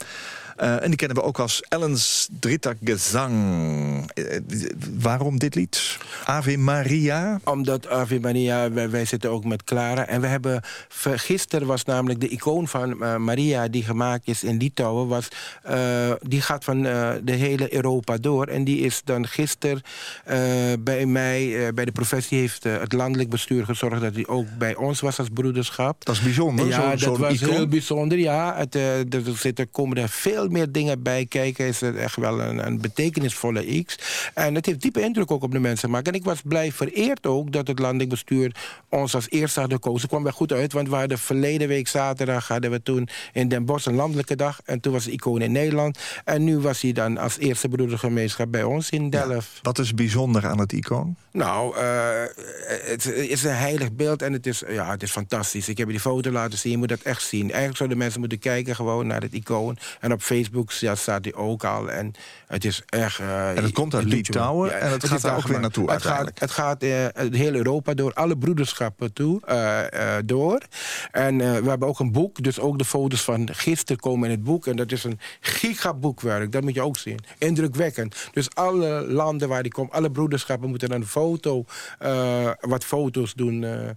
En 0.55 0.87
die 0.87 0.95
kennen 0.95 1.17
we 1.17 1.23
ook 1.23 1.39
als 1.39 1.61
Ellens 1.61 2.27
Dritta 2.39 2.73
Gezang. 2.83 4.11
Waarom 4.99 5.39
dit 5.39 5.55
lied? 5.55 5.97
Ave 6.31 6.57
Maria? 6.57 7.39
Omdat 7.43 7.87
Ave 7.87 8.19
Maria, 8.19 8.71
wij, 8.71 8.89
wij 8.89 9.05
zitten 9.05 9.29
ook 9.29 9.45
met 9.45 9.63
Clara. 9.63 10.07
En 10.07 10.21
we 10.21 10.27
hebben, 10.27 10.61
gisteren 11.15 11.67
was 11.67 11.83
namelijk 11.83 12.19
de 12.19 12.27
icoon 12.27 12.67
van 12.67 13.03
eh, 13.03 13.15
Maria... 13.15 13.67
die 13.67 13.83
gemaakt 13.83 14.27
is 14.27 14.43
in 14.43 14.57
Litouwen. 14.57 15.07
Was, 15.07 15.27
eh, 15.63 16.11
die 16.21 16.41
gaat 16.41 16.63
van 16.63 16.85
eh, 16.85 17.11
de 17.23 17.31
hele 17.31 17.73
Europa 17.73 18.17
door. 18.17 18.47
En 18.47 18.63
die 18.63 18.79
is 18.79 19.01
dan 19.03 19.27
gisteren 19.27 19.81
bij 20.79 21.05
mij, 21.05 21.71
bij 21.73 21.85
de 21.85 21.91
professie... 21.91 22.39
heeft 22.39 22.63
het 22.63 22.93
landelijk 22.93 23.29
bestuur 23.29 23.65
gezorgd 23.65 24.01
dat 24.01 24.13
hij 24.13 24.27
ook 24.27 24.47
bij 24.57 24.75
ons 24.75 24.99
was 24.99 25.19
als 25.19 25.27
broederschap. 25.33 26.05
Dat 26.05 26.15
is 26.15 26.21
bijzonder, 26.21 26.67
Ja, 26.67 26.95
dat 26.95 27.17
was 27.17 27.33
icoon. 27.33 27.49
heel 27.49 27.67
bijzonder, 27.67 28.17
ja. 28.17 28.55
Het, 28.57 28.75
er, 28.75 29.23
zitten, 29.35 29.71
komen 29.71 29.97
er 29.97 30.09
veel 30.09 30.47
meer 30.47 30.71
dingen 30.71 31.03
bij 31.03 31.25
kijken. 31.25 31.65
Is 31.65 31.81
het 31.81 31.95
echt 31.95 32.15
wel 32.15 32.41
een, 32.41 32.65
een 32.65 32.81
betekenisvolle 32.81 33.83
X. 33.83 33.97
En 34.33 34.55
het 34.55 34.65
heeft 34.65 34.81
diepe 34.81 35.01
indruk 35.01 35.31
ook 35.31 35.43
op 35.43 35.51
de 35.51 35.59
mensen 35.59 35.87
gemaakt. 35.87 36.19
Ik 36.21 36.27
was 36.27 36.41
blij 36.45 36.71
vereerd 36.71 37.27
ook 37.27 37.51
dat 37.51 37.67
het 37.67 37.79
landelijk 37.79 38.09
bestuur 38.09 38.55
ons 38.89 39.15
als 39.15 39.29
eerste 39.29 39.59
had 39.59 39.71
gekozen. 39.71 40.07
kwam 40.07 40.23
wel 40.23 40.31
goed 40.31 40.51
uit, 40.51 40.73
want 40.73 40.89
we 40.89 40.95
hadden 40.95 41.19
verleden 41.19 41.67
week 41.67 41.87
zaterdag... 41.87 42.47
hadden 42.47 42.71
we 42.71 42.83
toen 42.83 43.07
in 43.33 43.47
Den 43.47 43.65
Bosch 43.65 43.85
een 43.85 43.95
landelijke 43.95 44.35
dag. 44.35 44.59
En 44.65 44.79
toen 44.79 44.93
was 44.93 45.03
de 45.03 45.11
icoon 45.11 45.41
in 45.41 45.51
Nederland. 45.51 45.99
En 46.25 46.43
nu 46.43 46.59
was 46.59 46.81
hij 46.81 46.91
dan 46.91 47.17
als 47.17 47.37
eerste 47.37 47.67
broedergemeenschap 47.67 48.51
bij 48.51 48.63
ons 48.63 48.89
in 48.89 49.09
Delft. 49.09 49.59
Wat 49.61 49.79
is 49.79 49.93
bijzonder 49.93 50.45
aan 50.47 50.59
het 50.59 50.73
icoon? 50.73 51.15
Nou, 51.31 51.77
eh, 51.77 52.23
het 52.67 53.05
is 53.05 53.43
een 53.43 53.55
heilig 53.55 53.91
beeld 53.91 54.21
en 54.21 54.33
het 54.33 54.47
is, 54.47 54.63
ja, 54.67 54.91
het 54.91 55.03
is 55.03 55.11
fantastisch. 55.11 55.69
Ik 55.69 55.77
heb 55.77 55.87
je 55.87 55.93
die 55.93 56.01
foto 56.01 56.31
laten 56.31 56.57
zien, 56.57 56.71
je 56.71 56.77
moet 56.77 56.89
dat 56.89 57.01
echt 57.01 57.23
zien. 57.23 57.43
Eigenlijk 57.43 57.77
zouden 57.77 57.97
mensen 57.97 58.19
moeten 58.19 58.39
kijken 58.39 58.75
gewoon 58.75 59.07
naar 59.07 59.21
het 59.21 59.33
icoon. 59.33 59.77
En 59.99 60.11
op 60.11 60.21
Facebook 60.21 60.71
ja, 60.71 60.95
staat 60.95 61.23
hij 61.23 61.33
ook 61.33 61.63
al. 61.63 61.91
En 61.91 62.13
het 62.47 62.65
is 62.65 62.81
echt... 62.89 63.19
eh, 63.19 63.57
En 63.57 63.63
het 63.63 63.71
komt 63.73 63.93
uit 63.93 64.05
Litouwen 64.05 64.81
en 64.81 64.91
het 64.91 65.07
gaat 65.07 65.21
daar 65.21 65.37
ook 65.37 65.47
weer 65.47 65.59
naartoe 65.59 65.91
Het 65.91 66.00
gaat, 66.01 66.31
het 66.33 66.51
gaat 66.51 66.83
eh, 66.83 67.05
het 67.13 67.35
heel 67.35 67.53
Europa 67.53 67.93
door, 67.93 68.13
alle 68.13 68.37
broederschappen 68.37 69.13
toe, 69.13 69.41
eh, 69.45 70.17
eh, 70.17 70.23
door. 70.25 70.61
En 71.11 71.41
eh, 71.41 71.57
we 71.57 71.69
hebben 71.69 71.87
ook 71.87 71.99
een 71.99 72.11
boek, 72.11 72.43
dus 72.43 72.59
ook 72.59 72.77
de 72.77 72.85
foto's 72.85 73.21
van 73.21 73.49
gisteren 73.51 74.01
komen 74.01 74.29
in 74.29 74.35
het 74.35 74.43
boek. 74.43 74.67
En 74.67 74.75
dat 74.75 74.91
is 74.91 75.03
een 75.03 75.19
gigaboekwerk, 75.39 76.51
dat 76.51 76.61
moet 76.63 76.73
je 76.73 76.81
ook 76.81 76.97
zien. 76.97 77.19
Indrukwekkend. 77.37 78.29
Dus 78.33 78.55
alle 78.55 79.05
landen 79.07 79.47
waar 79.49 79.63
die 79.63 79.71
komen, 79.71 79.91
alle 79.91 80.11
broederschappen 80.11 80.69
moeten 80.69 80.91
een 80.91 81.07
foto, 81.07 81.65
eh, 81.99 82.49
wat 82.59 82.83
foto's 82.85 83.33
doen, 83.33 83.63
eh, 83.63 83.89
eh, 83.89 83.95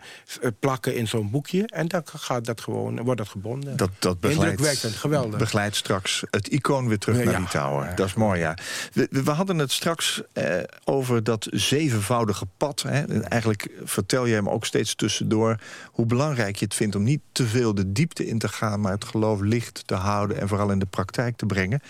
plakken 0.60 0.96
in 0.96 1.08
zo'n 1.08 1.30
boekje. 1.30 1.66
En 1.66 1.88
dan 1.88 2.02
gaat 2.04 2.44
dat 2.44 2.60
gewoon, 2.60 3.02
wordt 3.02 3.18
dat 3.20 3.28
gebonden. 3.28 3.76
Dat, 3.76 3.90
dat 3.98 4.20
begeleidt, 4.20 4.50
Indrukwekkend, 4.50 4.94
geweldig. 4.94 5.38
begeleidt 5.38 5.76
straks 5.76 6.24
het 6.30 6.48
icoon 6.48 6.88
weer 6.88 6.98
terug 6.98 7.24
naar 7.24 7.32
ja. 7.32 7.40
Litouwen. 7.40 7.96
Dat 7.96 8.06
is 8.06 8.14
mooi, 8.14 8.40
ja. 8.40 8.56
We, 8.92 9.08
we 9.10 9.30
hadden 9.30 9.58
het 9.58 9.72
straks 9.72 10.22
eh, 10.32 10.56
over 10.84 11.24
dat 11.24 11.46
zevenvoudige 11.94 12.46
pad. 12.56 12.82
Hè. 12.82 13.00
En 13.02 13.28
eigenlijk 13.28 13.68
vertel 13.84 14.26
je 14.26 14.34
hem 14.34 14.48
ook 14.48 14.64
steeds 14.64 14.94
tussendoor... 14.94 15.60
hoe 15.86 16.06
belangrijk 16.06 16.56
je 16.56 16.64
het 16.64 16.74
vindt 16.74 16.96
om 16.96 17.02
niet 17.02 17.20
te 17.32 17.46
veel 17.46 17.74
de 17.74 17.92
diepte 17.92 18.26
in 18.26 18.38
te 18.38 18.48
gaan... 18.48 18.80
maar 18.80 18.92
het 18.92 19.04
geloof 19.04 19.40
licht 19.40 19.82
te 19.86 19.94
houden 19.94 20.40
en 20.40 20.48
vooral 20.48 20.70
in 20.70 20.78
de 20.78 20.86
praktijk 20.86 21.36
te 21.36 21.46
brengen. 21.46 21.80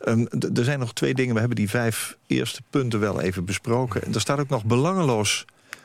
Ehm, 0.00 0.26
er 0.54 0.64
zijn 0.64 0.78
nog 0.78 0.92
twee 0.92 1.14
dingen. 1.14 1.32
We 1.32 1.38
hebben 1.38 1.56
die 1.56 1.70
vijf 1.70 2.16
eerste 2.26 2.62
punten 2.70 3.00
wel 3.00 3.20
even 3.20 3.44
besproken. 3.44 4.02
En 4.02 4.14
er 4.14 4.20
staat 4.20 4.38
ook 4.38 4.48
nog 4.48 4.64
belangeloos 4.64 5.44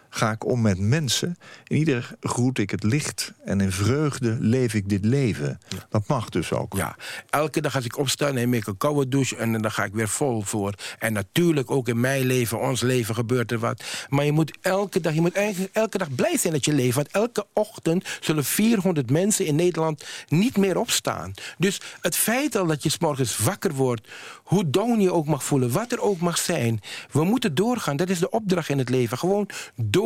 ga 0.10 0.32
ik 0.32 0.46
om 0.46 0.62
met 0.62 0.80
mensen. 0.80 1.38
In 1.68 1.78
ieder 1.78 2.16
groet 2.22 2.58
ik 2.58 2.70
het 2.70 2.84
licht 2.84 3.34
en 3.44 3.62
in 3.62 3.72
vreugde 3.72 4.38
leef 4.40 4.74
ik 4.74 4.90
dit 4.90 5.06
leven. 5.06 5.60
Dat 5.90 6.08
mag 6.08 6.30
dus 6.30 6.52
ook. 6.52 6.74
Ja, 6.76 6.96
elke 7.30 7.62
dag 7.62 7.76
als 7.76 7.86
ik 7.86 7.98
opsta 7.98 8.32
neem 8.32 8.54
ik 8.54 8.68
een 8.68 8.78
koude 8.78 9.08
douche 9.08 9.36
en 9.36 9.62
dan 9.62 9.72
ga 9.72 9.84
ik 9.84 9.94
weer 9.94 10.10
vol 10.10 10.42
voor. 10.42 10.74
En 11.00 11.14
natuurlijk 11.14 11.72
ook 11.72 11.88
in 11.88 12.00
mijn 12.00 12.26
leven, 12.26 12.60
ons 12.60 12.82
leven 12.82 13.16
gebeurt 13.16 13.52
er 13.52 13.60
wat. 13.60 13.84
Maar 14.10 14.26
je 14.26 14.32
moet 14.32 14.58
elke 14.62 15.00
dag, 15.00 15.14
je 15.14 15.22
moet 15.22 15.34
eigenlijk 15.36 15.76
elke 15.76 15.98
dag 15.98 16.16
blij 16.16 16.38
zijn 16.38 16.54
dat 16.54 16.66
je 16.66 16.74
leeft. 16.74 16.96
Want 16.96 17.12
elke 17.12 17.46
ochtend 17.54 18.18
zullen 18.20 18.46
400 18.46 19.12
mensen 19.12 19.46
in 19.46 19.56
Nederland 19.56 20.06
niet 20.28 20.58
meer 20.58 20.78
opstaan. 20.78 21.34
Dus 21.58 21.82
het 22.02 22.16
feit 22.16 22.56
al 22.56 22.66
dat 22.66 22.84
je 22.84 22.90
's 22.90 22.98
morgens 22.98 23.38
wakker 23.38 23.74
wordt, 23.74 24.08
hoe 24.44 24.70
down 24.70 25.00
je 25.00 25.14
ook 25.14 25.26
mag 25.26 25.44
voelen, 25.44 25.72
wat 25.72 25.92
er 25.92 26.02
ook 26.02 26.20
mag 26.20 26.38
zijn. 26.38 26.82
We 27.12 27.24
moeten 27.24 27.56
doorgaan, 27.56 27.98
dat 27.98 28.10
is 28.10 28.20
de 28.20 28.30
opdracht 28.30 28.70
in 28.70 28.78
het 28.78 28.90
leven. 28.90 29.18
Gewoon 29.18 29.50
doorgaan, 29.76 29.99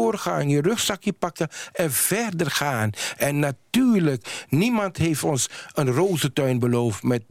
je 0.48 0.62
rugzakje 0.62 1.14
pakken 1.14 1.48
en 1.74 1.91
verder 1.91 2.52
gaan. 2.52 2.89
En 3.18 3.39
natuurlijk, 3.39 4.46
niemand 4.50 4.98
heeft 4.98 5.24
ons 5.24 5.50
een 5.74 5.91
rozentuin 5.91 6.60
beloofd 6.60 7.04
met 7.04 7.24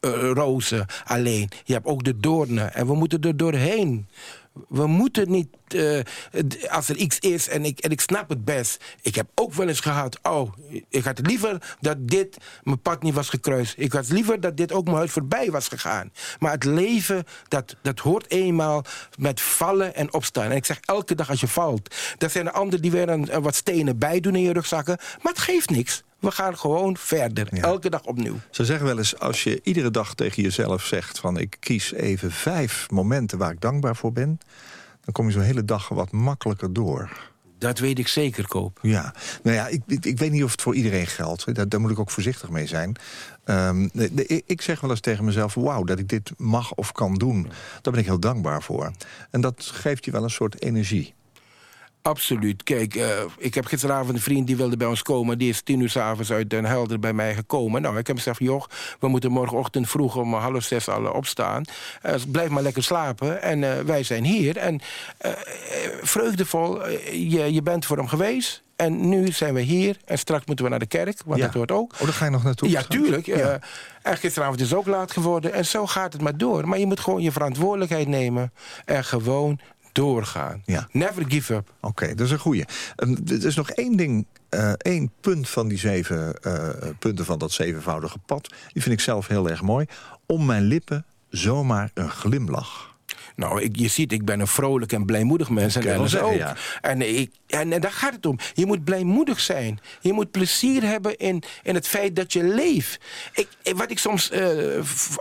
eh, 0.00 0.30
rozen 0.32 0.86
alleen. 1.04 1.48
Je 1.64 1.72
hebt 1.72 1.86
ook 1.86 2.04
de 2.04 2.16
doornen 2.16 2.74
en 2.74 2.86
we 2.86 2.94
moeten 2.94 3.20
er 3.20 3.36
doorheen. 3.36 4.06
We 4.68 4.86
moeten 4.86 5.30
niet, 5.30 5.48
eh, 5.66 6.00
als 6.68 6.88
er 6.88 6.96
iets 6.96 7.18
is 7.18 7.48
en 7.48 7.64
ik, 7.64 7.78
en 7.78 7.90
ik 7.90 8.00
snap 8.00 8.28
het 8.28 8.44
best. 8.44 8.84
Ik 9.02 9.14
heb 9.14 9.26
ook 9.34 9.54
wel 9.54 9.68
eens 9.68 9.80
gehad, 9.80 10.18
oh, 10.22 10.52
ik 10.88 11.04
had 11.04 11.26
liever 11.26 11.76
dat 11.80 12.08
dit 12.08 12.36
mijn 12.62 12.80
pad 12.80 13.02
niet 13.02 13.14
was 13.14 13.28
gekruist. 13.28 13.74
Ik 13.76 13.92
had 13.92 14.08
liever 14.08 14.40
dat 14.40 14.56
dit 14.56 14.72
ook 14.72 14.84
mijn 14.84 14.96
huid 14.96 15.10
voorbij 15.10 15.50
was 15.50 15.68
gegaan. 15.68 16.12
Maar 16.38 16.52
het 16.52 16.64
leven, 16.64 17.24
dat, 17.48 17.76
dat 17.82 17.98
hoort 17.98 18.30
eenmaal 18.30 18.84
met 19.18 19.40
vallen 19.40 19.94
en 19.94 20.12
opstaan. 20.12 20.50
En 20.50 20.56
ik 20.56 20.66
zeg 20.66 20.80
elke 20.80 21.14
dag 21.14 21.30
als 21.30 21.40
je 21.40 21.48
valt. 21.48 21.94
Er 22.18 22.30
zijn 22.30 22.46
er 22.46 22.52
anderen 22.52 22.82
die 22.82 22.90
weer 22.90 23.08
een, 23.08 23.34
een 23.34 23.42
wat 23.42 23.54
stenen 23.54 23.98
bij 23.98 24.20
doen 24.20 24.34
in 24.34 24.42
je 24.42 24.52
rugzakken. 24.52 24.98
Maar 25.22 25.32
het 25.32 25.42
geeft 25.42 25.70
niks. 25.70 26.02
We 26.20 26.30
gaan 26.30 26.58
gewoon 26.58 26.96
verder, 26.96 27.46
Ja. 27.50 27.62
elke 27.62 27.90
dag 27.90 28.02
opnieuw. 28.02 28.36
Ze 28.50 28.64
zeggen 28.64 28.86
wel 28.86 28.98
eens, 28.98 29.18
als 29.18 29.44
je 29.44 29.60
iedere 29.62 29.90
dag 29.90 30.14
tegen 30.14 30.42
jezelf 30.42 30.84
zegt... 30.84 31.18
van 31.18 31.38
ik 31.38 31.56
kies 31.60 31.92
even 31.92 32.30
vijf 32.32 32.90
momenten 32.90 33.38
waar 33.38 33.50
ik 33.52 33.60
dankbaar 33.60 33.96
voor 33.96 34.12
ben... 34.12 34.40
dan 35.04 35.12
kom 35.12 35.26
je 35.26 35.32
zo'n 35.32 35.42
hele 35.42 35.64
dag 35.64 35.88
wat 35.88 36.12
makkelijker 36.12 36.72
door. 36.72 37.28
Dat 37.58 37.78
weet 37.78 37.98
ik 37.98 38.08
zeker, 38.08 38.48
Koop. 38.48 38.78
Ja, 38.82 39.14
nou 39.42 39.56
ja, 39.56 39.66
ik, 39.66 39.82
ik, 39.86 40.04
ik 40.04 40.18
weet 40.18 40.30
niet 40.30 40.44
of 40.44 40.50
het 40.50 40.62
voor 40.62 40.74
iedereen 40.74 41.06
geldt. 41.06 41.54
Daar, 41.54 41.68
daar 41.68 41.80
moet 41.80 41.90
ik 41.90 41.98
ook 41.98 42.10
voorzichtig 42.10 42.50
mee 42.50 42.66
zijn. 42.66 42.96
Ehm, 43.44 43.88
ik 44.46 44.62
zeg 44.62 44.80
wel 44.80 44.90
eens 44.90 45.00
tegen 45.00 45.24
mezelf... 45.24 45.54
wauw, 45.54 45.84
dat 45.84 45.98
ik 45.98 46.08
dit 46.08 46.30
mag 46.36 46.74
of 46.74 46.92
kan 46.92 47.14
doen. 47.14 47.42
Daar 47.80 47.92
ben 47.92 48.02
ik 48.02 48.06
heel 48.06 48.20
dankbaar 48.20 48.62
voor. 48.62 48.90
En 49.30 49.40
dat 49.40 49.70
geeft 49.74 50.04
je 50.04 50.10
wel 50.10 50.22
een 50.22 50.30
soort 50.30 50.62
energie. 50.62 51.14
Absoluut. 52.02 52.62
Kijk, 52.62 52.94
eh, 52.94 53.08
ik 53.38 53.54
heb 53.54 53.64
gisteravond 53.64 54.14
een 54.14 54.20
vriend 54.22 54.46
die 54.46 54.56
wilde 54.56 54.76
bij 54.76 54.86
ons 54.86 55.02
komen. 55.02 55.38
Die 55.38 55.48
is 55.48 55.60
tien 55.62 55.80
uur 55.80 55.90
s'avonds 55.90 56.32
uit 56.32 56.50
Den 56.50 56.64
Helder 56.64 56.98
bij 57.00 57.12
mij 57.12 57.34
gekomen. 57.34 57.82
Nou, 57.82 57.98
ik 57.98 58.06
heb 58.06 58.16
gezegd, 58.16 58.38
joh, 58.38 58.64
we 59.00 59.08
moeten 59.08 59.30
morgenochtend 59.30 59.88
vroeg 59.88 60.16
om 60.16 60.34
half 60.34 60.62
zes 60.64 60.88
al 60.88 61.04
eh, 61.06 61.14
opstaan. 61.14 61.64
Eh, 62.02 62.14
blijf 62.28 62.48
maar 62.48 62.62
lekker 62.62 62.82
slapen. 62.82 63.42
En 63.42 63.64
eh, 63.64 63.84
wij 63.84 64.02
zijn 64.02 64.24
hier. 64.24 64.56
En 64.56 64.80
vreugdevol, 66.02 66.88
je, 67.12 67.52
je 67.52 67.62
bent 67.62 67.86
voor 67.86 67.96
hem 67.96 68.08
geweest. 68.08 68.62
En 68.76 69.08
nu 69.08 69.32
zijn 69.32 69.54
we 69.54 69.60
hier. 69.60 69.96
En 70.04 70.18
straks 70.18 70.44
moeten 70.46 70.64
we 70.64 70.70
naar 70.70 70.78
de 70.80 70.86
kerk, 70.86 71.20
want 71.24 71.38
Ja. 71.38 71.44
dat 71.46 71.54
hoort 71.54 71.70
ook. 71.70 71.92
Oh, 71.92 72.00
daar 72.00 72.12
ga 72.12 72.24
je 72.24 72.30
nog 72.30 72.42
naartoe? 72.42 72.68
Ja, 72.68 72.80
straks? 72.80 73.02
tuurlijk. 73.02 73.26
Ja. 73.26 73.58
en 74.02 74.16
gisteravond 74.16 74.60
is 74.60 74.74
ook 74.74 74.86
laat 74.86 75.12
geworden. 75.12 75.52
En 75.52 75.64
zo 75.66 75.86
gaat 75.86 76.12
het 76.12 76.22
maar 76.22 76.36
door. 76.36 76.68
Maar 76.68 76.78
je 76.78 76.86
moet 76.86 77.00
gewoon 77.00 77.22
je 77.22 77.32
verantwoordelijkheid 77.32 78.08
nemen. 78.08 78.52
En 78.84 79.04
gewoon 79.04 79.58
doorgaan. 79.92 80.62
Ja. 80.64 80.88
Never 80.92 81.24
give 81.28 81.54
up. 81.54 81.72
Oké, 81.80 82.14
dat 82.14 82.26
is 82.26 82.32
een 82.32 82.38
goeie. 82.38 82.64
Ehm, 82.96 83.16
Er 83.26 83.46
is 83.46 83.56
nog 83.56 83.70
één 83.70 83.96
ding, 83.96 84.26
eh, 84.48 84.72
één 84.72 85.10
punt 85.20 85.48
van 85.48 85.68
die 85.68 85.78
zeven 85.78 86.42
eh, 86.42 86.68
punten 86.98 87.24
van 87.24 87.38
dat 87.38 87.52
zevenvoudige 87.52 88.18
pad. 88.18 88.48
Die 88.72 88.82
vind 88.82 88.94
ik 88.94 89.00
zelf 89.00 89.26
heel 89.26 89.48
erg 89.50 89.62
mooi. 89.62 89.86
Om 90.26 90.46
mijn 90.46 90.62
lippen 90.62 91.04
zomaar 91.28 91.90
een 91.94 92.10
glimlach. 92.10 92.89
Nou, 93.36 93.62
ik, 93.62 93.76
je 93.76 93.88
ziet, 93.88 94.12
ik 94.12 94.24
ben 94.24 94.40
een 94.40 94.46
vrolijk 94.46 94.92
en 94.92 95.04
blijmoedig 95.04 95.50
mens. 95.50 95.76
En 95.76 96.08
zeggen, 96.08 96.28
ook. 96.28 96.34
ja. 96.34 96.56
En, 96.80 97.18
ik, 97.18 97.30
en, 97.46 97.72
en 97.72 97.80
daar 97.80 97.92
gaat 97.92 98.12
het 98.12 98.26
om. 98.26 98.38
Je 98.54 98.66
moet 98.66 98.84
blijmoedig 98.84 99.40
zijn. 99.40 99.80
Je 100.00 100.12
moet 100.12 100.30
plezier 100.30 100.82
hebben 100.82 101.16
in, 101.16 101.42
in 101.62 101.74
het 101.74 101.88
feit 101.88 102.16
dat 102.16 102.32
je 102.32 102.42
leeft. 102.42 103.00
Ik, 103.32 103.48
wat 103.76 103.90
ik 103.90 103.98
soms 103.98 104.30
eh, 104.30 104.48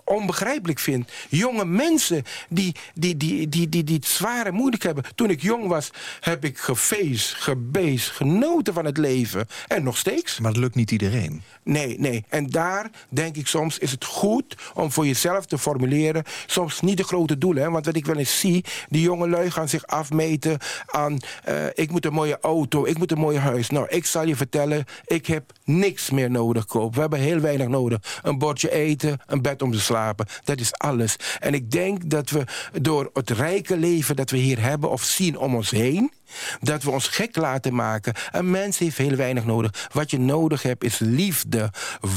onbegrijpelijk 0.05 0.79
vind. 0.79 1.11
Jonge 1.29 1.65
mensen 1.65 2.23
die, 2.49 2.75
die, 2.93 3.17
die, 3.17 3.49
die, 3.49 3.69
die, 3.69 3.83
die 3.83 3.95
het 3.95 4.05
zwaar 4.05 4.45
en 4.45 4.53
moeilijk 4.53 4.83
hebben. 4.83 5.03
Toen 5.15 5.29
ik 5.29 5.41
jong 5.41 5.67
was, 5.67 5.89
heb 6.19 6.45
ik 6.45 6.57
gefeest, 6.57 7.33
gebeest, 7.33 8.09
genoten 8.09 8.73
van 8.73 8.85
het 8.85 8.97
leven. 8.97 9.47
En 9.67 9.83
nog 9.83 9.97
steeds. 9.97 10.39
Maar 10.39 10.51
dat 10.51 10.61
lukt 10.61 10.75
niet 10.75 10.91
iedereen. 10.91 11.41
Nee, 11.63 11.99
nee. 11.99 12.25
En 12.29 12.47
daar 12.47 12.89
denk 13.09 13.35
ik 13.35 13.47
soms 13.47 13.77
is 13.77 13.91
het 13.91 14.05
goed 14.05 14.55
om 14.73 14.91
voor 14.91 15.05
jezelf 15.05 15.45
te 15.45 15.57
formuleren. 15.57 16.23
Soms 16.45 16.81
niet 16.81 16.97
de 16.97 17.03
grote 17.03 17.37
doelen. 17.37 17.63
Hè? 17.63 17.69
Want 17.69 17.85
wat 17.85 17.95
ik 17.99 18.05
wel 18.05 18.17
eens 18.17 18.39
zie, 18.39 18.65
die 18.89 19.01
jonge 19.01 19.29
lui 19.29 19.51
gaan 19.51 19.69
zich 19.69 19.85
afmeten 19.87 20.57
aan... 20.85 21.17
eh, 21.43 21.65
ik 21.73 21.91
moet 21.91 22.05
een 22.05 22.13
mooie 22.13 22.37
auto, 22.41 22.85
ik 22.85 22.97
moet 22.97 23.11
een 23.11 23.17
mooi 23.17 23.37
huis. 23.37 23.69
Nou, 23.69 23.87
ik 23.89 24.05
zal 24.05 24.25
je 24.25 24.35
vertellen, 24.35 24.85
ik 25.05 25.25
heb 25.25 25.51
niks 25.69 26.09
meer 26.09 26.31
nodig, 26.31 26.65
Koop. 26.65 26.95
We 26.95 27.01
hebben 27.01 27.19
heel 27.19 27.39
weinig 27.39 27.67
nodig. 27.67 28.19
Een 28.21 28.37
bordje 28.37 28.71
eten, 28.71 29.19
een 29.25 29.41
bed 29.41 29.61
om 29.61 29.71
te 29.71 29.79
slapen. 29.79 30.25
Dat 30.43 30.59
is 30.59 30.73
alles. 30.73 31.15
En 31.39 31.53
ik 31.53 31.71
denk 31.71 32.09
dat 32.09 32.29
we 32.29 32.43
door 32.81 33.09
het 33.13 33.29
rijke 33.29 33.77
leven 33.77 34.15
dat 34.15 34.29
we 34.29 34.37
hier 34.37 34.61
hebben 34.61 34.91
of 34.91 35.03
zien 35.03 35.37
om 35.37 35.55
ons 35.55 35.69
heen... 35.69 36.11
Dat 36.59 36.83
we 36.83 36.91
ons 36.91 37.07
gek 37.07 37.35
laten 37.35 37.75
maken. 37.75 38.13
Een 38.31 38.51
mens 38.51 38.77
heeft 38.77 38.97
heel 38.97 39.15
weinig 39.15 39.45
nodig. 39.45 39.89
Wat 39.93 40.11
je 40.11 40.19
nodig 40.19 40.63
hebt 40.63 40.83
is 40.83 40.99
liefde, 40.99 41.71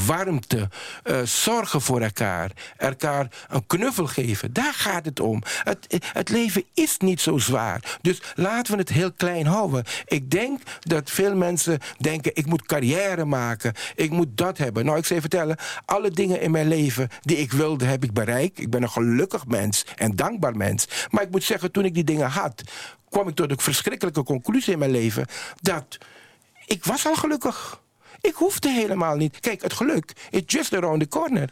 warmte, 0.05 0.69
eh, 1.03 1.21
zorgen 1.21 1.81
voor 1.81 2.01
elkaar. 2.01 2.51
Elkaar 2.77 3.27
een 3.49 3.67
knuffel 3.67 4.07
geven. 4.07 4.53
Daar 4.53 4.73
gaat 4.73 5.05
het 5.05 5.19
om. 5.19 5.41
Het, 5.63 6.01
het 6.13 6.29
leven 6.29 6.63
is 6.73 6.97
niet 6.97 7.21
zo 7.21 7.37
zwaar. 7.37 7.97
Dus 8.01 8.21
laten 8.35 8.73
we 8.73 8.79
het 8.79 8.89
heel 8.89 9.11
klein 9.11 9.45
houden. 9.45 9.83
Ik 10.05 10.31
denk 10.31 10.61
dat 10.79 11.09
veel 11.09 11.35
mensen 11.35 11.79
denken... 11.97 12.31
ik 12.35 12.45
moet 12.45 12.65
carrière 12.65 13.25
maken, 13.25 13.42
ik 13.95 14.11
moet 14.11 14.37
dat 14.37 14.57
hebben. 14.57 14.85
Nou, 14.85 14.97
ik 14.97 15.05
zal 15.05 15.15
je 15.15 15.21
vertellen... 15.21 15.57
alle 15.85 16.11
dingen 16.11 16.41
in 16.41 16.51
mijn 16.51 16.67
leven 16.67 17.09
die 17.21 17.37
ik 17.37 17.51
wilde, 17.51 17.85
heb 17.85 18.03
ik 18.03 18.13
bereikt. 18.13 18.59
Ik 18.59 18.69
ben 18.69 18.83
een 18.83 18.89
gelukkig 18.89 19.45
mens 19.47 19.85
en 19.95 20.15
dankbaar 20.15 20.57
mens. 20.57 21.07
Maar 21.09 21.23
ik 21.23 21.31
moet 21.31 21.43
zeggen, 21.43 21.71
toen 21.71 21.85
ik 21.85 21.93
die 21.93 22.03
dingen 22.03 22.29
had 22.29 22.63
kwam 23.09 23.27
ik 23.27 23.35
tot 23.35 23.49
de 23.49 23.55
verschrikkelijke 23.57 24.23
conclusie 24.23 24.73
in 24.73 24.79
mijn 24.79 24.91
leven... 24.91 25.25
dat 25.61 25.97
ik 26.65 26.85
was 26.85 27.05
al 27.05 27.15
gelukkig. 27.15 27.81
Ik 28.21 28.33
hoefde 28.35 28.69
helemaal 28.69 29.15
niet. 29.15 29.39
Kijk, 29.39 29.61
het 29.61 29.73
geluk 29.73 30.13
is 30.29 30.41
just 30.45 30.73
around 30.73 30.99
the 30.99 31.07
corner. 31.07 31.49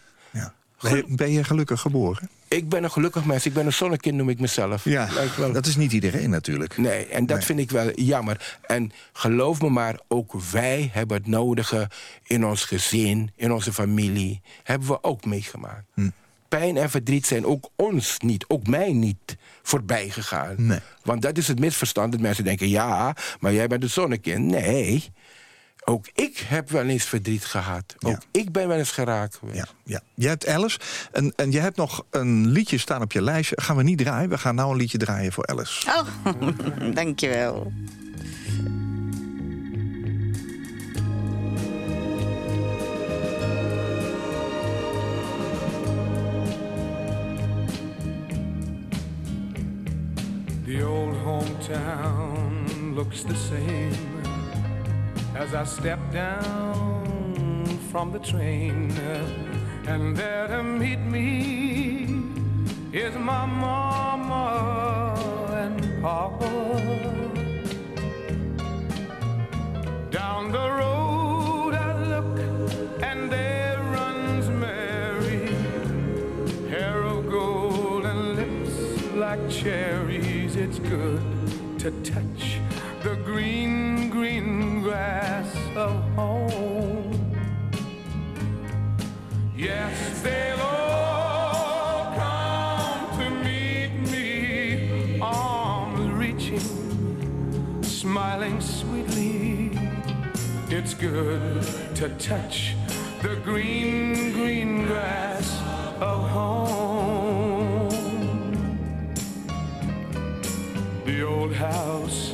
Ja. 0.81 0.89
Ben, 0.89 1.03
ben 1.15 1.31
je 1.31 1.43
gelukkig 1.43 1.81
geboren? 1.81 2.29
Ik 2.47 2.69
ben 2.69 2.83
een 2.83 2.91
gelukkig 2.91 3.25
mens. 3.25 3.45
Ik 3.45 3.53
ben 3.53 3.65
een 3.65 3.73
zonnekind, 3.73 4.15
noem 4.15 4.29
ik 4.29 4.39
mezelf. 4.39 4.83
Wel. 4.83 5.51
dat 5.51 5.65
is 5.65 5.75
niet 5.75 5.91
iedereen 5.91 6.29
natuurlijk. 6.29 6.77
Nee, 6.77 7.05
en 7.05 7.25
dat 7.25 7.37
Nee. 7.37 7.45
vind 7.45 7.59
ik 7.59 7.71
wel 7.71 7.91
jammer. 7.99 8.57
En 8.61 8.91
geloof 9.13 9.61
me 9.61 9.69
maar, 9.69 9.99
ook 10.07 10.33
wij 10.51 10.89
hebben 10.93 11.17
het 11.17 11.27
nodige 11.27 11.89
in 12.23 12.45
ons 12.45 12.63
gezin, 12.63 13.31
in 13.35 13.51
onze 13.51 13.73
familie. 13.73 14.41
Hebben 14.63 14.87
we 14.87 15.03
ook 15.03 15.25
meegemaakt. 15.25 15.83
Hm. 15.93 16.09
Pijn 16.47 16.77
en 16.77 16.89
verdriet 16.89 17.25
zijn 17.25 17.45
ook 17.45 17.69
ons 17.75 18.17
niet, 18.19 18.45
ook 18.47 18.67
mij 18.67 18.93
niet, 18.93 19.37
voorbij 19.61 20.09
gegaan. 20.09 20.55
Nee. 20.57 20.79
Want 21.03 21.21
dat 21.21 21.37
is 21.37 21.47
het 21.47 21.59
misverstand 21.59 22.11
dat 22.11 22.21
mensen 22.21 22.43
denken... 22.43 22.69
ja, 22.69 23.15
maar 23.39 23.53
jij 23.53 23.67
bent 23.67 23.83
een 23.83 23.89
zonnekind. 23.89 24.45
Nee, 24.45 25.09
ook 25.85 26.07
ik 26.13 26.37
heb 26.37 26.69
wel 26.69 26.85
eens 26.85 27.03
verdriet 27.03 27.45
gehad. 27.45 27.95
Ook 27.99 28.21
ik 28.31 28.51
ben 28.51 28.67
wel 28.67 28.77
eens 28.77 28.91
geraakt 28.91 29.35
geweest. 29.35 29.57
Ja, 29.57 29.67
ja. 29.83 30.01
Jij 30.13 30.29
hebt 30.29 30.47
Alice 30.47 30.79
en, 31.11 31.33
en 31.35 31.51
je 31.51 31.59
hebt 31.59 31.77
nog 31.77 32.05
een 32.09 32.47
liedje 32.47 32.77
staan 32.77 33.01
op 33.01 33.11
je 33.11 33.21
lijstje. 33.21 33.61
Gaan 33.61 33.75
we 33.75 33.83
niet 33.83 33.97
draaien, 33.97 34.29
we 34.29 34.37
gaan 34.37 34.55
nou 34.55 34.71
een 34.71 34.77
liedje 34.77 34.97
draaien 34.97 35.31
voor 35.31 35.45
Alice. 35.45 35.91
Oh, 35.91 36.93
dankjewel. 36.93 37.71
The 50.65 50.87
old 50.87 51.15
hometown 51.15 52.93
looks 52.95 53.23
the 53.23 53.35
same 53.35 54.10
as 55.41 55.55
I 55.55 55.63
step 55.63 55.99
down 56.11 57.65
from 57.91 58.11
the 58.11 58.19
train. 58.19 58.91
And 59.87 60.15
there 60.15 60.47
to 60.47 60.61
meet 60.61 60.99
me 60.99 62.05
is 62.93 63.15
my 63.15 63.47
mama 63.47 64.45
and 65.63 66.01
papa. 66.03 66.51
Down 70.11 70.51
the 70.51 70.67
road 70.81 71.73
I 71.73 71.91
look 72.13 72.39
and 73.01 73.31
there 73.31 73.79
runs 73.97 74.47
Mary 74.47 75.47
hair 76.69 77.01
of 77.01 77.27
gold 77.31 78.05
and 78.05 78.35
lips 78.35 78.75
like 79.15 79.49
cherries. 79.49 80.55
It's 80.55 80.77
good 80.77 81.23
to 81.79 81.89
touch 82.03 82.59
the 83.01 83.15
green, 83.25 84.11
green 84.11 84.60
grass 84.91 85.55
of 85.77 86.03
home. 86.15 87.33
Yes, 89.55 90.21
they'll 90.21 90.59
all 90.59 92.13
come 92.13 93.17
to 93.17 93.29
meet 93.29 93.93
me, 94.11 95.17
arms 95.21 96.11
reaching, 96.11 96.59
smiling 97.81 98.59
sweetly. 98.59 99.79
It's 100.67 100.93
good 100.93 101.63
to 101.95 102.09
touch 102.31 102.75
the 103.21 103.37
green, 103.45 104.33
green 104.33 104.87
grass 104.87 105.47
of 106.01 106.29
home. 106.31 107.89
The 111.05 111.23
old 111.23 111.53
house 111.53 112.33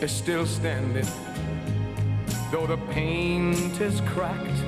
is 0.00 0.10
still 0.10 0.46
standing, 0.46 1.06
though 2.50 2.66
the 2.66 2.76
paint 2.92 3.80
is 3.80 4.00
cracked 4.00 4.60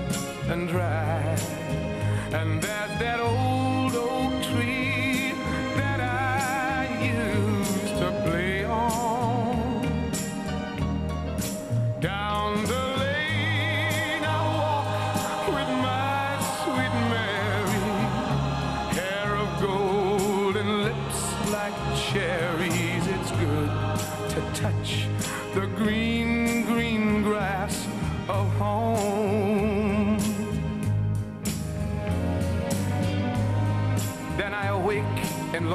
and 0.49 0.69
dry. 0.69 1.37
And 2.33 2.63
there's 2.63 2.99
that 3.01 3.19
old 3.21 3.62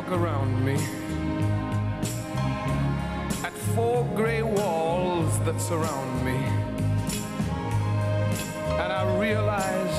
look 0.09 0.19
around 0.19 0.63
me 0.63 0.75
at 3.43 3.53
four 3.75 4.05
gray 4.15 4.41
walls 4.41 5.39
that 5.39 5.59
surround 5.59 6.25
me. 6.25 6.37
And 8.81 8.91
I 8.93 9.17
realize, 9.19 9.95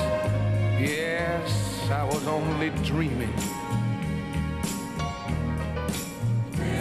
yes, 0.79 1.89
I 1.91 2.03
was 2.03 2.25
only 2.27 2.69
dreaming. 2.83 3.33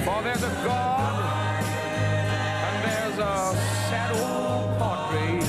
For 0.04 0.22
there's 0.22 0.42
a 0.42 0.54
God 0.64 1.64
and 1.64 2.84
there's 2.84 3.18
a 3.18 3.56
sad 3.88 4.12
old 4.16 4.78
portrait. 4.78 5.44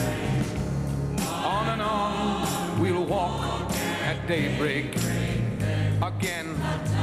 On 1.45 1.67
and 1.69 1.81
on 1.81 2.81
we'll 2.81 3.05
walk 3.05 3.71
at 4.03 4.27
daybreak. 4.27 4.95
Again, 6.01 6.48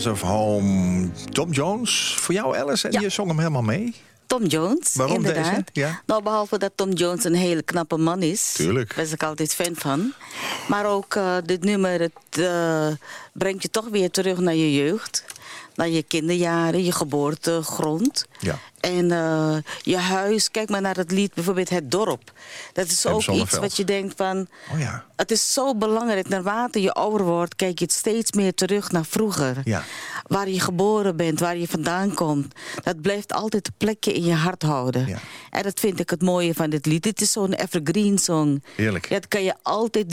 grass 0.00 0.06
of 0.06 0.20
home. 0.20 1.08
Tom 1.32 1.50
Jones, 1.50 2.14
voor 2.18 2.34
jou 2.34 2.56
Alice, 2.58 2.86
en 2.88 2.92
Ja. 2.92 3.00
je 3.00 3.08
zong 3.08 3.28
hem 3.28 3.38
helemaal 3.38 3.62
mee. 3.62 3.94
Tom 4.26 4.44
Jones, 4.46 4.94
Waarom 4.94 5.16
inderdaad. 5.16 5.44
deze? 5.44 5.64
Ja. 5.72 6.00
Nou, 6.06 6.22
behalve 6.22 6.58
dat 6.58 6.72
Tom 6.74 6.90
Jones 6.92 7.24
een 7.24 7.34
hele 7.34 7.62
knappe 7.62 7.96
man 7.96 8.22
is. 8.22 8.52
Tuurlijk. 8.52 8.88
Daar 8.88 9.04
was 9.04 9.12
ik 9.12 9.22
altijd 9.22 9.54
fan 9.54 9.74
van. 9.74 10.12
Maar 10.68 10.86
ook 10.86 11.14
eh, 11.14 11.36
dit 11.44 11.64
nummer, 11.64 12.00
het 12.00 12.12
eh, 12.38 12.86
brengt 13.32 13.62
je 13.62 13.70
toch 13.70 13.88
weer 13.88 14.10
terug 14.10 14.38
naar 14.38 14.54
je 14.54 14.72
jeugd. 14.74 15.24
Naar 15.74 15.88
je 15.88 16.02
kinderjaren, 16.02 16.84
je 16.84 16.92
geboortegrond. 16.92 18.26
Ja. 18.38 18.58
En 18.82 19.10
eh, 19.10 19.56
je 19.82 19.96
huis, 19.96 20.50
kijk 20.50 20.68
maar 20.68 20.80
naar 20.80 20.96
het 20.96 21.10
lied, 21.10 21.34
bijvoorbeeld 21.34 21.68
Het 21.68 21.90
Dorp. 21.90 22.32
Dat 22.72 22.86
is 22.86 23.06
ook 23.06 23.26
iets 23.26 23.58
wat 23.58 23.76
je 23.76 23.84
denkt 23.84 24.14
van... 24.16 24.46
Oh 24.72 24.78
ja. 24.78 25.04
Het 25.16 25.30
is 25.30 25.52
zo 25.52 25.74
belangrijk. 25.74 26.28
Naarmate 26.28 26.82
je 26.82 26.92
ouder 26.92 27.26
wordt, 27.26 27.56
kijk 27.56 27.78
je 27.78 27.86
steeds 27.90 28.32
meer 28.32 28.54
terug 28.54 28.90
naar 28.90 29.04
vroeger. 29.04 29.60
Ja. 29.64 29.84
Waar 30.26 30.48
je 30.48 30.60
geboren 30.60 31.16
bent, 31.16 31.40
waar 31.40 31.56
je 31.56 31.68
vandaan 31.68 32.14
komt. 32.14 32.54
Dat 32.82 33.00
blijft 33.00 33.32
altijd 33.32 33.66
een 33.66 33.74
plekje 33.76 34.12
in 34.12 34.24
je 34.24 34.34
hart 34.34 34.62
houden. 34.62 35.06
Ja. 35.06 35.18
En 35.50 35.62
dat 35.62 35.80
vind 35.80 36.00
ik 36.00 36.10
het 36.10 36.22
mooie 36.22 36.54
van 36.54 36.70
dit 36.70 36.86
lied. 36.86 37.04
Het 37.04 37.20
is 37.20 37.32
zo'n 37.32 37.52
evergreen 37.52 38.18
song. 38.18 38.62
Heerlijk. 38.76 39.10
Dat 39.10 39.28
kan 39.28 39.42
je 39.42 39.54
altijd, 39.62 40.06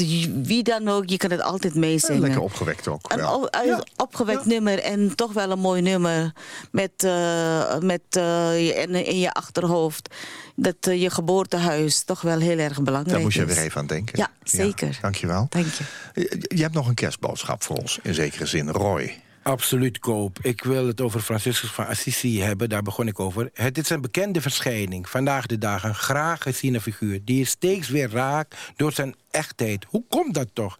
wie 0.43 0.63
dan 0.63 0.87
ook, 0.87 1.09
je 1.09 1.17
kan 1.17 1.31
het 1.31 1.41
altijd 1.41 1.75
meezingen. 1.75 2.21
Lekker 2.21 2.41
opgewekt 2.41 2.87
ook. 2.87 3.13
Een 3.13 3.83
opgewekt 3.95 4.45
nummer 4.45 4.79
en 4.79 5.15
toch 5.15 5.33
wel 5.33 5.51
een 5.51 5.59
mooi 5.59 5.81
nummer. 5.81 6.33
Met, 6.71 6.91
eh, 7.03 7.77
met 7.77 8.01
eh, 8.09 8.58
je, 8.65 8.73
in, 8.73 9.05
in 9.05 9.19
je 9.19 9.31
achterhoofd. 9.31 10.15
Dat 10.55 10.75
eh, 10.79 11.01
je 11.01 11.09
geboortehuis 11.09 12.03
toch 12.03 12.21
wel 12.21 12.39
heel 12.39 12.57
erg 12.57 12.81
belangrijk 12.81 13.15
Daar 13.15 13.23
moest 13.23 13.35
je 13.35 13.45
is. 13.45 13.53
weer 13.53 13.63
even 13.63 13.81
aan 13.81 13.87
denken. 13.87 14.19
Ja, 14.19 14.31
zeker. 14.43 14.97
dankjewel. 15.01 15.47
Dank 15.49 15.65
je. 15.65 15.83
Je, 16.13 16.45
je 16.55 16.61
hebt 16.61 16.73
nog 16.73 16.87
een 16.87 16.93
kerstboodschap 16.93 17.63
voor 17.63 17.75
ons, 17.75 17.99
in 18.03 18.13
zekere 18.13 18.45
zin. 18.45 18.69
Roy. 18.69 19.21
Absoluut 19.43 19.99
koop. 19.99 20.39
Ik 20.41 20.63
wil 20.63 20.87
het 20.87 21.01
over 21.01 21.19
Franciscus 21.19 21.69
van 21.69 21.87
Assisi 21.87 22.41
hebben, 22.41 22.69
daar 22.69 22.81
begon 22.81 23.07
ik 23.07 23.19
over. 23.19 23.49
Het 23.53 23.77
is 23.77 23.89
een 23.89 24.01
bekende 24.01 24.41
verschijning, 24.41 25.09
vandaag 25.09 25.45
de 25.45 25.57
dag 25.57 25.83
een 25.83 25.95
graag 25.95 26.41
geziene 26.41 26.81
figuur... 26.81 27.19
die 27.23 27.37
je 27.37 27.45
steeds 27.45 27.89
weer 27.89 28.09
raakt 28.09 28.55
door 28.75 28.91
zijn 28.91 29.15
echtheid. 29.31 29.85
Hoe 29.89 30.03
komt 30.09 30.33
dat 30.33 30.47
toch? 30.53 30.79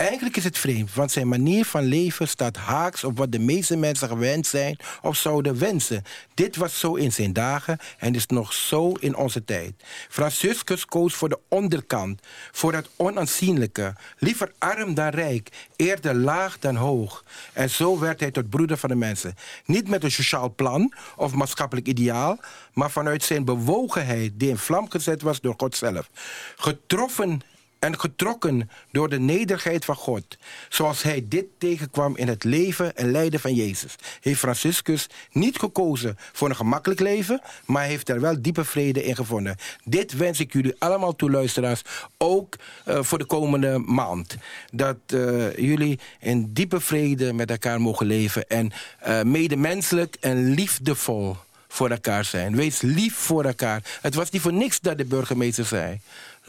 Eigenlijk 0.00 0.36
is 0.36 0.44
het 0.44 0.58
vreemd, 0.58 0.94
want 0.94 1.12
zijn 1.12 1.28
manier 1.28 1.64
van 1.64 1.84
leven 1.84 2.28
staat 2.28 2.56
haaks 2.56 3.04
op 3.04 3.18
wat 3.18 3.32
de 3.32 3.38
meeste 3.38 3.76
mensen 3.76 4.08
gewend 4.08 4.46
zijn 4.46 4.76
of 5.02 5.16
zouden 5.16 5.58
wensen. 5.58 6.02
Dit 6.34 6.56
was 6.56 6.78
zo 6.78 6.94
in 6.94 7.12
zijn 7.12 7.32
dagen 7.32 7.78
en 7.98 8.14
is 8.14 8.26
nog 8.26 8.52
zo 8.52 8.92
in 8.92 9.16
onze 9.16 9.44
tijd. 9.44 9.72
Franciscus 10.08 10.84
koos 10.84 11.14
voor 11.14 11.28
de 11.28 11.38
onderkant, 11.48 12.20
voor 12.52 12.72
het 12.72 12.88
onaanzienlijke. 12.96 13.94
Liever 14.18 14.52
arm 14.58 14.94
dan 14.94 15.08
rijk, 15.08 15.48
eerder 15.76 16.14
laag 16.14 16.58
dan 16.58 16.76
hoog. 16.76 17.24
En 17.52 17.70
zo 17.70 17.98
werd 17.98 18.20
hij 18.20 18.30
tot 18.30 18.50
broeder 18.50 18.76
van 18.76 18.88
de 18.88 18.94
mensen. 18.94 19.34
Niet 19.64 19.88
met 19.88 20.04
een 20.04 20.10
sociaal 20.10 20.54
plan 20.54 20.94
of 21.16 21.34
maatschappelijk 21.34 21.86
ideaal, 21.86 22.38
maar 22.72 22.90
vanuit 22.90 23.22
zijn 23.22 23.44
bewogenheid 23.44 24.32
die 24.34 24.48
in 24.48 24.58
vlam 24.58 24.90
gezet 24.90 25.22
was 25.22 25.40
door 25.40 25.54
God 25.56 25.76
zelf. 25.76 26.10
Getroffen 26.56 27.42
en 27.80 28.00
getrokken 28.00 28.70
door 28.90 29.08
de 29.08 29.18
nederigheid 29.18 29.84
van 29.84 29.94
God. 29.94 30.38
Zoals 30.68 31.02
hij 31.02 31.24
dit 31.28 31.44
tegenkwam 31.58 32.16
in 32.16 32.28
het 32.28 32.44
leven 32.44 32.96
en 32.96 33.10
lijden 33.10 33.40
van 33.40 33.54
Jezus. 33.54 33.94
Heeft 34.20 34.38
Franciscus 34.38 35.06
niet 35.32 35.58
gekozen 35.58 36.18
voor 36.32 36.48
een 36.48 36.56
gemakkelijk 36.56 37.00
leven... 37.00 37.40
maar 37.64 37.84
heeft 37.84 38.08
er 38.08 38.20
wel 38.20 38.42
diepe 38.42 38.64
vrede 38.64 39.04
in 39.04 39.16
gevonden. 39.16 39.56
Dit 39.84 40.16
wens 40.16 40.40
ik 40.40 40.52
jullie 40.52 40.74
allemaal 40.78 41.16
toe, 41.16 41.30
luisteraars. 41.30 41.82
Ook 42.18 42.56
eh, 42.84 43.02
voor 43.02 43.18
de 43.18 43.24
komende 43.24 43.78
maand. 43.78 44.36
Dat 44.72 44.96
eh, 45.06 45.56
jullie 45.56 45.98
in 46.20 46.52
diepe 46.52 46.80
vrede 46.80 47.32
met 47.32 47.50
elkaar 47.50 47.80
mogen 47.80 48.06
leven... 48.06 48.48
en 48.48 48.72
eh, 48.98 49.22
medemenselijk 49.22 50.16
en 50.20 50.54
liefdevol 50.54 51.36
voor 51.72 51.90
elkaar 51.90 52.24
zijn. 52.24 52.56
Wees 52.56 52.80
lief 52.80 53.14
voor 53.14 53.44
elkaar. 53.44 53.82
Het 54.00 54.14
was 54.14 54.30
niet 54.30 54.42
voor 54.42 54.52
niks 54.52 54.80
dat 54.80 54.98
de 54.98 55.04
burgemeester 55.04 55.64
zei. 55.64 56.00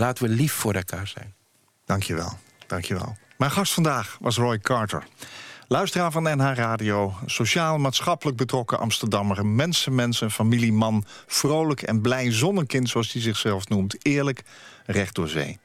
Laten 0.01 0.23
we 0.23 0.29
lief 0.29 0.53
voor 0.53 0.73
elkaar 0.73 1.07
zijn. 1.07 1.33
Dankjewel, 1.85 2.37
dankjewel. 2.67 3.17
Mijn 3.37 3.51
gast 3.51 3.73
vandaag 3.73 4.17
was 4.21 4.37
Roy 4.37 4.59
Carter. 4.59 5.03
Luisteraar 5.67 6.11
van 6.11 6.23
NH 6.23 6.53
Radio, 6.53 7.13
sociaal 7.25 7.77
maatschappelijk 7.77 8.37
betrokken 8.37 8.79
Amsterdammer... 8.79 9.37
een 9.37 9.55
mensenmens, 9.55 10.21
een 10.21 10.31
familieman, 10.31 11.05
vrolijk 11.27 11.81
en 11.81 12.01
blij 12.01 12.31
zonnekind... 12.31 12.89
zoals 12.89 13.13
hij 13.13 13.21
zichzelf 13.21 13.67
noemt, 13.67 14.05
eerlijk, 14.05 14.43
recht 14.85 15.15
door 15.15 15.27
zee. 15.27 15.59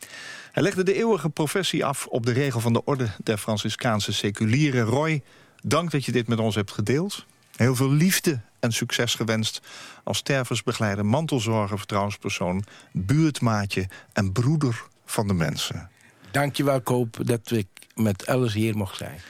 Hij 0.52 0.62
legde 0.62 0.82
de 0.82 0.94
eeuwige 0.94 1.28
professie 1.28 1.84
af 1.84 2.06
op 2.06 2.26
de 2.26 2.32
regel 2.32 2.60
van 2.60 2.72
de 2.72 2.84
orde... 2.84 3.08
der 3.24 3.38
Franciscaanse 3.38 4.12
seculieren. 4.12 4.84
Roy, 4.84 5.22
dank 5.62 5.90
dat 5.90 6.04
je 6.04 6.12
dit 6.12 6.28
met 6.28 6.38
ons 6.38 6.54
hebt 6.54 6.72
gedeeld. 6.72 7.26
Heel 7.56 7.74
veel 7.74 7.90
liefde 7.90 8.40
en 8.66 8.72
succes 8.72 9.14
gewenst 9.14 9.60
als 10.04 10.18
stervensbegeleider, 10.18 11.06
mantelzorger, 11.06 11.78
vertrouwenspersoon... 11.78 12.64
buurtmaatje 12.92 13.88
en 14.12 14.32
broeder 14.32 14.82
van 15.04 15.26
de 15.26 15.34
mensen. 15.34 15.90
Dankjewel, 16.30 16.80
Koop, 16.80 17.16
dat 17.20 17.50
ik 17.50 17.66
met 17.94 18.26
Alice 18.26 18.58
hier 18.58 18.76
mocht 18.76 18.96
zijn. 18.96 19.20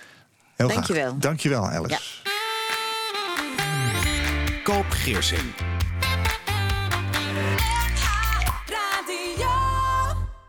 Heel 0.57 0.69
Dankjewel. 0.69 1.09
Graag. 1.09 1.21
Dankjewel, 1.21 1.69
Alice. 1.69 2.01
Ja. 2.25 2.31
Koop 4.63 4.91
Geersing. 4.91 5.76